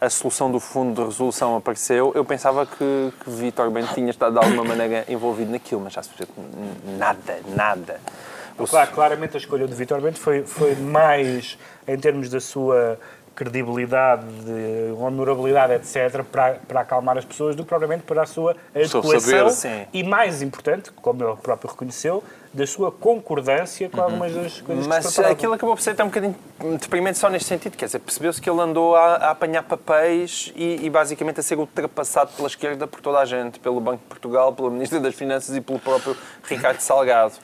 a 0.00 0.10
solução 0.10 0.50
do 0.50 0.60
fundo 0.60 1.00
de 1.00 1.06
resolução 1.08 1.56
apareceu, 1.56 2.12
eu 2.14 2.24
pensava 2.24 2.66
que, 2.66 3.12
que 3.24 3.30
Vítor 3.30 3.70
Bento 3.70 3.94
tinha 3.94 4.10
estado 4.10 4.38
de 4.38 4.44
alguma 4.44 4.64
maneira 4.64 5.04
envolvido 5.08 5.50
naquilo, 5.50 5.80
mas 5.80 5.94
já 5.94 6.02
se 6.02 6.10
percebeu 6.10 6.34
nada, 6.98 7.38
nada. 7.54 8.00
Claro, 8.68 8.90
claramente 8.92 9.36
a 9.36 9.38
escolha 9.38 9.66
do 9.66 9.74
Vitor 9.74 10.00
Bento 10.00 10.18
foi, 10.18 10.42
foi 10.42 10.74
mais 10.74 11.58
em 11.86 11.98
termos 11.98 12.28
da 12.28 12.40
sua 12.40 12.98
credibilidade, 13.36 14.24
de 14.26 14.92
honorabilidade, 14.98 15.74
etc., 15.74 16.24
para, 16.24 16.54
para 16.66 16.80
acalmar 16.80 17.18
as 17.18 17.24
pessoas, 17.24 17.54
do 17.54 17.62
que 17.62 17.68
propriamente 17.68 18.02
para 18.04 18.22
a 18.22 18.26
sua 18.26 18.56
adequação 18.74 19.50
saber. 19.50 19.88
E, 19.92 20.02
mais 20.02 20.40
importante, 20.40 20.90
como 20.90 21.22
ele 21.22 21.36
próprio 21.36 21.70
reconheceu, 21.70 22.24
da 22.56 22.66
sua 22.66 22.90
concordância 22.90 23.88
com 23.90 24.00
algumas 24.00 24.32
das 24.32 24.60
coisas 24.62 24.76
que 24.78 24.82
se 24.82 24.88
Mas 24.88 25.06
preparavam. 25.06 25.32
aquilo 25.36 25.52
acabou 25.52 25.76
por 25.76 25.82
ser 25.82 25.90
até 25.90 26.02
um 26.02 26.06
bocadinho 26.06 26.34
deprimente 26.80 27.18
só 27.18 27.28
neste 27.28 27.48
sentido. 27.48 27.76
Quer 27.76 27.84
dizer, 27.84 27.98
percebeu-se 27.98 28.40
que 28.40 28.48
ele 28.48 28.60
andou 28.60 28.96
a, 28.96 29.16
a 29.16 29.30
apanhar 29.32 29.62
papéis 29.62 30.52
e, 30.56 30.86
e 30.86 30.90
basicamente 30.90 31.38
a 31.38 31.42
ser 31.42 31.58
ultrapassado 31.58 32.32
pela 32.32 32.48
esquerda 32.48 32.86
por 32.86 33.00
toda 33.02 33.18
a 33.18 33.24
gente, 33.26 33.60
pelo 33.60 33.78
Banco 33.78 33.98
de 33.98 34.08
Portugal, 34.08 34.54
pela 34.54 34.70
Ministra 34.70 34.98
das 34.98 35.14
Finanças 35.14 35.54
e 35.54 35.60
pelo 35.60 35.78
próprio 35.78 36.16
Ricardo 36.44 36.80
Salgado. 36.80 37.34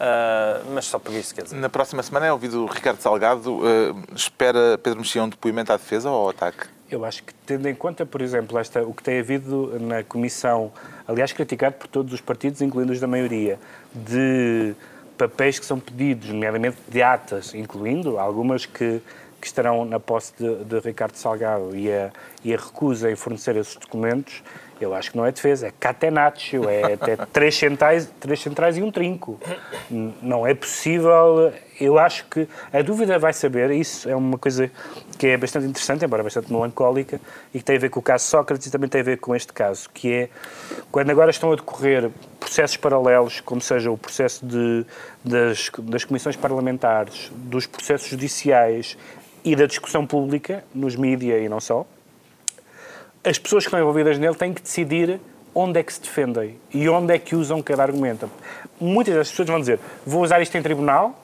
Ah, 0.00 0.60
mas 0.74 0.84
só 0.86 0.98
por 0.98 1.14
isso, 1.14 1.34
quer 1.34 1.44
dizer. 1.44 1.56
Na 1.56 1.68
próxima 1.68 2.02
semana 2.02 2.26
é 2.26 2.32
ouvido 2.32 2.64
o 2.64 2.66
Ricardo 2.66 3.00
Salgado. 3.00 3.60
ah, 3.62 4.14
espera 4.14 4.78
Pedro 4.82 4.98
Mexia 4.98 5.22
um 5.22 5.28
depoimento 5.28 5.72
à 5.72 5.76
defesa 5.76 6.10
ou 6.10 6.22
ao 6.22 6.28
ataque? 6.30 6.66
Eu 6.88 7.04
acho 7.04 7.24
que, 7.24 7.34
tendo 7.44 7.68
em 7.68 7.74
conta, 7.74 8.06
por 8.06 8.22
exemplo, 8.22 8.56
esta, 8.58 8.80
o 8.82 8.94
que 8.94 9.02
tem 9.02 9.18
havido 9.18 9.76
na 9.80 10.04
Comissão, 10.04 10.70
aliás, 11.08 11.32
criticado 11.32 11.74
por 11.74 11.88
todos 11.88 12.12
os 12.12 12.20
partidos, 12.20 12.62
incluindo 12.62 12.92
os 12.92 13.00
da 13.00 13.08
maioria, 13.08 13.58
de 13.96 14.74
papéis 15.16 15.58
que 15.58 15.66
são 15.66 15.80
pedidos, 15.80 16.28
nomeadamente 16.28 16.76
de 16.88 17.02
atas, 17.02 17.54
incluindo 17.54 18.18
algumas 18.18 18.66
que, 18.66 19.00
que 19.40 19.46
estarão 19.46 19.84
na 19.84 19.98
posse 19.98 20.32
de, 20.38 20.64
de 20.64 20.78
Ricardo 20.80 21.16
Salgado. 21.16 21.74
E 21.74 21.90
a, 21.90 22.10
e 22.44 22.54
a 22.54 22.56
recusa 22.56 23.10
em 23.10 23.16
fornecer 23.16 23.56
esses 23.56 23.74
documentos, 23.76 24.42
eu 24.80 24.94
acho 24.94 25.10
que 25.10 25.16
não 25.16 25.24
é 25.24 25.32
defesa, 25.32 25.68
é 25.68 25.72
catenaccio, 25.78 26.68
é 26.68 26.94
até 26.94 27.16
três 27.32 27.56
centrais, 27.56 28.10
três 28.20 28.40
centrais 28.40 28.76
e 28.76 28.82
um 28.82 28.90
trinco. 28.90 29.40
Não 30.22 30.46
é 30.46 30.54
possível. 30.54 31.52
Eu 31.80 31.98
acho 31.98 32.24
que 32.26 32.48
a 32.72 32.82
dúvida 32.82 33.18
vai 33.18 33.32
saber, 33.32 33.70
isso 33.70 34.08
é 34.08 34.16
uma 34.16 34.38
coisa 34.38 34.70
que 35.18 35.26
é 35.26 35.36
bastante 35.36 35.66
interessante, 35.66 36.04
embora 36.04 36.22
bastante 36.22 36.52
melancólica, 36.52 37.20
e 37.52 37.58
que 37.58 37.64
tem 37.64 37.76
a 37.76 37.78
ver 37.78 37.90
com 37.90 38.00
o 38.00 38.02
caso 38.02 38.24
Sócrates 38.24 38.66
e 38.66 38.70
também 38.70 38.88
tem 38.88 39.00
a 39.00 39.04
ver 39.04 39.18
com 39.18 39.34
este 39.34 39.52
caso, 39.52 39.88
que 39.92 40.12
é 40.12 40.28
quando 40.90 41.10
agora 41.10 41.30
estão 41.30 41.52
a 41.52 41.56
decorrer 41.56 42.10
processos 42.40 42.76
paralelos, 42.76 43.40
como 43.40 43.60
seja 43.60 43.90
o 43.90 43.98
processo 43.98 44.44
de, 44.44 44.86
das, 45.24 45.70
das 45.78 46.04
comissões 46.04 46.36
parlamentares, 46.36 47.30
dos 47.34 47.66
processos 47.66 48.08
judiciais 48.08 48.96
e 49.44 49.54
da 49.54 49.66
discussão 49.66 50.06
pública, 50.06 50.64
nos 50.74 50.96
mídia 50.96 51.38
e 51.38 51.48
não 51.48 51.60
só, 51.60 51.86
as 53.26 53.38
pessoas 53.38 53.64
que 53.64 53.68
estão 53.68 53.80
envolvidas 53.80 54.18
nele 54.18 54.36
têm 54.36 54.54
que 54.54 54.62
decidir 54.62 55.20
onde 55.52 55.80
é 55.80 55.82
que 55.82 55.92
se 55.92 56.00
defendem 56.00 56.56
e 56.72 56.88
onde 56.88 57.12
é 57.12 57.18
que 57.18 57.34
usam 57.34 57.60
cada 57.60 57.82
argumento. 57.82 58.30
Muitas 58.80 59.14
das 59.14 59.30
pessoas 59.30 59.48
vão 59.48 59.58
dizer: 59.58 59.80
vou 60.06 60.22
usar 60.22 60.40
isto 60.40 60.56
em 60.56 60.62
tribunal, 60.62 61.18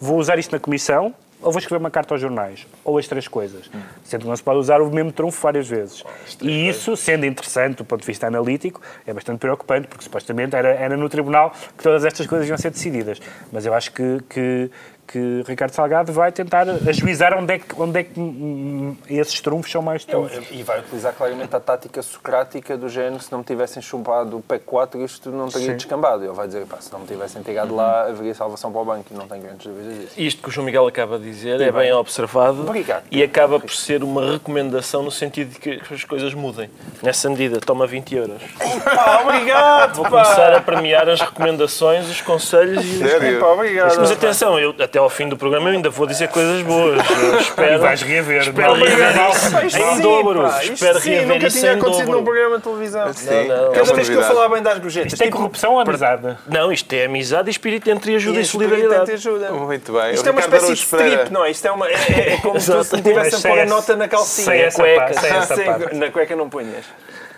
vou 0.00 0.18
usar 0.18 0.38
isto 0.38 0.52
na 0.52 0.58
comissão, 0.58 1.14
ou 1.42 1.52
vou 1.52 1.58
escrever 1.58 1.82
uma 1.82 1.90
carta 1.90 2.14
aos 2.14 2.20
jornais, 2.20 2.66
ou 2.82 2.96
as 2.96 3.06
três 3.06 3.28
coisas. 3.28 3.68
Sendo 4.04 4.22
que 4.22 4.28
não 4.28 4.36
se 4.36 4.42
pode 4.42 4.58
usar 4.58 4.80
o 4.80 4.90
mesmo 4.90 5.12
trunfo 5.12 5.42
várias 5.42 5.68
vezes. 5.68 6.02
E 6.40 6.68
isso, 6.68 6.96
sendo 6.96 7.26
interessante 7.26 7.76
do 7.76 7.84
ponto 7.84 8.00
de 8.00 8.06
vista 8.06 8.26
analítico, 8.28 8.80
é 9.06 9.12
bastante 9.12 9.40
preocupante, 9.40 9.88
porque 9.88 10.04
supostamente 10.04 10.56
era, 10.56 10.68
era 10.68 10.96
no 10.96 11.08
tribunal 11.08 11.52
que 11.76 11.82
todas 11.82 12.04
estas 12.04 12.26
coisas 12.26 12.48
iam 12.48 12.56
ser 12.56 12.70
decididas. 12.70 13.20
Mas 13.50 13.66
eu 13.66 13.74
acho 13.74 13.92
que, 13.92 14.20
que, 14.30 14.70
que 15.06 15.42
Ricardo 15.46 15.72
Salgado 15.72 16.12
vai 16.12 16.32
tentar 16.32 16.66
ajuizar 16.68 17.36
onde 17.36 17.54
é 17.54 17.58
que, 17.58 17.80
onde 17.80 18.00
é 18.00 18.04
que 18.04 18.18
hum, 18.18 18.96
esses 19.08 19.40
trunfos 19.40 19.70
são 19.70 19.82
mais 19.82 20.04
trunfos. 20.04 20.46
E 20.50 20.62
vai 20.62 20.80
utilizar 20.80 21.12
claramente 21.12 21.54
a 21.54 21.60
tática 21.60 22.00
socrática 22.00 22.76
do 22.76 22.88
género, 22.88 23.22
se 23.22 23.30
não 23.30 23.40
me 23.40 23.44
tivessem 23.44 23.82
chumbado 23.82 24.38
o 24.38 24.40
PEC 24.40 24.64
4, 24.64 25.04
isto 25.04 25.30
não 25.30 25.48
teria 25.48 25.68
Sim. 25.68 25.76
descambado. 25.76 26.24
Ele 26.24 26.32
vai 26.32 26.46
dizer, 26.46 26.64
pá, 26.66 26.78
se 26.80 26.90
não 26.92 27.00
me 27.00 27.06
tivessem 27.06 27.42
tirado 27.42 27.74
lá, 27.74 28.08
haveria 28.08 28.34
salvação 28.34 28.72
para 28.72 28.80
o 28.80 28.84
banco, 28.84 29.06
e 29.10 29.14
não 29.14 29.28
tenho 29.28 29.42
grandes 29.42 29.66
dúvidas 29.66 29.98
disso. 29.98 30.14
Isto 30.16 30.42
que 30.42 30.48
o 30.48 30.52
João 30.52 30.64
Miguel 30.64 30.86
acaba 30.86 31.18
de 31.18 31.24
dizer 31.24 31.60
é 31.60 31.70
bem 31.70 31.92
observado 31.92 32.62
Obrigado. 32.62 33.04
e 33.10 33.22
acaba 33.22 33.60
por 33.60 33.70
ser 33.70 34.02
uma 34.02 34.32
recomendação 34.32 35.02
no 35.02 35.10
sentido 35.10 35.50
de 35.50 35.58
que 35.58 35.94
as 35.94 36.04
coisas 36.04 36.32
mudem. 36.32 36.70
Nessa 37.02 37.28
medida, 37.28 37.60
toma 37.60 37.86
20 37.86 38.14
euros. 38.14 38.42
Pá, 38.82 39.20
obrigado, 39.22 39.96
Vou 39.96 40.06
começar 40.06 40.54
a 40.54 40.60
premiar 40.60 41.08
as 41.08 41.20
recomendações, 41.20 42.08
os 42.08 42.20
conselhos 42.20 42.84
e 42.84 43.02
os... 43.04 43.10
Sério? 43.10 43.40
Pá, 43.40 43.48
obrigado. 43.48 43.98
Mas 43.98 44.10
atenção, 44.10 44.58
eu, 44.58 44.74
até 44.80 45.01
ao 45.02 45.10
fim 45.10 45.28
do 45.28 45.36
programa 45.36 45.68
eu 45.68 45.74
ainda 45.74 45.90
vou 45.90 46.06
dizer 46.06 46.28
coisas 46.28 46.62
boas. 46.62 47.00
Eu 47.10 47.38
espero, 47.40 47.74
E 47.74 47.78
vais 47.78 48.02
reaver. 48.02 48.42
espero 48.42 48.76
não? 48.76 48.84
reaver 48.84 49.14
Pá, 49.14 49.28
isso 49.30 49.66
isto 49.66 49.78
em 49.80 49.96
sim, 49.96 50.02
dobro. 50.02 50.42
pá, 50.42 50.62
isto 50.62 50.72
Espero 50.74 51.00
sim, 51.00 51.10
reaver 51.10 51.28
nunca 51.34 51.46
isso 51.46 51.58
tinha 51.60 51.72
acontecido 51.72 52.06
num 52.06 52.12
dobro. 52.12 52.24
programa 52.24 52.56
de 52.56 52.62
televisão. 52.62 53.12
Sim, 53.12 53.26
não. 53.48 53.66
é 53.66 53.70
Cada 53.70 53.82
uma 53.84 53.94
vez 53.94 54.08
que 54.08 54.14
eu 54.14 54.22
falar 54.22 54.48
bem 54.48 54.62
das 54.62 54.78
gorjetas, 54.78 55.12
Isto 55.12 55.22
é 55.24 55.30
corrupção 55.30 55.72
ou 55.74 55.80
amizade? 55.80 56.36
Não, 56.46 56.72
isto 56.72 56.92
é 56.92 57.04
amizade 57.04 57.48
e 57.48 57.50
espírito 57.50 57.90
entre 57.90 58.14
ajuda 58.16 58.38
e, 58.38 58.42
e 58.42 58.44
solidariedade. 58.46 59.10
ajuda. 59.12 59.50
Muito 59.52 59.92
bem. 59.92 60.14
Isto 60.14 60.24
O 60.24 60.28
é 60.28 60.32
uma 60.32 60.40
Ricardo 60.40 60.54
espécie 60.70 60.74
de 60.74 60.78
strip, 61.12 61.32
não 61.32 61.44
é? 61.44 61.50
Isto 61.50 61.66
é, 61.66 61.72
uma, 61.72 61.88
é, 61.88 61.92
é 62.34 62.36
como 62.42 62.60
se 62.60 62.72
tivessem 63.02 63.38
a 63.38 63.42
pôr 63.54 63.58
a 63.60 63.66
nota 63.66 63.96
na 63.96 64.04
sem 64.04 64.08
calcinha. 64.08 64.72
cueca. 64.72 65.14
sem 65.14 65.56
Sim, 65.56 65.64
parte. 65.66 65.94
na 65.96 66.10
cueca 66.10 66.36
não 66.36 66.48
punhas. 66.48 66.84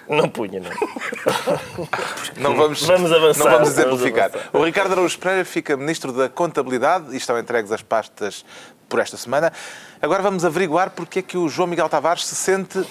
Não 0.09 0.29
punha, 0.29 0.61
não. 0.61 0.71
Não 2.37 2.57
vamos, 2.57 2.83
Vamos 2.83 3.13
avançar, 3.13 3.45
Não 3.45 3.51
vamos 3.51 3.69
exemplificar. 3.71 4.31
O 4.53 4.63
Ricardo 4.65 4.93
Araújo 4.93 5.19
Pereira 5.19 5.45
fica 5.45 5.77
Ministro 5.77 6.13
da 6.13 6.29
Contabilidade 6.29 7.07
e 7.13 7.17
estão 7.17 7.39
entregues 7.39 7.73
as 7.73 7.83
pastas 7.83 8.45
por 8.89 9.01
esta 9.01 9.17
semana. 9.17 9.53
Agora 10.03 10.23
vamos 10.23 10.45
averiguar 10.45 10.91
porque 10.91 11.21
é 11.21 11.23
que 11.23 11.39
o 11.39 11.49
João 11.49 11.67
Miguel 11.69 11.89
Tavares 11.89 12.27
se 12.27 12.35
sente 12.35 12.85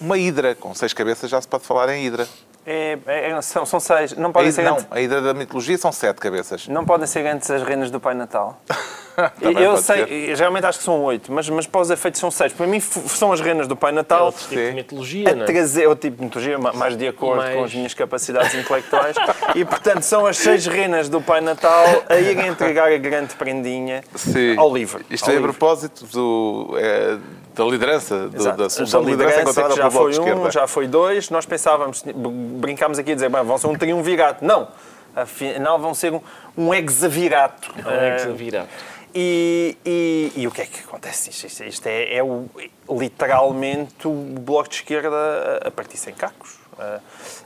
uma 0.00 0.16
hidra. 0.18 0.54
Com 0.54 0.74
seis 0.74 0.92
cabeças 0.92 1.30
já 1.30 1.40
se 1.40 1.46
pode 1.48 1.64
falar 1.64 1.88
em 1.90 2.06
hidra. 2.06 2.26
É, 2.66 2.98
é- 3.06 3.42
são, 3.42 3.66
são 3.66 3.78
seis. 3.78 4.12
Não 4.14 4.30
A 4.30 4.32
podem, 4.32 4.48
hidra, 4.48 4.62
ser 4.64 4.68
não, 4.70 4.76
antes, 4.78 4.86
a 4.90 5.00
hidra 5.00 5.20
da 5.20 5.34
mitologia 5.34 5.76
são 5.76 5.92
sete 5.92 6.16
cabeças. 6.18 6.66
não 6.68 6.84
podem 6.86 7.06
ser 7.06 7.26
antes 7.26 7.50
as 7.50 7.62
reinas 7.62 7.90
do 7.90 8.00
Pai 8.00 8.14
Natal. 8.14 8.58
eu 9.60 9.76
sei, 9.76 10.06
ser. 10.06 10.36
geralmente 10.36 10.66
acho 10.66 10.78
que 10.78 10.84
são 10.84 11.02
oito, 11.04 11.32
mas, 11.32 11.48
mas 11.48 11.66
para 11.66 11.80
os 11.80 11.90
efeitos 11.90 12.20
são 12.20 12.30
seis. 12.30 12.52
Para 12.52 12.66
mim 12.66 12.80
são 12.80 13.32
as 13.32 13.40
reinas 13.40 13.66
do 13.68 13.76
Pai 13.76 13.92
Natal. 13.92 14.26
Outro 14.26 14.42
tipo 14.48 14.54
de 14.60 14.72
mitologia, 14.72 15.30
A 15.30 15.34
não 15.34 15.42
é? 15.42 15.46
trazer 15.46 15.86
o 15.88 15.94
tipo 15.96 16.16
de 16.18 16.24
mitologia 16.24 16.58
ma- 16.58 16.72
mais 16.72 16.96
de 16.96 17.06
acordo 17.08 17.42
Mais- 17.42 17.54
com 17.56 17.64
as 17.64 17.74
minhas 17.74 17.94
capacidades 17.94 18.54
intelectuais 18.54 19.16
e 19.54 19.64
portanto 19.64 20.02
são 20.02 20.26
as 20.26 20.36
seis 20.36 20.66
reinas 20.66 21.08
do 21.08 21.20
Pai 21.20 21.40
Natal 21.40 21.84
a 22.08 22.16
irem 22.16 22.48
entregar 22.48 22.90
a 22.92 22.98
grande 22.98 23.34
prendinha 23.34 24.02
Sim. 24.14 24.56
ao 24.56 24.72
livro. 24.74 25.04
Isto 25.10 25.24
ao 25.24 25.30
é 25.30 25.32
a 25.32 25.36
livro. 25.40 25.52
propósito 25.52 26.06
do, 26.06 26.74
é, 26.78 27.16
da 27.54 27.64
lidança, 27.64 28.28
do- 28.28 28.36
Exato. 28.36 28.56
da 28.58 28.70
solução 28.70 29.04
de 29.04 29.10
liderança 29.12 29.42
encontrada 29.42 29.74
que 29.74 29.76
já 29.80 29.90
foi 29.90 30.18
um, 30.18 30.50
já 30.50 30.66
foi 30.66 30.86
dois. 30.88 31.30
Nós 31.30 31.46
pensávamos, 31.46 32.02
brincámos 32.04 32.98
aqui 32.98 33.12
a 33.12 33.14
dizer, 33.14 33.28
bem, 33.28 33.42
vão 33.44 33.56
ser 33.58 33.66
um 33.68 33.76
triunvirato. 33.76 34.44
Não, 34.44 34.68
afinal 35.14 35.78
vão 35.78 35.94
ser 35.94 36.12
um, 36.12 36.20
um 36.56 36.74
hexavirato. 36.74 37.72
É 37.78 37.88
um 37.88 37.90
Eh, 37.92 38.16
hexavirato. 38.16 38.68
E, 39.14 39.76
e, 39.84 40.32
e 40.36 40.46
o 40.46 40.50
que 40.50 40.62
é 40.62 40.66
que 40.66 40.80
acontece? 40.80 41.30
Isto, 41.30 41.64
isto- 41.64 41.86
é, 41.86 42.16
é 42.16 42.22
o- 42.22 42.46
literalmente 42.90 44.06
o 44.08 44.12
bloco 44.12 44.68
de 44.68 44.76
esquerda 44.76 45.60
a, 45.64 45.70
partir 45.70 45.96
sem 45.96 46.12
cacos. 46.14 46.58
Ah, 46.78 46.98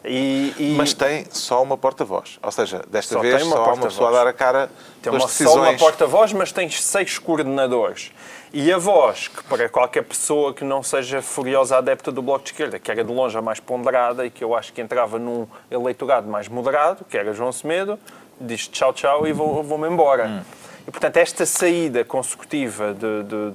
e, 0.04 0.54
e- 0.58 0.74
Mas 0.76 0.94
tem 0.94 1.26
só 1.30 1.62
uma 1.62 1.76
porta-voz. 1.76 2.38
Ou 2.42 2.50
seja, 2.50 2.82
desta 2.88 3.14
Só 3.14 3.20
vez 3.20 3.36
tem 3.36 3.44
uma 3.46 3.56
só 3.56 3.64
há 3.64 3.72
uma 3.74 3.82
pessoa 3.86 4.08
a 4.08 4.12
dar 4.12 4.26
a 4.26 4.32
cara 4.32 4.70
Tem 5.02 5.12
uma, 5.12 5.20
só 5.20 5.26
uma 5.26 5.28
decisões. 5.28 5.80
porta-voz, 5.80 6.32
mas 6.32 6.50
tens 6.50 6.82
seis 6.82 7.18
coordenadores. 7.18 8.10
E 8.54 8.72
a 8.72 8.78
voz, 8.78 9.28
que 9.28 9.42
para 9.44 9.68
qualquer 9.68 10.04
pessoa 10.04 10.54
que 10.54 10.64
não 10.64 10.82
seja 10.82 11.20
furiosa 11.20 11.76
adepta 11.76 12.10
do 12.10 12.22
Bloco 12.22 12.44
de 12.44 12.52
Esquerda, 12.52 12.78
que 12.78 12.90
era 12.90 13.04
de 13.04 13.12
longe 13.12 13.36
a 13.36 13.42
mais 13.42 13.60
ponderada 13.60 14.24
e 14.24 14.30
que 14.30 14.42
eu 14.42 14.54
acho 14.56 14.72
que 14.72 14.80
entrava 14.80 15.18
num 15.18 15.46
eleitorado 15.70 16.26
mais 16.26 16.48
moderado, 16.48 17.04
que 17.04 17.18
era 17.18 17.34
João 17.34 17.52
Semedo, 17.52 17.98
diz 18.40 18.66
tchau, 18.66 18.94
tchau 18.94 19.26
e 19.26 19.32
vou- 19.34 19.62
vou-me 19.62 19.86
embora. 19.88 20.26
Hum. 20.26 20.40
E, 20.88 20.90
portanto, 20.90 21.18
esta 21.18 21.44
saída 21.44 22.02
consecutiva 22.02 22.94
de, 22.94 23.22
de- 23.24 23.50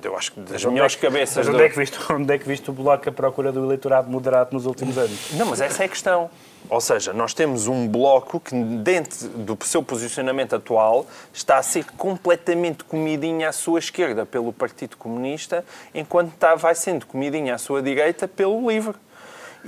de- 0.00 0.06
eu 0.08 0.16
acho 0.16 0.32
que 0.32 0.40
das 0.40 0.64
melhores 0.64 0.96
cabeças... 0.96 1.36
Mas 1.36 1.46
do- 1.46 1.52
onde 1.54 1.62
é, 1.64 1.68
que 1.68 1.78
viste, 1.78 1.98
onde 2.12 2.34
é 2.34 2.38
que 2.38 2.48
viste 2.48 2.68
o 2.68 2.72
Bloco 2.72 3.08
à 3.08 3.12
procura 3.12 3.52
do 3.52 3.64
eleitorado 3.64 4.10
moderado 4.10 4.50
nos 4.52 4.66
últimos 4.66 4.98
anos? 4.98 5.30
Não, 5.34 5.46
mas 5.46 5.60
essa 5.60 5.84
é 5.84 5.86
a 5.86 5.88
questão. 5.88 6.28
Ou 6.68 6.80
seja, 6.80 7.12
nós 7.12 7.32
temos 7.32 7.68
um 7.68 7.86
bloco 7.86 8.40
que, 8.40 8.54
dentro 8.56 9.28
do 9.28 9.56
seu 9.64 9.84
posicionamento 9.84 10.56
atual, 10.56 11.06
está 11.32 11.58
a 11.58 11.62
ser 11.62 11.84
completamente 11.96 12.82
comidinha 12.82 13.48
à 13.48 13.52
sua 13.52 13.78
esquerda 13.78 14.26
pelo 14.26 14.52
Partido 14.52 14.96
Comunista, 14.96 15.64
enquanto 15.94 16.32
está, 16.34 16.56
vai 16.56 16.74
sendo 16.74 17.06
comidinha 17.06 17.54
à 17.54 17.58
sua 17.58 17.80
direita 17.80 18.26
pelo 18.26 18.68
LIVRE. 18.68 18.96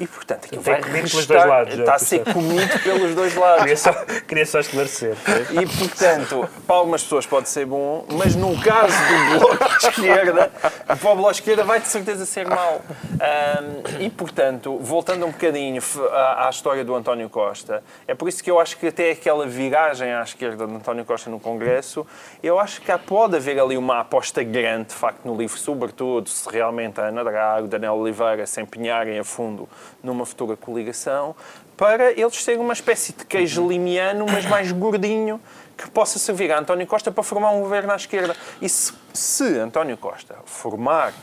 E, 0.01 0.07
portanto, 0.07 0.47
aquilo 0.47 0.63
vai 0.63 0.81
comido 0.81 0.95
pelos 0.97 1.13
restar- 1.13 1.37
dois 1.37 1.49
lados, 1.51 1.79
está 1.79 1.95
a 1.95 1.99
ser 1.99 2.25
percebo. 2.25 2.41
comido 2.49 2.79
pelos 2.83 3.15
dois 3.15 3.35
lados. 3.37 3.61
Queria 3.61 3.77
só, 3.77 3.93
queria 4.27 4.47
só 4.47 4.61
esclarecer. 4.61 5.15
E, 5.51 5.67
portanto, 5.79 6.49
para 6.67 6.77
algumas 6.77 7.03
pessoas 7.03 7.27
pode 7.27 7.51
ser 7.51 7.67
bom, 7.67 8.07
mas 8.11 8.35
no 8.35 8.59
caso 8.63 8.95
do 9.33 9.39
Bloco 9.41 9.79
de 9.79 9.87
Esquerda, 9.87 10.51
para 10.87 10.97
o 11.11 11.15
Bloco 11.17 11.33
de 11.33 11.37
Esquerda 11.41 11.65
vai 11.65 11.81
de 11.81 11.89
certeza 11.89 12.25
ser 12.25 12.47
mau. 12.49 12.81
Ahm, 13.21 14.01
e, 14.01 14.09
portanto, 14.09 14.79
voltando 14.79 15.27
um 15.27 15.31
bocadinho 15.31 15.83
à, 16.13 16.47
à 16.47 16.51
história 16.51 16.83
do 16.83 16.95
António 16.95 17.29
Costa, 17.29 17.83
é 18.09 18.15
por 18.15 18.27
isso 18.29 18.43
que 18.43 18.51
eu 18.51 18.59
acho 18.59 18.79
que 18.79 18.87
até 18.87 19.11
aquela 19.11 19.47
viragem 19.47 20.13
à 20.15 20.23
esquerda 20.23 20.67
de 20.67 20.73
António 20.75 21.05
Costa 21.05 21.29
no 21.29 21.39
Congresso, 21.39 22.07
eu 22.43 22.59
acho 22.59 22.81
que 22.81 22.91
há, 22.91 22.99
pode 22.99 23.37
haver 23.37 23.61
ali 23.61 23.77
uma 23.77 24.01
aposta 24.01 24.43
grande, 24.43 24.89
de 24.89 24.95
facto, 24.95 25.27
no 25.27 25.37
livro, 25.37 25.59
sobretudo 25.59 26.27
se 26.29 26.49
realmente 26.49 26.99
a 26.99 27.05
Ana 27.05 27.23
Drago, 27.23 27.69
Daniel 27.69 27.95
Oliveira 27.97 28.47
se 28.47 28.61
empenharem 28.63 29.19
a 29.19 29.25
fundo 29.25 29.69
numa 30.03 30.27
futura 30.27 30.57
coligação, 30.57 31.35
para 31.77 32.13
eles 32.13 32.43
serem 32.43 32.61
uma 32.61 32.73
espécie 32.73 33.13
de 33.13 33.25
queijo 33.25 33.67
limiano, 33.67 34.27
mas 34.31 34.45
mais 34.47 34.71
gordinho, 34.71 35.41
que 35.77 35.91
possa 35.91 36.19
servir 36.19 36.53
a 36.53 36.59
António 36.59 36.87
Costa 36.87 37.11
para 37.11 37.23
formar 37.23 37.51
um 37.53 37.61
governo 37.61 37.93
à 37.93 37.97
esquerda. 37.97 38.37
E 38.61 38.69
se, 38.69 38.93
se 39.15 39.59
António 39.59 39.97
Costa 39.97 40.37
formar, 40.45 41.15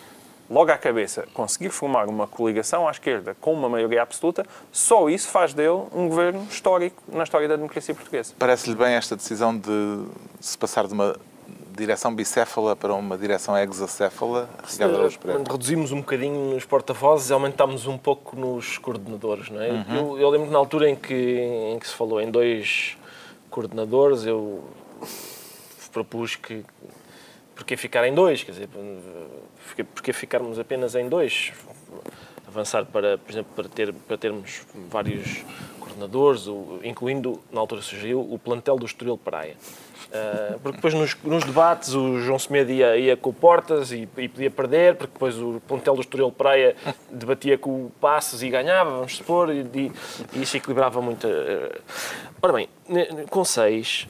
logo 0.49 0.71
à 0.71 0.77
cabeça, 0.77 1.27
conseguir 1.33 1.69
formar 1.69 2.07
uma 2.07 2.25
coligação 2.25 2.87
à 2.87 2.91
esquerda 2.91 3.35
com 3.39 3.53
uma 3.53 3.69
maioria 3.69 4.01
absoluta, 4.01 4.45
só 4.71 5.09
isso 5.09 5.27
faz 5.27 5.53
dele 5.53 5.83
um 5.93 6.07
governo 6.07 6.47
histórico 6.49 7.03
na 7.07 7.23
história 7.23 7.47
da 7.47 7.55
democracia 7.55 7.93
portuguesa. 7.93 8.33
Parece-lhe 8.39 8.75
bem 8.75 8.93
esta 8.93 9.15
decisão 9.15 9.55
de 9.55 10.05
se 10.39 10.57
passar 10.57 10.87
de 10.87 10.93
uma 10.93 11.15
direção 11.77 12.13
bicéfala 12.13 12.75
para 12.75 12.93
uma 12.93 13.17
direção 13.17 13.57
hexacéfala? 13.57 14.49
Quando 15.35 15.51
reduzimos 15.51 15.91
um 15.91 15.99
bocadinho 15.99 16.53
nos 16.53 16.65
porta-vozes 16.65 17.29
e 17.29 17.33
aumentámos 17.33 17.85
um 17.85 17.97
pouco 17.97 18.35
nos 18.35 18.77
coordenadores, 18.77 19.49
não 19.49 19.61
é? 19.61 19.69
Eu, 19.89 20.17
eu 20.19 20.29
lembro 20.29 20.47
que 20.47 20.53
na 20.53 20.59
altura 20.59 20.89
em 20.89 20.95
que, 20.95 21.13
em 21.13 21.79
que 21.79 21.87
se 21.87 21.93
falou 21.93 22.19
em 22.19 22.29
dois 22.29 22.97
coordenadores, 23.49 24.25
eu 24.25 24.63
propus 25.91 26.35
que 26.35 26.63
porque 27.55 27.75
ficar 27.75 28.07
em 28.07 28.13
dois, 28.13 28.43
quer 28.43 28.51
dizer, 28.51 28.69
porque, 29.95 30.13
ficarmos 30.13 30.59
apenas 30.59 30.93
em 30.93 31.09
dois, 31.09 31.51
avançar 32.47 32.85
para, 32.85 33.17
por 33.17 33.31
exemplo, 33.31 33.51
para, 33.55 33.67
ter, 33.67 33.91
para 33.91 34.15
termos 34.15 34.61
vários 34.89 35.43
coordenadores, 35.79 36.45
incluindo, 36.83 37.41
na 37.51 37.59
altura 37.59 37.81
sugeriu, 37.81 38.19
o 38.19 38.37
plantel 38.37 38.77
do 38.77 38.85
Estoril 38.85 39.17
Praia. 39.17 39.55
Ah, 40.13 40.55
porque 40.61 40.75
depois 40.77 40.93
nos, 40.93 41.15
nos 41.23 41.43
debates 41.43 41.93
o 41.93 42.19
João 42.19 42.39
Semedo 42.39 42.71
ia, 42.71 42.97
ia 42.97 43.17
com 43.17 43.29
o 43.29 43.33
Portas 43.33 43.91
e, 43.91 44.07
e 44.17 44.27
podia 44.27 44.49
perder, 44.51 44.95
porque 44.95 45.13
depois 45.13 45.37
o 45.37 45.61
plantel 45.67 45.95
do 45.95 46.01
Estoril 46.01 46.31
Praia 46.31 46.75
debatia 47.11 47.57
com 47.57 47.85
o 47.85 47.91
Passos 47.99 48.41
e 48.43 48.49
ganhava, 48.49 48.91
vamos 48.91 49.15
supor, 49.17 49.49
e, 49.49 49.61
e- 49.73 49.91
e 50.33 50.41
isso 50.41 50.55
equilibrava 50.57 51.01
muito. 51.01 51.27
ah. 51.27 51.77
Ora 52.41 52.53
bem, 52.53 52.69
com 53.29 53.43
seis, 53.43 54.07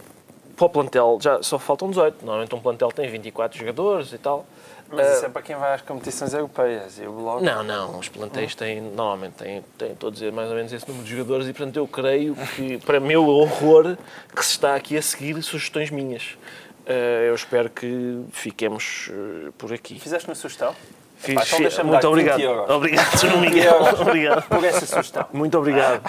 para 0.55 0.65
o 0.65 0.69
plantel 0.69 1.17
já 1.21 1.41
só 1.41 1.57
faltam 1.57 1.89
18. 1.89 2.25
Normalmente 2.25 2.53
um 2.55 2.59
plantel 2.59 2.89
tem 2.91 3.09
24 3.09 3.57
jogadores 3.57 4.11
e 4.13 4.17
tal. 4.17 4.45
Mas 4.89 5.15
isso 5.17 5.25
é 5.25 5.29
para 5.29 5.41
quem 5.41 5.55
vai 5.55 5.73
às 5.73 5.81
competições 5.81 6.33
europeias. 6.33 6.99
E 6.99 7.05
o 7.05 7.11
Bloco... 7.11 7.43
Não, 7.43 7.63
não, 7.63 7.99
os 7.99 8.07
plantéis 8.07 8.55
têm, 8.55 8.81
normalmente 8.81 9.33
têm, 9.33 9.63
têm 9.77 9.95
todos 9.95 10.21
mais 10.31 10.49
ou 10.49 10.55
menos 10.55 10.71
esse 10.71 10.87
número 10.87 11.05
de 11.05 11.11
jogadores 11.11 11.47
e, 11.47 11.53
portanto, 11.53 11.77
eu 11.77 11.87
creio 11.87 12.35
que, 12.55 12.77
para 12.79 12.99
meu 12.99 13.25
horror, 13.27 13.97
que 14.35 14.45
se 14.45 14.51
está 14.51 14.75
aqui 14.75 14.97
a 14.97 15.01
seguir 15.01 15.41
sugestões 15.43 15.91
minhas. 15.91 16.37
Eh, 16.85 17.25
eu 17.27 17.35
espero 17.35 17.69
que 17.69 18.23
fiquemos 18.31 19.09
eh, 19.11 19.51
por 19.57 19.73
aqui. 19.73 19.99
Fizeste 19.99 20.29
uma 20.29 20.35
sugestão? 20.35 20.73
Fiz- 21.17 21.35
Epá, 21.35 21.43
então 21.45 21.59
deixa-me 21.59 21.89
muito 21.89 22.01
dar 22.01 22.07
20 22.07 22.11
obrigado. 22.11 22.39
euros. 22.39 22.69
Obrigado, 22.69 23.17
Sr. 23.17 23.27
20 23.29 23.39
Miguel. 23.41 23.79
Obrigado. 23.99 24.47
Por 24.47 24.63
essa 24.63 24.85
sugestão. 24.85 25.25
Muito 25.33 25.57
obrigado. 25.57 26.01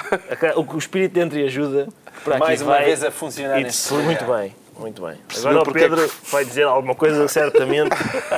O, 0.57 0.79
espírito 0.79 1.15
de 1.15 1.21
entreajuda 1.21 1.89
para 2.25 2.37
aqui 2.37 2.47
Mais 2.47 2.63
uma 2.63 2.73
vai 2.73 2.85
vez 2.85 3.03
a 3.03 3.11
funcionar 3.11 3.61
e 3.61 3.65
Muito 4.05 4.25
bem, 4.25 4.55
muito 4.79 5.03
bem. 5.03 5.17
Percebeu 5.27 5.51
Agora 5.51 5.63
o 5.63 5.65
porque 5.65 5.79
é 5.85 5.89
que- 5.89 5.95
Pedro 5.97 6.11
vai 6.31 6.45
dizer 6.45 6.63
alguma 6.65 6.95
coisa 6.95 7.27
certamente 7.29 7.91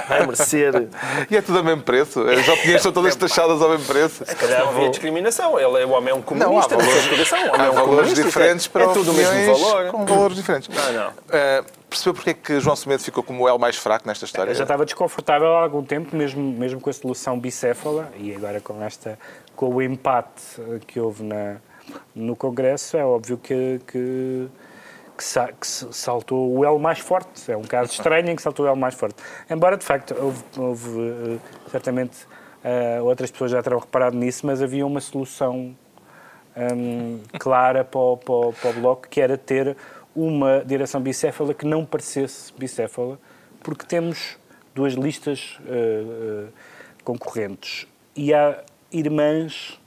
vai 0.09 0.20
merecer. 0.26 0.88
E 1.30 1.36
é 1.36 1.43
tudo 1.43 1.59
ao 1.59 1.64
mesmo 1.64 1.82
preço? 1.82 2.20
As 2.28 2.49
opiniões 2.49 2.82
são 2.82 2.93
todas 2.93 3.14
taxadas 3.16 3.61
ao 3.62 3.68
mesmo 3.70 3.86
preço? 3.86 4.24
calhar 4.24 4.66
havia 4.68 4.88
discriminação. 4.91 5.59
Ele 5.59 5.82
é, 5.82 5.86
o 5.86 5.91
homem 5.91 6.11
é 6.11 6.14
um 6.14 6.22
comunista, 6.22 6.74
Não, 6.74 6.80
há 6.80 6.84
não, 6.84 6.93
valores- 6.93 7.32
Há 7.32 7.38
é 7.64 7.70
um 7.70 7.74
valores 7.74 8.14
diferentes 8.14 8.66
é, 8.66 8.68
para 8.70 8.84
é 8.84 8.93
tudo 8.93 9.11
o 9.11 9.14
mesmo 9.14 9.55
valor. 9.59 9.91
com 9.91 10.07
valores 10.07 10.36
diferentes. 10.36 10.68
Não, 10.68 10.93
não. 10.93 11.09
Uh, 11.11 11.64
percebeu 11.88 12.14
porque 12.14 12.30
é 12.30 12.34
que 12.34 12.61
João 12.61 12.76
Semedo 12.76 13.03
ficou 13.03 13.22
como 13.22 13.45
o 13.45 13.49
L 13.49 13.59
mais 13.59 13.76
fraco 13.76 14.07
nesta 14.07 14.24
história? 14.24 14.51
Eu 14.51 14.55
já 14.55 14.64
estava 14.64 14.84
desconfortável 14.84 15.49
há 15.57 15.62
algum 15.62 15.82
tempo, 15.82 16.14
mesmo, 16.16 16.41
mesmo 16.41 16.80
com 16.80 16.88
a 16.88 16.93
solução 16.93 17.38
bicéfala, 17.38 18.11
e 18.16 18.34
agora 18.34 18.61
com, 18.61 18.82
esta, 18.82 19.18
com 19.57 19.74
o 19.74 19.82
empate 19.82 20.43
que 20.86 20.99
houve 21.01 21.22
na, 21.24 21.57
no 22.14 22.36
Congresso, 22.36 22.97
é 22.97 23.05
óbvio 23.05 23.36
que, 23.36 23.80
que, 23.86 24.47
que, 25.20 25.24
sa- 25.24 25.52
que 25.52 25.66
saltou 25.66 26.56
o 26.56 26.64
L 26.64 26.78
mais 26.78 26.98
forte. 26.98 27.52
É 27.52 27.56
um 27.56 27.62
caso 27.62 27.92
estranho 27.92 28.30
em 28.30 28.34
que 28.36 28.40
saltou 28.40 28.64
o 28.64 28.68
L 28.70 28.78
mais 28.78 28.94
forte. 28.94 29.22
Embora, 29.50 29.76
de 29.76 29.84
facto, 29.84 30.14
houve, 30.18 30.42
houve, 30.56 30.98
eh, 30.98 31.38
certamente 31.70 32.16
eh, 32.64 32.98
outras 33.02 33.30
pessoas 33.30 33.50
já 33.50 33.62
terão 33.62 33.78
reparado 33.78 34.16
nisso, 34.16 34.46
mas 34.46 34.62
havia 34.62 34.86
uma 34.86 34.98
solução 35.00 35.76
hum, 36.56 37.20
clara 37.38 37.84
para 37.84 38.00
o, 38.00 38.16
para, 38.16 38.32
o, 38.34 38.52
para 38.54 38.70
o 38.70 38.72
Bloco, 38.80 39.08
que 39.08 39.20
era 39.20 39.36
ter 39.36 39.76
uma 40.16 40.64
direção 40.64 41.02
bicéfala 41.02 41.52
que 41.52 41.66
não 41.66 41.84
parecesse 41.84 42.50
bicéfala, 42.56 43.18
porque 43.62 43.84
temos 43.84 44.38
duas 44.74 44.94
listas 44.94 45.58
eh, 45.66 45.70
eh, 45.70 46.46
concorrentes 47.04 47.86
e 48.16 48.32
há 48.32 48.58
irmãs 48.90 49.78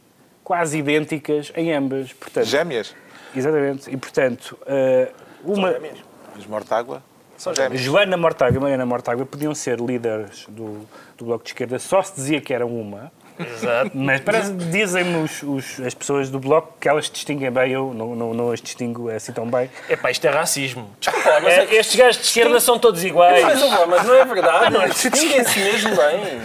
quase 0.43 0.77
idênticas 0.77 1.51
em 1.55 1.73
ambas. 1.73 2.13
Portanto, 2.13 2.45
Gêmeas? 2.45 2.95
Exatamente. 3.35 3.89
E, 3.89 3.97
portanto, 3.97 4.55
uma... 5.43 5.75
As 6.37 6.45
Mortágua? 6.47 7.03
São 7.37 7.53
Joana. 7.73 8.15
Mortágua 8.15 8.57
e 8.57 8.61
Mariana 8.61 8.85
Mortágua 8.85 9.25
podiam 9.25 9.53
ser 9.55 9.79
líderes 9.79 10.45
do, 10.47 10.87
do 11.17 11.25
Bloco 11.25 11.43
de 11.43 11.49
Esquerda, 11.49 11.77
só 11.79 12.01
se 12.01 12.13
dizia 12.15 12.39
que 12.39 12.53
eram 12.53 12.67
uma. 12.69 13.11
Exato. 13.39 13.91
Mas 13.95 14.21
parece, 14.21 14.53
dizem-me 14.53 15.23
os- 15.23 15.41
os- 15.41 15.79
as 15.79 15.93
pessoas 15.95 16.29
do 16.29 16.39
Bloco 16.39 16.75
que 16.79 16.87
elas 16.87 17.09
distinguem 17.09 17.49
bem, 17.51 17.71
eu 17.71 17.91
não, 17.91 18.15
não, 18.15 18.33
não 18.33 18.51
as 18.51 18.61
distingo 18.61 19.09
assim 19.09 19.31
tão 19.33 19.47
bem. 19.49 19.69
Epá, 19.89 20.11
isto 20.11 20.25
é 20.25 20.29
racismo. 20.29 20.87
mas 21.41 21.53
É, 21.53 21.63
é- 21.65 21.75
estes 21.75 21.95
gajos 21.95 22.21
de 22.21 22.27
esquerda 22.27 22.59
são 22.59 22.77
todos 22.77 23.03
iguais. 23.03 23.43
Mas, 23.43 23.61
ó, 23.63 23.87
mas 23.87 24.05
não 24.05 24.13
é 24.13 24.23
verdade. 24.25 24.75
Distinguem-se 24.93 25.59
mesmo 25.59 25.95
bem. 25.95 26.41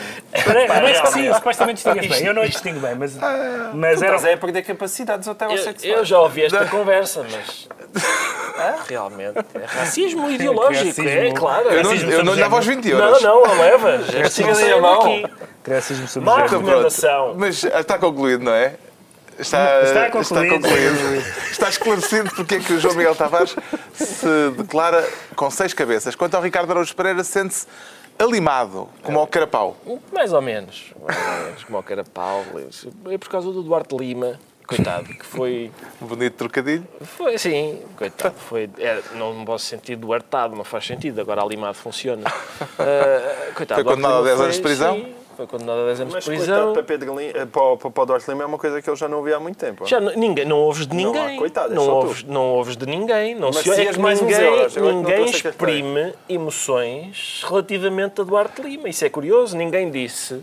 Parece 0.67 1.03
que 1.03 1.09
sim, 1.09 1.33
supostamente 1.33 1.83
distingue 1.85 2.09
bem. 2.09 2.27
Eu 2.27 2.35
não 2.35 2.45
distingo 2.45 2.81
bem, 2.81 2.95
mas, 2.95 3.15
mas 3.17 3.75
Mas 3.75 4.03
eram. 4.03 4.27
é 4.27 4.33
a 4.35 4.37
perder 4.37 4.63
capacidades 4.63 5.29
até 5.29 5.45
Eu, 5.47 5.51
heterossexuais. 5.51 5.99
eu 5.99 6.05
já 6.05 6.19
ouvi 6.21 6.45
esta 6.45 6.67
conversa, 6.67 7.25
mas 7.31 7.69
realmente 8.89 9.39
é 9.55 9.65
racismo 9.67 10.31
ideológico, 10.31 11.01
é 11.03 11.33
claro. 11.33 11.69
Eu 11.69 11.83
não, 11.83 11.91
Racismo 11.91 12.11
eu 12.13 12.25
não 12.25 12.35
lhe 12.35 12.41
dava 12.41 12.57
aos 12.57 12.67
20 12.67 12.89
euros. 12.89 13.23
Não, 13.23 13.43
não, 13.43 13.55
não 13.55 13.61
levas. 13.63 14.09
É 14.15 14.23
assim 14.23 14.45
a 14.71 14.81
mão. 14.81 15.23
Racismo 15.69 16.09
subjetivo. 16.09 16.43
Recomendação. 16.43 17.35
Mas 17.37 17.65
ah, 17.65 17.81
está 17.81 17.99
concluído, 17.99 18.43
não 18.43 18.53
é? 18.53 18.75
Está, 19.39 19.83
Está 19.83 20.11
concluído. 20.11 20.67
Está 21.51 21.69
esclarecido 21.69 22.31
porque 22.35 22.57
é 22.57 22.59
que 22.59 22.73
o 22.73 22.81
João 22.81 22.95
Miguel 22.95 23.15
Tavares 23.15 23.55
se 23.95 24.51
declara 24.57 25.07
com 25.37 25.49
seis 25.51 25.73
cabeças. 25.73 26.17
Quanto 26.17 26.35
ao 26.35 26.43
Ricardo 26.43 26.71
Araújo 26.73 26.95
Pereira, 26.97 27.23
sente-se 27.23 27.67
alimado, 28.19 28.89
como 29.03 29.19
ao 29.19 29.27
carapau. 29.27 29.77
Mais 30.13 30.33
ou 30.33 30.43
menos. 30.43 30.93
Mais 31.01 31.19
ou 31.19 31.45
menos, 31.45 31.65
como 31.65 31.79
o 31.79 31.83
Carapau. 31.83 32.45
É 33.11 33.19
por 33.19 33.29
causa 33.29 33.53
do 33.53 33.63
Duarte 33.63 33.97
Lima, 33.97 34.39
coitado, 34.67 35.09
que 35.09 35.25
foi. 35.25 35.71
Um 36.03 36.07
bonito 36.07 36.35
trocadilho. 36.35 36.87
Foi 37.01 37.35
assim, 37.35 37.81
coitado. 37.97 38.35
Foi, 38.37 38.69
é, 38.79 39.01
não 39.15 39.33
no 39.33 39.45
bom 39.45 39.57
sentido 39.57 40.07
do 40.07 40.13
artado, 40.13 40.55
não 40.55 40.65
faz 40.65 40.87
sentido. 40.87 41.21
Agora 41.21 41.43
a 41.43 41.47
limado 41.47 41.75
funciona. 41.75 42.29
Uh, 42.29 43.55
coitado, 43.55 43.83
Foi 43.83 43.95
condenado 43.95 44.19
a 44.19 44.23
10 44.23 44.41
anos 44.41 44.57
de 44.57 44.63
prisão? 44.63 44.97
Sim, 44.97 45.15
foi 45.39 45.47
condenado 45.47 45.83
a 45.83 45.85
10 45.87 46.01
anos 46.01 46.15
Mas 46.15 46.25
de 46.25 46.31
coitado, 46.31 46.47
prisão. 46.53 46.73
para, 46.73 46.83
Pedro 46.83 47.17
Lima, 47.17 47.47
para, 47.47 47.63
o- 47.63 47.77
para 47.79 48.03
o 48.03 48.07
Duarte 48.07 48.29
Lima 48.29 48.43
é 48.43 48.47
uma 48.47 48.59
coisa 48.59 48.83
que 48.83 48.91
ele 48.91 48.97
já 48.97 49.07
não 49.09 49.19
ouvia 49.19 49.37
há 49.37 49.41
muito 49.41 49.57
tempo. 49.57 49.87
Já 49.87 50.01
não, 50.01 50.13
ninguém, 50.17 50.45
não 50.45 50.59
ouves 50.59 50.85
de 50.85 50.97
Não 50.97 51.11
há, 51.11 51.21
ninguém. 51.23 51.37
coitado, 51.39 51.73
é 51.73 51.77
não, 51.77 51.85
tu. 51.85 51.91
ouves, 51.93 52.23
não 52.25 52.43
ouves 52.55 52.77
de 52.77 52.87
ninguém. 52.87 53.37
Não 53.37 53.51
Mas 53.55 53.59
se, 53.59 53.71
é 53.71 53.87
que 53.93 53.99
mais 54.01 54.21
ninguém, 54.21 54.41
euros, 54.41 54.77
é 54.77 54.81
ninguém 54.81 55.29
ser 55.33 55.49
exprime 55.51 56.13
emoções 56.29 57.45
relativamente 57.49 58.21
a 58.21 58.25
Duarte 58.25 58.61
Lima. 58.63 58.89
Isso 58.89 59.05
é 59.05 59.09
curioso. 59.09 59.57
Ninguém 59.57 59.89
disse, 59.93 60.43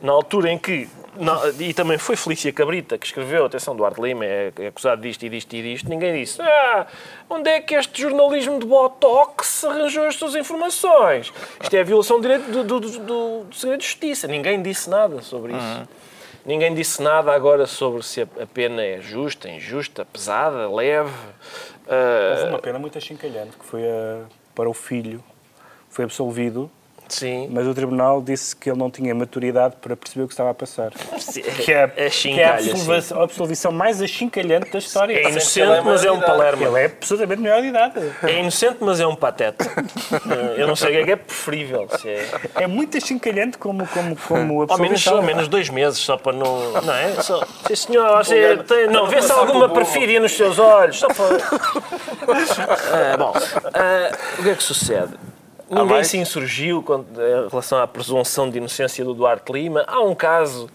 na 0.00 0.12
altura 0.12 0.52
em 0.52 0.58
que. 0.58 0.88
Na- 1.16 1.40
e 1.58 1.72
também 1.74 1.98
foi 1.98 2.16
Felícia 2.16 2.52
Cabrita 2.52 2.96
que 2.98 3.06
escreveu, 3.06 3.44
atenção, 3.46 3.74
Duarte 3.76 4.00
Lima 4.00 4.24
é, 4.24 4.52
é 4.58 4.66
acusado 4.68 5.00
disto 5.02 5.24
e 5.24 5.28
disto 5.28 5.52
e 5.54 5.62
disto. 5.62 5.88
Ninguém 5.88 6.14
disse, 6.20 6.40
ah, 6.42 6.86
onde 7.30 7.48
é 7.50 7.60
que 7.60 7.74
este 7.74 8.02
jornalismo 8.02 8.58
de 8.58 8.66
Botox 8.66 9.64
arranjou 9.64 10.04
as 10.04 10.14
suas 10.16 10.34
informações? 10.34 11.32
Isto 11.62 11.74
é 11.74 11.80
a 11.80 11.84
violação 11.84 12.20
do 12.20 12.22
direito 12.22 12.50
do, 12.50 12.64
do, 12.64 12.80
do- 12.80 12.90
do- 12.98 13.44
do 13.44 13.54
segredo 13.54 13.80
de 13.80 13.86
justiça. 13.86 14.26
Ninguém 14.28 14.62
disse 14.62 14.88
nada 14.90 15.20
sobre 15.22 15.52
isso. 15.52 15.88
Ninguém 16.46 16.74
disse 16.74 17.02
nada 17.02 17.32
agora 17.32 17.66
sobre 17.66 18.02
se 18.02 18.22
a 18.22 18.26
pena 18.54 18.82
é 18.82 19.00
justa, 19.00 19.48
injusta, 19.50 20.04
pesada, 20.04 20.70
leve. 20.70 21.10
Ah, 21.86 22.36
Houve 22.38 22.48
uma 22.50 22.58
pena 22.58 22.78
muito 22.78 22.96
achincalhante, 22.96 23.56
que 23.56 23.64
foi 23.64 23.82
a- 23.84 24.22
para 24.54 24.68
o 24.68 24.72
filho. 24.74 25.22
Foi 25.90 26.04
absolvido, 26.04 26.70
sim. 27.08 27.48
mas 27.50 27.66
o 27.66 27.74
tribunal 27.74 28.22
disse 28.22 28.54
que 28.54 28.70
ele 28.70 28.78
não 28.78 28.90
tinha 28.90 29.14
maturidade 29.14 29.76
para 29.80 29.96
perceber 29.96 30.24
o 30.24 30.26
que 30.26 30.32
estava 30.32 30.50
a 30.50 30.54
passar. 30.54 30.92
Sim, 31.18 31.42
Que 31.42 31.72
é, 31.72 31.92
é 31.96 32.10
que 32.10 32.40
é 32.40 32.44
a 32.44 32.54
absolvição, 32.56 33.20
a 33.20 33.24
absolvição 33.24 33.72
mais 33.72 34.00
achincalhante 34.00 34.70
da 34.70 34.78
história. 34.78 35.14
É 35.14 35.30
inocente, 35.30 35.82
mas 35.84 36.04
é 36.04 36.10
um 36.10 36.20
palerma. 36.20 36.66
Ele 36.66 36.78
é 36.78 36.84
absolutamente 36.86 37.42
maior 37.42 37.60
de 37.60 37.68
idade. 37.68 38.12
É 38.22 38.40
inocente, 38.40 38.76
mas 38.80 39.00
é 39.00 39.06
um 39.06 39.14
pateta. 39.14 39.64
Eu 40.56 40.66
não 40.66 40.76
sei 40.76 40.88
o 40.88 40.92
que 40.92 40.98
é 40.98 41.04
que 41.04 41.12
é 41.12 41.16
preferível. 41.16 41.88
Se 41.98 42.08
é... 42.08 42.28
É 42.56 42.66
muito 42.66 42.96
achincalhante 42.96 43.58
como, 43.58 43.86
como, 43.88 44.16
como 44.16 44.38
Ao 44.38 44.46
menos, 44.46 44.70
absolvição. 44.70 45.16
ao 45.16 45.22
menos 45.22 45.48
dois 45.48 45.68
meses, 45.68 45.98
só 45.98 46.16
para 46.16 46.32
não. 46.32 46.72
Não 46.82 46.94
é? 46.94 47.14
Só... 47.22 47.44
Sim, 47.66 47.74
senhor, 47.74 48.24
você 48.24 48.56
tem... 48.58 48.88
não, 48.88 49.06
vê-se 49.06 49.30
alguma 49.32 49.68
perfídia 49.68 50.20
nos 50.20 50.32
seus 50.32 50.58
olhos. 50.58 50.98
Só 50.98 51.08
para. 51.08 51.38
Ah, 52.28 53.16
bom, 53.16 53.32
ah, 53.74 54.10
o 54.38 54.42
que 54.42 54.50
é 54.50 54.54
que 54.54 54.62
sucede? 54.62 55.14
Ninguém 55.70 55.86
mais? 55.86 56.06
se 56.06 56.16
insurgiu 56.16 56.82
quando- 56.82 57.06
em 57.20 57.48
relação 57.48 57.78
à 57.78 57.86
presunção 57.86 58.48
de 58.50 58.58
inocência 58.58 59.04
do 59.04 59.12
Duarte 59.14 59.52
Lima. 59.52 59.84
Há 59.86 60.00
um 60.00 60.14
caso 60.14 60.68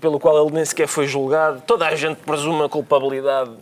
pelo 0.00 0.20
qual 0.20 0.44
ele 0.46 0.54
nem 0.54 0.64
sequer 0.64 0.86
foi 0.86 1.06
julgado. 1.06 1.62
Toda 1.66 1.86
a 1.86 1.94
gente 1.94 2.18
presume 2.18 2.62
a 2.64 2.68
culpabilidade 2.68 3.52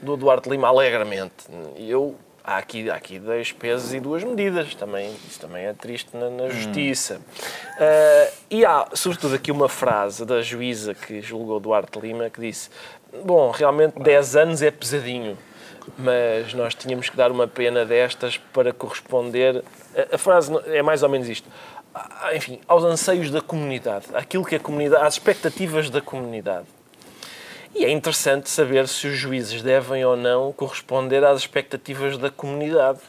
do 0.00 0.16
Duarte 0.16 0.48
Lima 0.48 0.68
alegremente. 0.68 1.34
Eu. 1.76 2.14
Há 2.48 2.58
aqui, 2.58 2.88
há 2.88 2.94
aqui 2.94 3.18
dois 3.18 3.50
pesos 3.50 3.92
e 3.92 3.98
duas 3.98 4.22
medidas. 4.22 4.72
Também, 4.76 5.12
isso 5.28 5.40
também 5.40 5.64
é 5.66 5.72
triste 5.72 6.16
na, 6.16 6.30
na 6.30 6.48
justiça. 6.48 7.20
Ah, 7.76 8.28
e 8.48 8.64
há, 8.64 8.86
sobretudo, 8.94 9.34
aqui 9.34 9.50
uma 9.50 9.68
frase 9.68 10.24
da 10.24 10.40
juíza 10.40 10.94
que 10.94 11.20
julgou 11.20 11.58
Duarte 11.58 11.98
Lima 11.98 12.30
que 12.30 12.40
disse: 12.40 12.70
Bom, 13.24 13.50
realmente 13.50 13.98
10 13.98 14.36
anos 14.36 14.62
é 14.62 14.70
pesadinho, 14.70 15.36
mas 15.98 16.52
nós 16.54 16.74
tínhamos 16.74 17.08
que 17.08 17.16
dar 17.16 17.30
uma 17.30 17.46
pena 17.46 17.84
destas 17.84 18.36
para 18.36 18.72
corresponder. 18.72 19.62
A, 19.94 20.16
a 20.16 20.18
frase 20.18 20.52
é 20.66 20.82
mais 20.82 21.02
ou 21.02 21.08
menos 21.08 21.28
isto. 21.28 21.48
Ah, 21.94 22.34
Enfim, 22.34 22.60
aos 22.66 22.84
anseios 22.84 23.30
da 23.30 23.40
comunidade, 23.40 24.06
àquilo 24.14 24.44
que 24.44 24.56
a 24.56 24.60
comunidade, 24.60 25.04
às 25.04 25.14
expectativas 25.14 25.88
da 25.90 26.00
comunidade. 26.00 26.66
E 27.74 27.84
é 27.84 27.90
interessante 27.90 28.48
saber 28.48 28.88
se 28.88 29.06
os 29.06 29.16
juízes 29.16 29.62
devem 29.62 30.04
ou 30.04 30.16
não 30.16 30.52
corresponder 30.52 31.22
às 31.24 31.40
expectativas 31.40 32.16
da 32.16 32.30
comunidade. 32.30 33.00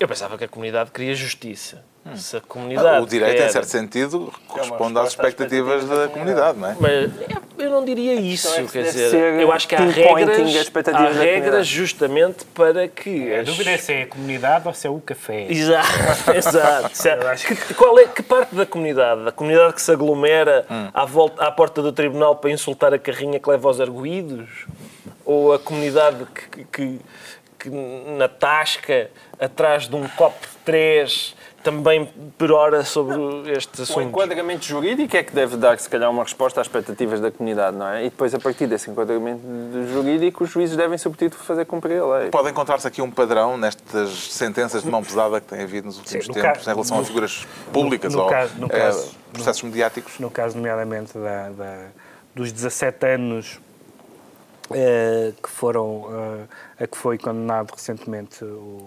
Eu 0.00 0.08
pensava 0.08 0.36
que 0.36 0.44
a 0.44 0.48
comunidade 0.48 0.90
queria 0.90 1.14
justiça. 1.14 1.84
Se 2.16 2.36
a 2.36 2.40
comunidade 2.40 2.88
Ah, 2.88 3.00
o 3.00 3.06
direito, 3.06 3.34
em 3.34 3.42
quer- 3.42 3.50
certo 3.50 3.66
sentido, 3.68 4.32
corresponde 4.46 4.98
às 4.98 5.04
resposta 5.04 5.06
às 5.06 5.08
expectativas 5.08 5.82
expectativas 5.82 5.84
da 5.88 6.06
da 6.06 6.08
comunidade, 6.12 6.58
não 6.58 6.70
é? 6.70 6.76
Mas 6.80 7.20
é, 7.20 7.64
eu 7.64 7.70
não 7.70 7.84
diria 7.84 8.14
isso, 8.14 8.48
é 8.54 8.62
que 8.62 8.68
quer 8.72 8.82
dizer, 8.84 9.40
eu 9.40 9.50
acho 9.52 9.66
que 9.68 9.74
há 9.74 9.80
regras, 9.80 10.86
há 10.88 10.92
da 10.92 11.08
regras 11.10 11.66
justamente 11.66 12.44
para 12.46 12.88
que 12.88 13.34
A 13.34 13.42
dúvida 13.42 13.70
é 13.70 13.76
se 13.76 13.92
é 13.92 14.02
a 14.02 14.06
comunidade 14.06 14.66
ou 14.68 14.74
se 14.74 14.86
é 14.86 14.90
o 14.90 15.00
café. 15.00 15.46
Exato, 15.50 15.88
exato. 16.34 17.46
Que, 17.46 17.74
qual 17.74 17.98
é, 17.98 18.06
que 18.06 18.22
parte 18.22 18.54
da 18.54 18.64
comunidade? 18.66 19.26
A 19.28 19.32
comunidade 19.32 19.74
que 19.74 19.82
se 19.82 19.90
aglomera 19.90 20.66
Hum. 20.70 20.88
à, 20.94 21.04
volta, 21.04 21.42
à 21.44 21.50
porta 21.50 21.82
do 21.82 21.92
tribunal 21.92 22.36
para 22.36 22.50
insultar 22.50 22.92
a 22.94 22.98
carrinha 22.98 23.38
que 23.38 23.48
leva 23.50 23.68
aos 23.68 23.80
arguídos? 23.80 24.48
Ou 25.24 25.52
a 25.52 25.58
comunidade 25.58 26.24
que, 26.50 26.64
que, 26.64 27.00
que 27.58 27.70
na 28.16 28.28
tasca, 28.28 29.10
atrás 29.38 29.88
de 29.88 29.94
um 29.94 30.06
copo 30.08 30.40
de 30.40 30.56
três, 30.64 31.34
também 31.62 32.06
perora 32.38 32.84
sobre 32.84 33.16
este 33.52 33.80
O 33.80 33.82
assunto? 33.82 34.00
enquadramento 34.02 34.64
jurídico 34.64 35.16
é 35.16 35.22
que 35.22 35.34
deve 35.34 35.56
dar, 35.56 35.78
se 35.78 35.88
calhar, 35.88 36.10
uma 36.10 36.22
resposta 36.22 36.60
às 36.60 36.66
expectativas 36.66 37.20
da 37.20 37.30
comunidade, 37.30 37.76
não 37.76 37.88
é? 37.88 38.02
E 38.06 38.10
depois, 38.10 38.34
a 38.34 38.38
partir 38.38 38.66
desse 38.66 38.90
enquadramento 38.90 39.42
jurídico, 39.92 40.44
os 40.44 40.50
juízes 40.50 40.76
devem, 40.76 40.96
sobretudo, 40.96 41.34
fazer 41.36 41.64
cumprir 41.66 42.00
a 42.00 42.06
lei. 42.18 42.30
Pode 42.30 42.48
encontrar-se 42.50 42.86
aqui 42.86 43.02
um 43.02 43.10
padrão 43.10 43.56
nestas 43.58 44.10
sentenças 44.32 44.82
de 44.82 44.90
mão 44.90 45.02
pesada 45.02 45.40
que 45.40 45.46
tem 45.48 45.62
havido 45.62 45.86
nos 45.88 45.98
últimos 45.98 46.24
Sim, 46.26 46.28
no 46.30 46.34
tempos 46.34 46.64
ca- 46.64 46.70
em 46.70 46.74
relação 46.74 46.96
a 46.96 47.00
no- 47.00 47.06
figuras 47.06 47.46
públicas 47.72 48.14
no 48.14 48.22
ou 48.22 48.28
caso- 48.30 48.54
no 48.58 48.66
eh, 48.66 48.68
caso- 48.70 49.10
processos 49.32 49.62
mediáticos. 49.62 50.18
no 50.18 50.30
caso 50.30 50.56
nomeadamente 50.56 51.18
da, 51.18 51.48
da- 51.50 51.86
dos 52.34 52.52
17 52.52 53.04
anos 53.06 53.60
eh, 54.70 55.32
que 55.42 55.48
foram 55.50 56.06
eh, 56.78 56.84
a 56.84 56.86
que 56.86 56.96
foi 56.96 57.18
condenado 57.18 57.72
recentemente 57.72 58.44
o, 58.44 58.86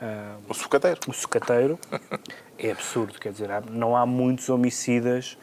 eh, 0.00 0.34
O 0.48 0.54
sucateiro. 0.54 1.00
o 1.06 1.12
sucateiro 1.12 1.78
é 2.58 2.70
absurdo, 2.70 3.18
quer 3.18 3.32
dizer, 3.32 3.48
não 3.70 3.96
há 3.96 4.04
muitos 4.06 4.48
homicidas 4.48 5.36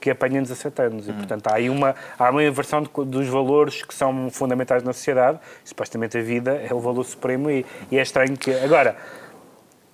que 0.00 0.10
apanham 0.10 0.42
17 0.42 0.82
anos 0.82 1.08
e, 1.08 1.12
portanto, 1.12 1.46
há 1.48 1.54
aí 1.54 1.70
uma, 1.70 1.94
há 2.18 2.30
uma 2.30 2.44
inversão 2.44 2.82
de 2.82 2.88
dos 3.06 3.26
valores 3.28 3.82
que 3.82 3.94
são 3.94 4.30
fundamentais 4.30 4.82
na 4.82 4.92
sociedade. 4.92 5.40
Supostamente 5.64 6.16
a 6.16 6.22
vida 6.22 6.52
é 6.54 6.72
o 6.72 6.80
valor 6.80 7.04
supremo 7.04 7.50
e, 7.50 7.64
e 7.90 7.98
é 7.98 8.02
estranho 8.02 8.36
que... 8.36 8.52
Agora, 8.52 8.96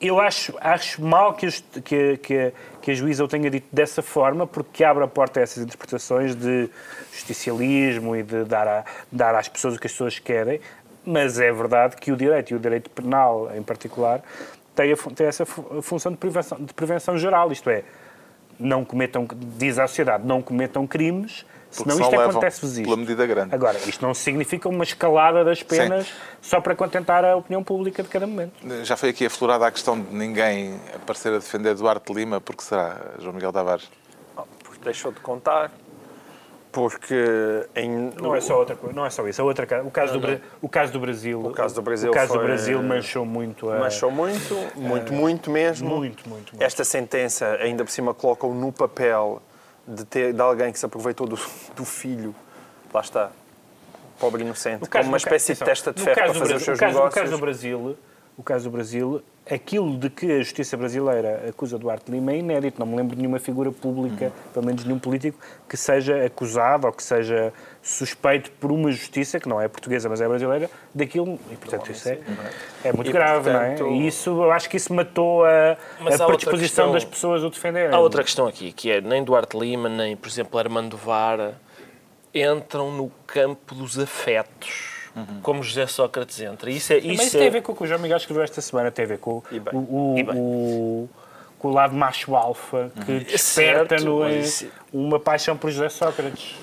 eu 0.02 0.20
acho, 0.20 0.52
acho 0.60 1.00
mal 1.00 1.32
que, 1.32 1.46
que, 1.84 2.16
que, 2.16 2.52
que 2.82 2.90
a 2.90 2.94
juíza 2.94 3.24
o 3.24 3.28
tenha 3.28 3.48
dito 3.48 3.68
dessa 3.72 4.02
forma, 4.02 4.46
porque 4.48 4.82
abre 4.82 5.04
a 5.04 5.06
porta 5.06 5.38
a 5.38 5.44
essas 5.44 5.62
interpretações 5.62 6.34
de 6.34 6.68
justicialismo 7.12 8.16
e 8.16 8.24
de 8.24 8.44
dar, 8.44 8.66
a, 8.66 8.84
dar 9.12 9.34
às 9.36 9.48
pessoas 9.48 9.76
o 9.76 9.78
que 9.78 9.86
as 9.86 9.92
pessoas 9.92 10.18
querem, 10.18 10.60
mas 11.04 11.38
é 11.40 11.52
verdade 11.52 11.96
que 11.96 12.12
o 12.12 12.16
direito, 12.16 12.50
e 12.52 12.54
o 12.54 12.58
direito 12.58 12.90
penal 12.90 13.50
em 13.54 13.62
particular, 13.62 14.22
tem, 14.74 14.92
a 14.92 14.96
tem 14.96 15.26
essa 15.26 15.44
fu- 15.44 15.82
função 15.82 16.12
de 16.12 16.18
prevenção, 16.18 16.58
de 16.58 16.72
prevenção 16.72 17.18
geral, 17.18 17.50
isto 17.52 17.68
é, 17.70 17.82
não 18.58 18.84
cometam, 18.84 19.26
diz 19.58 19.78
à 19.78 19.86
sociedade, 19.86 20.26
não 20.26 20.40
cometam 20.40 20.86
crimes, 20.86 21.44
Porque 21.74 21.90
senão 21.90 22.06
isto 22.08 22.20
acontece-vos 22.20 22.76
isto. 22.78 22.84
pela 22.84 22.96
medida 22.96 23.26
grande. 23.26 23.54
Agora, 23.54 23.76
isto 23.86 24.04
não 24.06 24.14
significa 24.14 24.68
uma 24.68 24.84
escalada 24.84 25.42
das 25.44 25.62
penas 25.62 26.12
só 26.40 26.60
para 26.60 26.74
contentar 26.76 27.24
a 27.24 27.34
opinião 27.36 27.64
pública 27.64 28.02
de 28.02 28.08
cada 28.08 28.26
momento. 28.26 28.52
Já 28.84 28.96
foi 28.96 29.08
aqui 29.08 29.26
aflorada 29.26 29.66
a 29.66 29.70
questão 29.70 29.98
de 30.00 30.14
ninguém 30.14 30.78
aparecer 30.94 31.32
a 31.32 31.38
defender 31.38 31.74
Duarte 31.74 32.12
Lima, 32.12 32.40
porque 32.40 32.62
será 32.62 32.98
João 33.18 33.34
Miguel 33.34 33.52
Tavares? 33.52 33.90
Porque 34.62 34.84
deixou 34.84 35.10
de 35.12 35.20
contar, 35.20 35.70
porque 36.72 37.14
em... 37.76 38.10
Não 38.20 38.34
é 38.34 38.40
só 38.40 38.58
outra 38.58 38.74
coisa, 38.74 38.96
não 38.96 39.04
é 39.06 39.10
só 39.10 39.28
isso. 39.28 39.40
A 39.40 39.44
outra, 39.44 39.66
ca- 39.66 39.82
o, 39.82 39.90
caso 39.90 40.14
do, 40.14 40.20
Bra- 40.20 40.38
o 40.60 40.68
caso 40.68 40.92
do 40.92 40.98
Brasil. 40.98 41.40
O 41.44 41.50
caso 41.52 41.74
do 41.74 41.82
Brasil 41.82 42.10
o 42.10 42.14
caso 42.14 42.32
do 42.32 42.38
foi- 42.38 42.44
Brasil 42.46 42.82
manchou 42.82 43.24
muito 43.26 43.70
a. 43.70 43.78
Manchou 43.78 44.10
muito, 44.10 44.54
muito, 44.74 45.12
muito 45.12 45.50
mesmo. 45.50 45.88
Muito, 45.88 46.28
muito, 46.28 46.50
muito. 46.54 46.64
Esta 46.64 46.82
sentença, 46.82 47.46
ainda 47.60 47.84
por 47.84 47.90
cima, 47.90 48.14
coloca-o 48.14 48.54
no 48.54 48.72
papel 48.72 49.40
de, 49.86 50.04
ter, 50.04 50.32
de 50.32 50.40
alguém 50.40 50.72
que 50.72 50.78
se 50.78 50.86
aproveitou 50.86 51.26
do, 51.26 51.38
do 51.76 51.84
filho. 51.84 52.34
Lá 52.92 53.00
está. 53.02 53.30
Pobre 54.18 54.42
inocente. 54.42 54.88
Como 54.88 55.04
uma 55.04 55.16
espécie 55.16 55.52
de 55.54 55.60
testa 55.60 55.92
de 55.92 56.02
ferro 56.02 56.14
para 56.16 56.26
do 56.32 56.38
fazer 56.38 56.54
Brasil- 56.54 56.56
os 56.56 56.62
seus 56.64 56.78
o 56.78 56.80
caso, 56.80 56.94
negócios. 56.94 57.16
O 57.16 57.20
caso 57.24 57.32
do 57.32 57.38
Brasil, 57.40 57.96
o 58.36 58.42
caso 58.42 58.64
do 58.64 58.70
Brasil, 58.70 59.22
aquilo 59.50 59.96
de 59.98 60.08
que 60.08 60.30
a 60.30 60.38
justiça 60.38 60.76
brasileira 60.76 61.44
acusa 61.48 61.76
Duarte 61.78 62.10
Lima 62.10 62.32
é 62.32 62.38
inédito. 62.38 62.78
Não 62.78 62.86
me 62.86 62.96
lembro 62.96 63.16
de 63.16 63.22
nenhuma 63.22 63.38
figura 63.38 63.70
pública, 63.72 64.26
Uhum. 64.26 64.52
pelo 64.54 64.66
menos 64.66 64.84
nenhum 64.84 64.98
político, 64.98 65.38
que 65.68 65.76
seja 65.76 66.24
acusado 66.24 66.86
ou 66.86 66.92
que 66.92 67.02
seja 67.02 67.52
suspeito 67.82 68.50
por 68.52 68.70
uma 68.70 68.90
justiça, 68.92 69.40
que 69.40 69.48
não 69.48 69.60
é 69.60 69.66
portuguesa, 69.68 70.08
mas 70.08 70.20
é 70.20 70.28
brasileira, 70.28 70.70
daquilo. 70.94 71.38
E, 71.50 71.56
portanto, 71.56 71.90
isso 71.90 72.08
é, 72.08 72.18
é 72.84 72.92
muito 72.92 73.10
E, 73.10 73.12
grave, 73.12 73.50
portanto- 73.50 73.80
não 73.84 73.90
é? 73.90 73.92
E 73.94 74.06
isso, 74.06 74.30
eu 74.30 74.52
acho 74.52 74.70
que 74.70 74.76
isso 74.76 74.94
matou 74.94 75.44
a, 75.44 75.72
a 75.72 75.76
predisposição 76.26 76.56
questão- 76.58 76.92
das 76.92 77.04
pessoas 77.04 77.42
a 77.42 77.46
o 77.46 77.50
defenderem. 77.50 77.94
Há 77.94 77.98
outra 77.98 78.22
questão 78.22 78.46
aqui, 78.46 78.72
que 78.72 78.90
é 78.90 79.00
nem 79.00 79.24
Duarte 79.24 79.58
Lima, 79.58 79.88
nem, 79.88 80.16
por 80.16 80.28
exemplo, 80.28 80.58
Armando 80.58 80.96
Vara 80.96 81.60
entram 82.34 82.90
no 82.92 83.10
campo 83.26 83.74
dos 83.74 83.98
afetos, 83.98 84.91
como 85.42 85.62
José 85.62 85.86
Sócrates 85.86 86.40
entra. 86.40 86.70
Isso 86.70 86.92
é, 86.92 86.96
Mas 86.96 87.04
isso 87.04 87.22
isso 87.24 87.36
é, 87.36 87.40
tem 87.40 87.48
a 87.48 87.52
ver 87.52 87.62
com 87.62 87.72
o 87.72 87.76
que 87.76 87.84
o 87.84 87.86
João 87.86 88.00
Miguel 88.00 88.16
escreveu 88.16 88.42
esta 88.42 88.60
semana, 88.60 88.90
tem 88.90 89.04
a 89.04 89.08
ver 89.08 89.18
com 89.18 89.42
E 89.50 89.58
bem. 89.60 89.74
o, 89.74 89.78
o, 89.78 90.18
E 90.18 90.22
bem. 90.22 90.34
o- 90.36 91.08
com 91.58 91.68
o 91.68 91.72
lado 91.72 91.94
macho 91.94 92.34
alfa 92.34 92.90
que 93.06 93.20
desperta 93.20 93.96
Certo, 93.98 94.04
no, 94.04 94.20
mas 94.20 94.46
isso- 94.62 94.66
uma 94.92 95.20
paixão 95.20 95.56
por 95.56 95.70
José 95.70 95.88
Sócrates. 95.88 96.56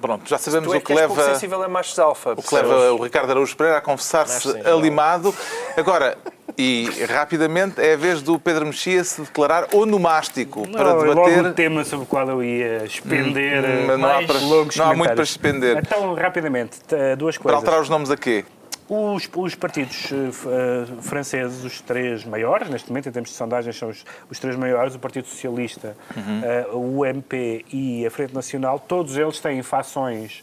Pronto, 0.00 0.28
já 0.28 0.36
sabemos 0.38 0.68
Tu 0.68 0.74
é 0.74 0.76
o 0.76 0.80
que 0.80 0.86
que 0.88 0.94
leva... 0.94 1.24
sensível 1.32 1.62
a 1.62 1.68
machos 1.68 1.98
alfa. 1.98 2.32
O 2.32 2.42
que 2.42 2.54
leva 2.54 2.92
o 2.92 3.02
Ricardo 3.02 3.30
Araújo 3.30 3.56
Pereira 3.56 3.78
a 3.78 3.80
confessar-se 3.80 4.48
alimado. 4.60 5.34
Agora, 5.76 6.16
e 6.58 6.88
rapidamente, 7.08 7.80
é 7.80 7.94
a 7.94 7.96
vez 7.96 8.22
do 8.22 8.38
Pedro 8.38 8.66
Mexia 8.66 9.04
se 9.04 9.20
declarar 9.20 9.66
onomástico 9.74 10.66
para 10.68 10.84
Não, 10.94 11.00
é 11.04 11.08
debater. 11.08 11.36
Logo 11.36 11.48
o 11.48 11.52
tema 11.52 11.84
sobre 11.84 12.04
o 12.04 12.08
qual 12.08 12.28
eu 12.28 12.42
ia 12.42 12.84
expender 12.84 13.62
Hum, 13.62 13.90
eh, 13.92 13.96
não 13.96 14.08
há 14.08 14.22
para- 14.22 14.40
não 14.40 14.84
há 14.90 14.94
muito 14.94 15.14
para 15.14 15.22
expender. 15.22 15.76
Então, 15.78 16.14
rapidamente, 16.14 16.80
t- 16.80 17.16
duas 17.16 17.36
Para 17.36 17.42
coisas. 17.42 17.58
alterar 17.60 17.80
os 17.80 17.88
nomes 17.88 18.10
a 18.10 18.16
quê? 18.16 18.44
Os, 18.88 19.28
os 19.36 19.54
partidos 19.56 20.10
eh, 20.12 20.16
eh, 20.16 21.02
franceses, 21.02 21.64
os 21.64 21.80
três 21.80 22.24
maiores, 22.24 22.70
neste 22.70 22.88
momento, 22.88 23.08
em 23.08 23.12
termos 23.12 23.30
de 23.30 23.36
sondagens, 23.36 23.76
são 23.76 23.88
os, 23.90 24.04
os 24.30 24.38
três 24.38 24.54
maiores, 24.56 24.94
o 24.94 24.98
Partido 24.98 25.26
Socialista, 25.26 25.96
eh, 26.16 26.66
o 26.72 27.02
UMP 27.02 27.64
e 27.72 28.06
a 28.06 28.10
Frente 28.10 28.32
Nacional, 28.34 28.78
todos 28.78 29.16
eles 29.16 29.40
têm 29.40 29.60
fações 29.62 30.42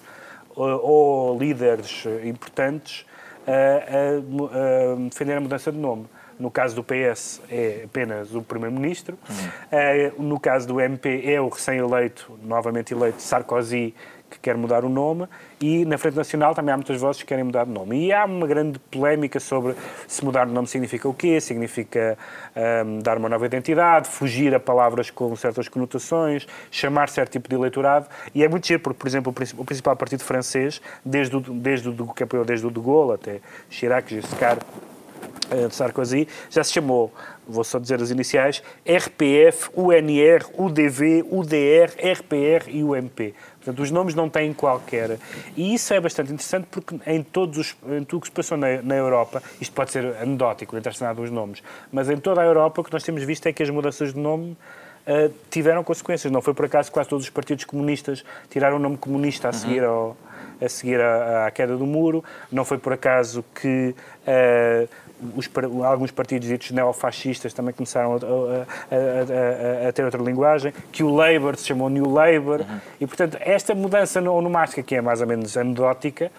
eh, 0.56 0.60
ou 0.60 1.40
líderes 1.40 2.04
eh, 2.06 2.28
importantes 2.28 3.06
a, 3.48 4.22
mu- 4.22 4.50
a 4.52 4.96
defender 5.10 5.34
a 5.38 5.42
mudança 5.42 5.72
de 5.72 5.78
nome. 5.78 6.06
No 6.40 6.50
caso 6.50 6.76
do 6.76 6.84
PS 6.84 7.42
é 7.50 7.84
apenas 7.86 8.34
o 8.34 8.42
Primeiro-Ministro. 8.42 9.18
Eh, 9.72 10.12
no 10.18 10.40
caso 10.40 10.68
do 10.68 10.82
MP 10.82 11.22
é 11.32 11.40
o 11.40 11.48
recém-eleito, 11.48 12.38
novamente 12.44 12.92
eleito, 12.94 13.22
Sarkozy, 13.22 13.94
que 14.34 14.40
quer 14.40 14.58
mudar 14.58 14.84
o 14.84 14.90
nome, 14.90 15.28
e 15.62 15.86
na 15.86 15.98
Frente 15.98 16.16
Nacional 16.16 16.54
também 16.54 16.74
há 16.74 16.78
muitas 16.78 17.00
vozes 17.00 17.22
que 17.22 17.28
querem 17.28 17.44
mudar 17.44 17.66
de 17.66 17.72
nome. 17.72 18.08
E 18.08 18.14
há 18.14 18.26
uma 18.26 18.48
grande 18.48 18.80
polémica 18.80 19.40
sobre 19.40 19.76
se 20.08 20.24
mudar 20.26 20.46
de 20.46 20.52
nome 20.52 20.68
significa 20.68 21.08
o 21.08 21.14
quê? 21.14 21.40
Significa 21.40 22.18
ahm, 22.56 23.00
dar 23.00 23.18
uma 23.18 23.30
nova 23.30 23.46
identidade, 23.46 24.08
fugir 24.08 24.54
a 24.54 24.60
palavras 24.60 25.10
com 25.10 25.36
certas 25.36 25.68
conotações, 25.68 26.48
chamar 26.72 27.10
certo 27.10 27.32
tipo 27.32 27.48
de 27.48 27.56
eleitorado. 27.56 28.08
E 28.34 28.44
é 28.44 28.48
muito 28.48 28.68
giro, 28.68 28.80
porque, 28.80 29.00
por 29.00 29.08
exemplo, 29.08 29.32
o 29.32 29.44
o 29.58 29.66
principal 29.66 29.96
partido 29.96 30.24
francês, 30.24 30.82
desde 31.04 31.36
o, 31.36 31.40
desde 31.40 31.90
o, 31.90 32.08
que 32.14 32.24
apoiou 32.24 32.46
desde 32.46 32.66
o 32.66 32.72
de 32.72 32.80
Gaulle 32.80 33.14
até 33.14 33.40
Chirac, 33.70 34.14
Giscard, 34.14 34.62
eh, 35.52 35.68
de 35.68 35.76
Sarkozy, 35.76 36.28
já 36.50 36.64
se 36.64 36.74
chamou, 36.74 37.14
vou 37.48 37.64
só 37.64 37.80
dizer 37.80 38.02
as 38.02 38.10
iniciais, 38.10 38.64
RPF, 38.86 39.70
UNR, 39.76 40.46
UDV, 40.58 41.26
UDR, 41.30 41.94
RPR 42.02 42.70
e 42.70 42.84
UMP. 42.84 43.34
Portanto, 43.56 43.82
os 43.82 43.92
nomes 43.92 44.14
não 44.14 44.30
têm 44.30 44.54
qualquer. 44.54 45.18
E 45.56 45.74
isso 45.74 45.94
é 45.94 46.00
bastante 46.00 46.34
interessante 46.34 46.68
porque 46.70 46.96
em, 47.06 47.24
todos 47.24 47.58
os, 47.58 47.76
em 47.88 48.04
tudo 48.04 48.20
o 48.20 48.22
que 48.22 48.28
se 48.28 48.32
passou 48.32 48.58
na, 48.58 48.82
na 48.82 48.96
Europa, 48.96 49.42
isto 49.60 49.74
pode 49.74 49.92
ser 49.92 50.16
anedótico, 50.18 50.74
não 50.74 50.80
interessa 50.80 51.06
nada 51.06 51.22
os 51.22 51.32
nomes, 51.32 51.64
mas 51.92 52.10
em 52.10 52.18
toda 52.18 52.42
a 52.42 52.46
Europa 52.46 52.82
o 52.82 52.84
que 52.84 52.92
nós 52.92 53.04
temos 53.04 53.24
visto 53.24 53.48
é 53.48 53.54
que 53.54 53.64
as 53.64 53.70
mudanças 53.70 54.14
de 54.14 54.20
nome 54.20 54.58
eh, 55.06 55.30
tiveram 55.50 55.84
consequências. 55.84 56.32
Não 56.32 56.42
foi 56.42 56.54
por 56.54 56.66
acaso 56.66 56.90
que 56.90 56.94
quase 56.94 57.10
todos 57.10 57.26
os 57.26 57.30
partidos 57.30 57.66
comunistas 57.66 58.24
tiraram 58.50 58.78
o 58.78 58.80
nome 58.80 58.98
comunista 58.98 59.50
a 59.50 59.54
seguir 59.54 59.84
ao 59.84 60.16
a 60.62 60.70
seguir 60.70 61.00
à, 61.02 61.48
à 61.48 61.52
queda 61.52 61.76
do 61.76 61.86
muro. 61.86 62.24
Não 62.52 62.64
foi 62.64 62.78
por 62.78 62.94
acaso 62.94 63.44
que 63.54 63.96
eh, 64.26 64.88
os 65.36 65.50
alguns 65.86 66.12
partidos 66.12 66.48
ditos 66.48 66.72
neofascistas 66.72 67.54
também 67.54 67.74
começaram 67.74 68.14
a, 68.14 68.16
a- 68.16 69.86
a- 69.86 69.90
a- 69.90 69.94
ter 69.94 70.04
outra 70.06 70.22
linguagem, 70.22 70.74
que 70.92 71.04
o 71.04 71.14
Labour 71.14 71.56
se 71.56 71.68
chamou 71.68 71.90
New 71.90 72.10
Labour. 72.10 72.62
E, 73.00 73.08
portanto, 73.08 73.38
esta 73.40 73.74
mudança 73.76 74.20
onomástica, 74.22 74.84
que 74.84 74.96
é 74.96 75.02
mais 75.02 75.22
ou 75.22 75.28
menos 75.28 75.56
anedótica, 75.58 76.32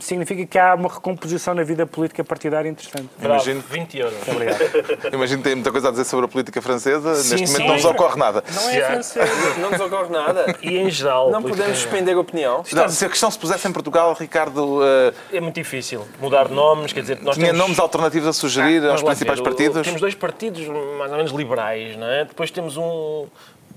significa 0.00 0.44
que 0.46 0.58
há 0.58 0.74
uma 0.74 0.88
recomposição 0.92 1.54
na 1.54 1.62
vida 1.62 1.86
política 1.86 2.22
partidária 2.22 2.68
interessante. 2.68 3.08
Bravo, 3.18 3.34
Imagino. 3.34 3.62
20 3.70 3.98
euros. 3.98 4.14
Muito 4.14 4.30
obrigado. 4.32 5.14
Imagino 5.14 5.38
que 5.38 5.44
tem 5.44 5.54
muita 5.54 5.72
coisa 5.72 5.88
a 5.88 5.90
dizer 5.90 6.04
sobre 6.04 6.26
a 6.26 6.28
política 6.28 6.60
francesa. 6.60 7.14
Sim, 7.14 7.36
Neste 7.36 7.46
momento 7.46 7.56
sim. 7.56 7.66
não 7.68 7.74
vos 7.76 7.84
ocorre 7.84 8.18
nada. 8.18 8.44
Não 8.54 8.68
é 8.70 8.80
Já. 8.80 8.86
francês. 8.86 9.30
Não 9.58 9.70
nos 9.70 9.80
ocorre 9.80 10.10
nada. 10.10 10.56
E 10.62 10.76
em 10.78 10.90
geral. 10.90 11.30
Não 11.30 11.42
podemos 11.42 11.78
suspender 11.78 12.12
a 12.12 12.20
opinião. 12.20 12.62
Não, 12.72 12.88
se 12.88 13.04
a 13.04 13.08
questão 13.08 13.30
se 13.30 13.38
pusesse 13.38 13.66
em 13.66 13.72
Portugal, 13.72 14.14
Ricardo, 14.18 14.80
eh, 14.84 15.12
É 15.32 15.40
muito 15.40 15.54
difícil 15.54 16.06
mudar 16.20 16.48
nomes, 16.48 16.92
quer 16.92 17.00
dizer, 17.00 17.20
nós 17.22 17.34
tinha 17.36 17.46
temos... 17.46 17.60
nomes 17.60 17.78
alternativos 17.78 18.28
a 18.28 18.32
sugerir 18.32 18.80
Vamos 18.80 18.94
aos 18.96 19.02
principais 19.02 19.38
ver, 19.38 19.42
o- 19.42 19.44
partidos? 19.44 19.82
Temos 19.82 20.00
dois 20.00 20.14
partidos 20.14 20.66
mais 20.98 21.10
ou 21.10 21.16
menos 21.16 21.32
liberais, 21.32 21.96
não 21.96 22.06
é? 22.06 22.24
Depois 22.24 22.50
temos 22.50 22.76
um. 22.76 23.26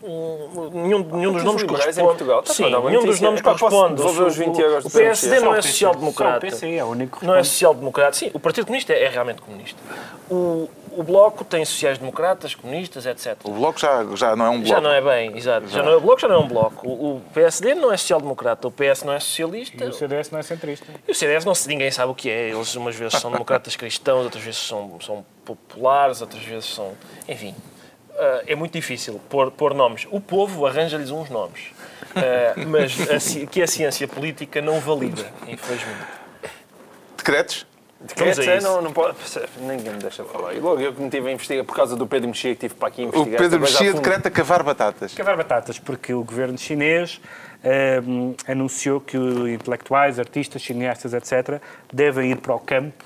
Um- 0.08 0.70
nenhum, 0.74 0.99
nenhum 1.03 1.34
dos 1.34 1.43
nomes 1.43 1.62
liberais 1.62 1.97
em 1.97 2.01
corresponde. 2.01 2.08
Portugal? 2.32 2.43
Tá, 2.43 2.53
Sim, 2.53 2.64
nenhum 2.89 3.05
dos 3.05 3.20
nomes 3.20 3.39
Epá, 3.41 3.51
posso 3.51 3.66
corresponde. 3.70 4.01
O- 4.01 4.26
os 4.28 4.36
20 4.36 4.60
euros 4.60 4.86
O 4.86 4.89
do 4.89 4.93
PSD 4.93 5.39
não 5.39 5.55
é 5.55 5.60
o 5.60 5.64
social-democrata. 5.64 6.39
PC 6.39 6.76
é 6.76 6.84
o 6.84 6.88
único 6.88 7.26
Não 7.26 7.36
é 7.36 7.43
social-democrata. 7.43 8.14
Sim, 8.18 8.32
o 8.34 8.39
Partido 8.39 8.66
Comunista 8.66 8.93
é 8.93 9.08
realmente 9.10 9.41
comunista. 9.41 9.80
O, 10.30 10.70
o 10.91 11.03
Bloco 11.03 11.43
tem 11.45 11.64
sociais-democratas, 11.64 12.55
comunistas, 12.55 13.05
etc. 13.05 13.38
O 13.43 13.51
Bloco 13.51 13.80
já, 13.80 14.03
já 14.16 14.36
não 14.36 14.45
é 14.45 14.49
um 14.49 14.53
bloco. 14.62 14.68
Já 14.68 14.82
não 14.82 14.91
é 14.91 15.01
bem, 15.01 15.38
exato. 15.38 15.68
Já 15.68 15.84
não 15.84 15.91
é, 15.91 15.95
o 15.95 16.01
Bloco 16.01 16.20
já 16.20 16.28
não 16.28 16.36
é 16.36 16.39
um 16.39 16.47
bloco. 16.47 16.88
O, 16.88 17.16
o 17.18 17.22
PSD 17.34 17.76
não 17.76 17.91
é 17.93 17.97
social-democrata, 17.97 18.68
o 18.68 18.72
PS 18.72 19.03
não 19.05 19.14
é 19.14 19.20
socialista. 19.20 19.84
E 19.84 19.88
o 19.88 19.93
CDS 19.93 20.32
não 20.32 20.39
é 20.39 20.43
centrista. 20.43 20.86
E 21.08 21.12
o 21.12 21.16
CDS 21.16 21.45
não 21.45 21.53
se, 21.55 21.68
ninguém 21.68 21.91
sabe 21.91 22.12
o 22.12 22.16
que 22.16 22.30
é. 22.30 22.49
Eles 22.49 22.76
umas 22.76 22.95
vezes 22.95 23.20
são 23.20 23.32
democratas 23.32 23.76
cristãos, 23.78 24.24
outras 24.26 24.43
vezes 24.43 24.60
são, 24.60 24.97
são 24.99 25.26
populares, 25.45 26.22
outras 26.22 26.41
vezes 26.43 26.66
são. 26.74 26.91
Enfim. 27.30 27.53
Ah, 28.18 28.43
é 28.47 28.55
muito 28.55 28.74
difícil 28.74 29.20
pôr, 29.30 29.51
pôr 29.51 29.74
nomes. 29.74 30.07
O 30.11 30.20
povo 30.20 30.65
arranja-lhes 30.65 31.11
uns 31.11 31.30
nomes. 31.30 31.72
Ah, 32.15 32.53
mas 32.68 32.97
a 33.01 33.47
que 33.47 33.61
a 33.61 33.68
ciência 33.68 34.07
política 34.07 34.61
não 34.61 34.80
valida, 34.80 35.26
infelizmente. 35.47 36.18
Decretos? 37.18 37.65
Quer 38.15 38.30
dizer, 38.30 38.57
isso. 38.57 38.68
não, 38.68 38.80
não 38.80 38.93
pode, 38.93 39.18
ninguém 39.59 39.93
me 39.93 39.99
deixa 39.99 40.24
falar. 40.24 40.53
E 40.53 40.59
logo 40.59 40.80
eu 40.80 40.93
que 40.93 41.01
me 41.01 41.09
tive 41.09 41.30
a 41.30 41.32
investigar 41.32 41.65
por 41.65 41.76
causa 41.76 41.95
do 41.95 42.05
Pedro 42.05 42.28
Mexia, 42.28 42.53
que 42.53 42.61
tive 42.61 42.76
para 42.76 42.89
aqui 42.89 43.01
O 43.01 43.05
investigar. 43.05 43.41
Pedro 43.41 43.59
coisa 43.59 43.78
a 43.78 43.82
Mexia 43.82 43.93
decreta 43.93 44.30
cavar 44.30 44.61
batatas. 44.61 45.13
Cavar 45.15 45.36
batatas, 45.36 45.80
porque 45.80 46.13
o 46.13 46.24
governo 46.24 46.55
chinês 46.59 47.20
hum, 48.05 48.36
anunciou 48.47 49.01
que 49.01 49.18
os 49.18 49.49
intelectuais, 49.49 50.20
artistas, 50.20 50.61
cineastas, 50.61 51.13
etc., 51.13 51.59
devem 51.91 52.32
ir 52.32 52.38
para 52.38 52.53
o 52.53 52.59
campo 52.59 53.03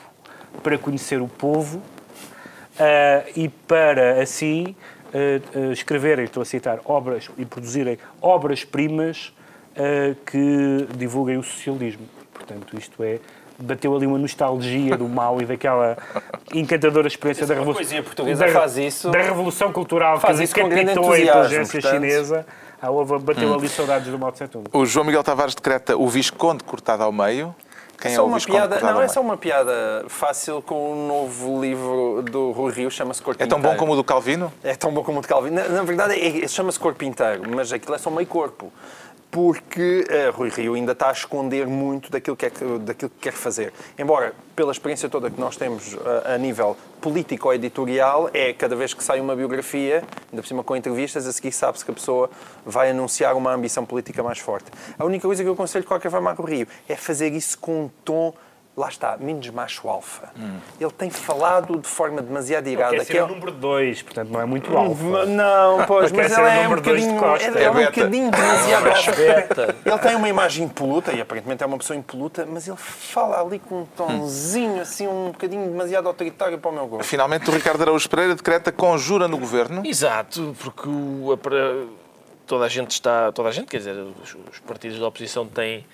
para 0.62 0.78
conhecer 0.78 1.22
o 1.22 1.28
povo 1.28 1.82
ah, 2.78 3.24
e 3.36 3.48
para, 3.48 4.22
assim, 4.22 4.76
ah, 5.14 5.72
escreverem, 5.72 6.26
estou 6.26 6.42
a 6.42 6.46
citar, 6.46 6.80
obras 6.86 7.30
e 7.38 7.46
produzirem 7.46 7.98
obras-primas 8.22 9.34
ah, 9.76 10.16
que 10.26 10.88
divulguem 10.98 11.38
o 11.38 11.44
socialismo. 11.44 12.06
Portanto, 12.34 12.78
isto 12.78 13.04
é. 13.04 13.20
Bateu 13.64 13.96
ali 13.96 14.08
uma 14.08 14.18
nostalgia 14.18 14.98
do 14.98 15.08
mal 15.08 15.40
e 15.40 15.46
daquela 15.46 15.96
encantadora 16.52 17.08
experiência 17.08 17.46
da 17.46 17.54
uma 17.54 17.60
Revolução. 17.66 18.02
portuguesa 18.04 18.46
da, 18.48 18.52
faz 18.52 18.76
isso- 18.78 19.12
Da 19.12 19.22
Revolução 19.22 19.72
Cultural 19.72 20.20
faz 20.20 20.40
que 20.40 20.46
isso 20.46 20.56
com 20.56 20.68
grande 20.68 20.86
decapitou 20.86 21.14
a 21.14 21.20
inteligência 21.20 21.80
portanto. 21.80 21.94
chinesa. 22.02 22.46
Ah, 22.82 22.90
houve, 22.90 23.20
bateu 23.20 23.54
ali 23.54 23.70
saudades 23.70 24.08
do 24.08 24.18
Mao 24.18 24.32
Tse 24.32 24.48
Tung. 24.48 24.64
O 24.74 24.84
João 24.88 25.06
Miguel 25.06 25.24
Tavares 25.24 25.54
decreta 25.54 25.96
o 25.96 26.08
Visconde 26.10 26.64
cortado 26.64 27.04
ao 27.04 27.12
meio. 27.12 27.54
Quem 28.02 28.12
é, 28.12 28.16
Só 28.16 28.26
uma 28.26 28.40
piada, 28.40 28.80
não, 28.82 28.90
ao 28.96 29.02
é 29.04 29.08
só 29.08 29.22
meio? 29.22 29.30
uma 29.32 29.38
piada 29.38 30.06
fácil 30.08 30.60
com 30.64 30.92
o 30.92 31.08
novo 31.08 31.62
livro 31.62 32.24
do 32.24 32.50
Rui 32.52 32.74
Rio, 32.74 32.90
chama-se 32.90 33.22
Corpo 33.22 33.42
É 33.42 33.46
tão 33.46 33.62
bom 33.62 33.76
como 33.78 33.94
o 33.94 33.96
do 33.96 34.04
Calvino? 34.04 34.52
É 34.64 34.74
tão 34.76 34.92
bom 34.92 35.04
como 35.04 35.20
o 35.20 35.22
de 35.22 35.28
Calvin. 35.28 35.52
Na, 35.52 35.68
na 35.70 35.84
verdade, 35.84 36.16
é- 36.16 36.44
é- 36.44 36.48
chama-se 36.48 36.80
corpo 36.80 37.04
inteiro, 37.04 37.44
mas 37.56 37.72
aquilo 37.72 37.94
é 37.94 38.00
só 38.00 38.10
meio 38.10 38.26
corpo. 38.28 38.74
Porque 39.32 40.06
eh, 40.10 40.30
Rui 40.30 40.50
Rio 40.50 40.74
ainda 40.74 40.92
está 40.92 41.08
a 41.08 41.14
esconder 41.14 41.66
muito 41.66 42.12
daquilo 42.12 42.36
que, 42.36 42.46
é 42.46 42.50
que- 42.50 42.80
daquilo 42.80 43.10
que 43.10 43.20
quer 43.22 43.32
fazer. 43.32 43.72
Embora, 43.98 44.34
pela 44.56 44.74
experiência 44.74 45.08
toda 45.08 45.32
que 45.32 45.40
nós 45.40 45.56
temos 45.56 45.94
eh, 45.94 46.36
a 46.36 46.38
nível 46.38 46.76
político 47.00 47.48
ou 47.48 47.54
editorial, 47.54 48.30
é 48.34 48.52
cada 48.52 48.76
vez 48.76 48.94
que 48.94 49.02
sai 49.02 49.22
uma 49.22 49.34
biografia, 49.34 50.04
ainda 50.30 50.42
por 50.42 50.46
cima 50.48 50.64
com 50.66 50.76
entrevistas, 50.76 51.26
a 51.26 51.32
seguir 51.32 51.54
sabe-se 51.54 51.86
que 51.86 51.92
a 51.92 51.94
pessoa 51.94 52.30
vai 52.66 52.92
anunciar 52.92 53.34
uma 53.36 53.54
ambição 53.54 53.86
política 53.86 54.22
mais 54.22 54.38
forte. 54.40 54.70
A 55.00 55.06
única 55.06 55.26
coisa 55.26 55.42
que 55.42 55.48
eu 55.48 55.54
aconselho 55.54 55.84
de 55.84 55.88
qualquer 55.88 56.12
forma 56.12 56.30
a 56.30 56.34
Rui 56.34 56.52
Rio 56.58 56.68
é 56.90 56.96
fazer 56.98 57.32
isso 57.32 57.58
com 57.58 57.86
um 57.86 57.90
tom. 58.04 58.34
Lá 58.76 58.88
está, 58.88 59.18
menos 59.18 59.50
macho 59.50 59.90
alfa. 59.90 60.30
Ele 60.80 60.92
tem 60.92 61.10
falado 61.10 61.78
de 61.78 61.88
forma 61.90 62.22
demasiado 62.22 62.68
irada. 62.68 62.96
Quer 62.96 63.06
que 63.06 63.18
é- 63.18 63.24
o 63.24 63.28
número 63.28 63.52
2, 63.52 64.02
portanto 64.02 64.30
não 64.30 64.40
é 64.40 64.46
muito 64.46 64.76
alfa. 64.78 65.26
não, 65.26 65.84
pois, 65.86 66.10
mas 66.14 66.32
ser 66.32 66.40
ele 66.40 66.50
é 66.50 66.68
um 66.70 66.76
bocadinho, 66.76 67.36
ele 67.36 67.58
É 67.60 67.64
é 67.64 67.70
um 67.70 67.74
bocadinho 67.86 68.32
demasiado 68.32 68.88
alfa. 68.88 69.12
Beta. 69.12 69.76
Ele 69.86 69.98
tem 70.00 70.16
uma 70.16 70.30
imagem 70.30 70.64
impoluta, 70.66 71.12
e 71.12 71.20
aparentemente 71.20 71.62
é 71.62 71.66
uma 71.66 71.78
pessoa 71.78 71.98
impoluta, 71.98 72.48
mas 72.50 72.66
ele 72.66 72.78
fala 72.78 73.42
ali 73.42 73.60
com 73.60 73.82
um 73.82 73.86
tonzinho, 73.86 74.80
assim, 74.82 75.06
um 75.06 75.32
bocadinho 75.32 75.70
demasiado 75.70 76.08
autoritário 76.08 76.58
para 76.58 76.72
o 76.72 76.74
meu 76.74 76.88
gosto. 76.88 77.04
Finalmente, 77.10 77.50
o 77.50 77.54
Ricardo 77.54 77.82
Araújo 77.82 78.10
Pereira 78.10 78.36
decreta 78.36 78.72
conjura 78.72 79.28
no 79.28 79.38
governo. 79.38 79.86
Exato, 79.86 80.56
porque 80.62 80.88
o- 80.88 81.38
toda 82.48 82.64
a 82.66 82.70
gente 82.70 82.92
está. 82.92 83.34
Toda 83.34 83.50
a 83.50 83.52
gente, 83.52 83.68
quer 83.68 83.80
dizer, 83.80 83.96
os, 84.24 84.34
os 84.50 84.60
partidos 84.60 84.98
da 84.98 85.08
oposição 85.08 85.46
têm 85.46 85.86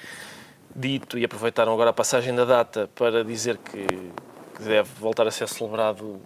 dito 0.78 1.18
e 1.18 1.26
aproveitaram 1.26 1.74
agora 1.74 1.90
a 1.90 1.94
passagem 1.94 2.34
da 2.36 2.46
data 2.46 2.88
para 2.94 3.24
dizer 3.24 3.58
que, 3.58 3.86
que 3.88 4.64
deve 4.64 4.90
voltar 5.00 5.26
a 5.28 5.32
ser 5.32 5.48
celebrado 5.50 6.22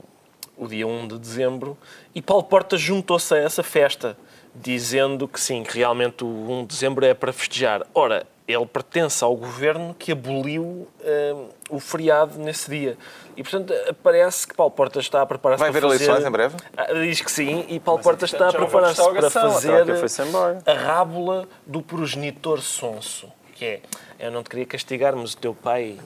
o 0.57 0.67
dia 0.67 0.85
1 0.85 1.07
de 1.07 1.17
dezembro 1.17 1.77
e 2.13 2.21
Paulo 2.21 2.43
Porta 2.43 2.77
juntou-se 2.77 3.33
a 3.33 3.37
essa 3.37 3.63
festa, 3.63 4.17
dizendo 4.53 5.27
que 5.27 5.39
sim, 5.39 5.63
que 5.63 5.77
realmente 5.77 6.23
o 6.23 6.27
1 6.27 6.61
de 6.61 6.67
dezembro 6.67 7.05
é 7.05 7.13
para 7.13 7.31
festejar. 7.31 7.81
Ora, 7.95 8.27
ele 8.45 8.65
pertence 8.65 9.23
ao 9.23 9.33
governo 9.35 9.95
que 9.97 10.11
aboliu 10.11 10.85
eh, 11.01 11.33
o 11.69 11.79
feriado 11.79 12.37
nesse 12.37 12.69
dia. 12.69 12.97
E, 13.37 13.43
portanto, 13.43 13.73
parece 14.03 14.45
que 14.45 14.53
Paulo 14.53 14.71
Portas 14.71 15.05
está 15.05 15.21
a 15.21 15.25
preparar-se 15.25 15.61
Vai 15.63 15.71
para 15.71 15.79
haver 15.79 15.89
fazer... 15.89 16.03
eleições 16.03 16.27
em 16.27 16.31
breve? 16.31 16.55
Ah, 16.75 16.93
Diz 16.93 17.21
que 17.21 17.31
sim, 17.31 17.65
e 17.69 17.79
Paulo 17.79 17.99
Mas, 17.99 18.03
Portas 18.03 18.33
está 18.33 18.45
a 18.45 18.47
houve 18.47 18.57
preparar-se 18.57 19.01
para 19.01 19.27
a 19.27 19.31
fazer 19.31 20.27
embora. 20.27 20.61
a 20.65 20.73
rábula 20.73 21.47
do 21.65 21.81
progenitor 21.81 22.61
sonso. 22.61 23.31
Que 23.55 23.65
é, 23.65 23.81
eu 24.21 24.31
não 24.31 24.43
te 24.43 24.49
queria 24.49 24.65
castigar, 24.65 25.15
mas 25.15 25.33
o 25.33 25.37
teu 25.37 25.53
pai... 25.53 25.97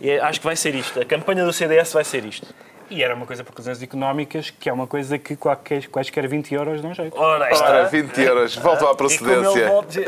E 0.00 0.10
é- 0.10 0.20
acho 0.20 0.40
que 0.40 0.46
vai 0.46 0.56
ser 0.56 0.74
isto. 0.74 1.00
A 1.00 1.04
campanha 1.04 1.44
do 1.44 1.52
CDS 1.52 1.92
vai 1.92 2.02
ser 2.04 2.24
isto. 2.24 2.46
E 2.90 3.02
era 3.02 3.14
uma 3.14 3.24
coisa 3.26 3.42
por 3.42 3.54
razões 3.56 3.82
económicas, 3.82 4.50
que 4.50 4.68
é 4.68 4.72
uma 4.72 4.86
coisa 4.86 5.18
que 5.18 5.34
qualquer, 5.36 5.86
quaisquer 5.88 6.28
20 6.28 6.54
euros 6.54 6.82
dão 6.82 6.92
jeito. 6.92 7.16
Ora, 7.18 7.50
está. 7.50 7.66
Ora, 7.66 7.84
20 7.84 8.18
euros. 8.20 8.56
Voltam 8.56 8.88
à 8.88 8.92
E 8.92 8.96
procedência. 8.96 9.68
volta... 9.68 10.00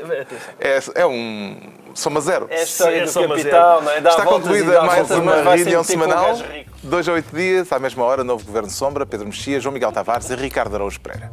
É, 0.60 0.78
é 0.94 1.06
um 1.06 1.58
soma 1.94 2.20
zero. 2.20 2.46
É 2.50 2.60
a 2.60 2.62
história 2.62 3.06
Sim, 3.06 3.20
é 3.20 3.26
do 3.26 3.28
capital, 3.34 3.82
não 3.82 3.90
é? 3.92 4.00
Dá 4.00 4.10
Está 4.10 4.24
concluída 4.26 4.82
mais 4.82 5.08
voltas, 5.08 5.18
uma 5.18 5.54
reunião 5.54 5.82
semanal. 5.82 6.34
rico. 6.36 6.70
Dois 6.82 7.08
a 7.08 7.12
oito 7.12 7.34
dias, 7.34 7.72
à 7.72 7.78
mesma 7.78 8.04
hora, 8.04 8.22
novo 8.22 8.44
Governo 8.44 8.70
Sombra, 8.70 9.06
Pedro 9.06 9.26
Mexia, 9.26 9.58
João 9.58 9.72
Miguel 9.72 9.90
Tavares 9.92 10.28
e 10.30 10.34
Ricardo 10.34 10.74
Araújo 10.74 11.00
Pereira. 11.00 11.32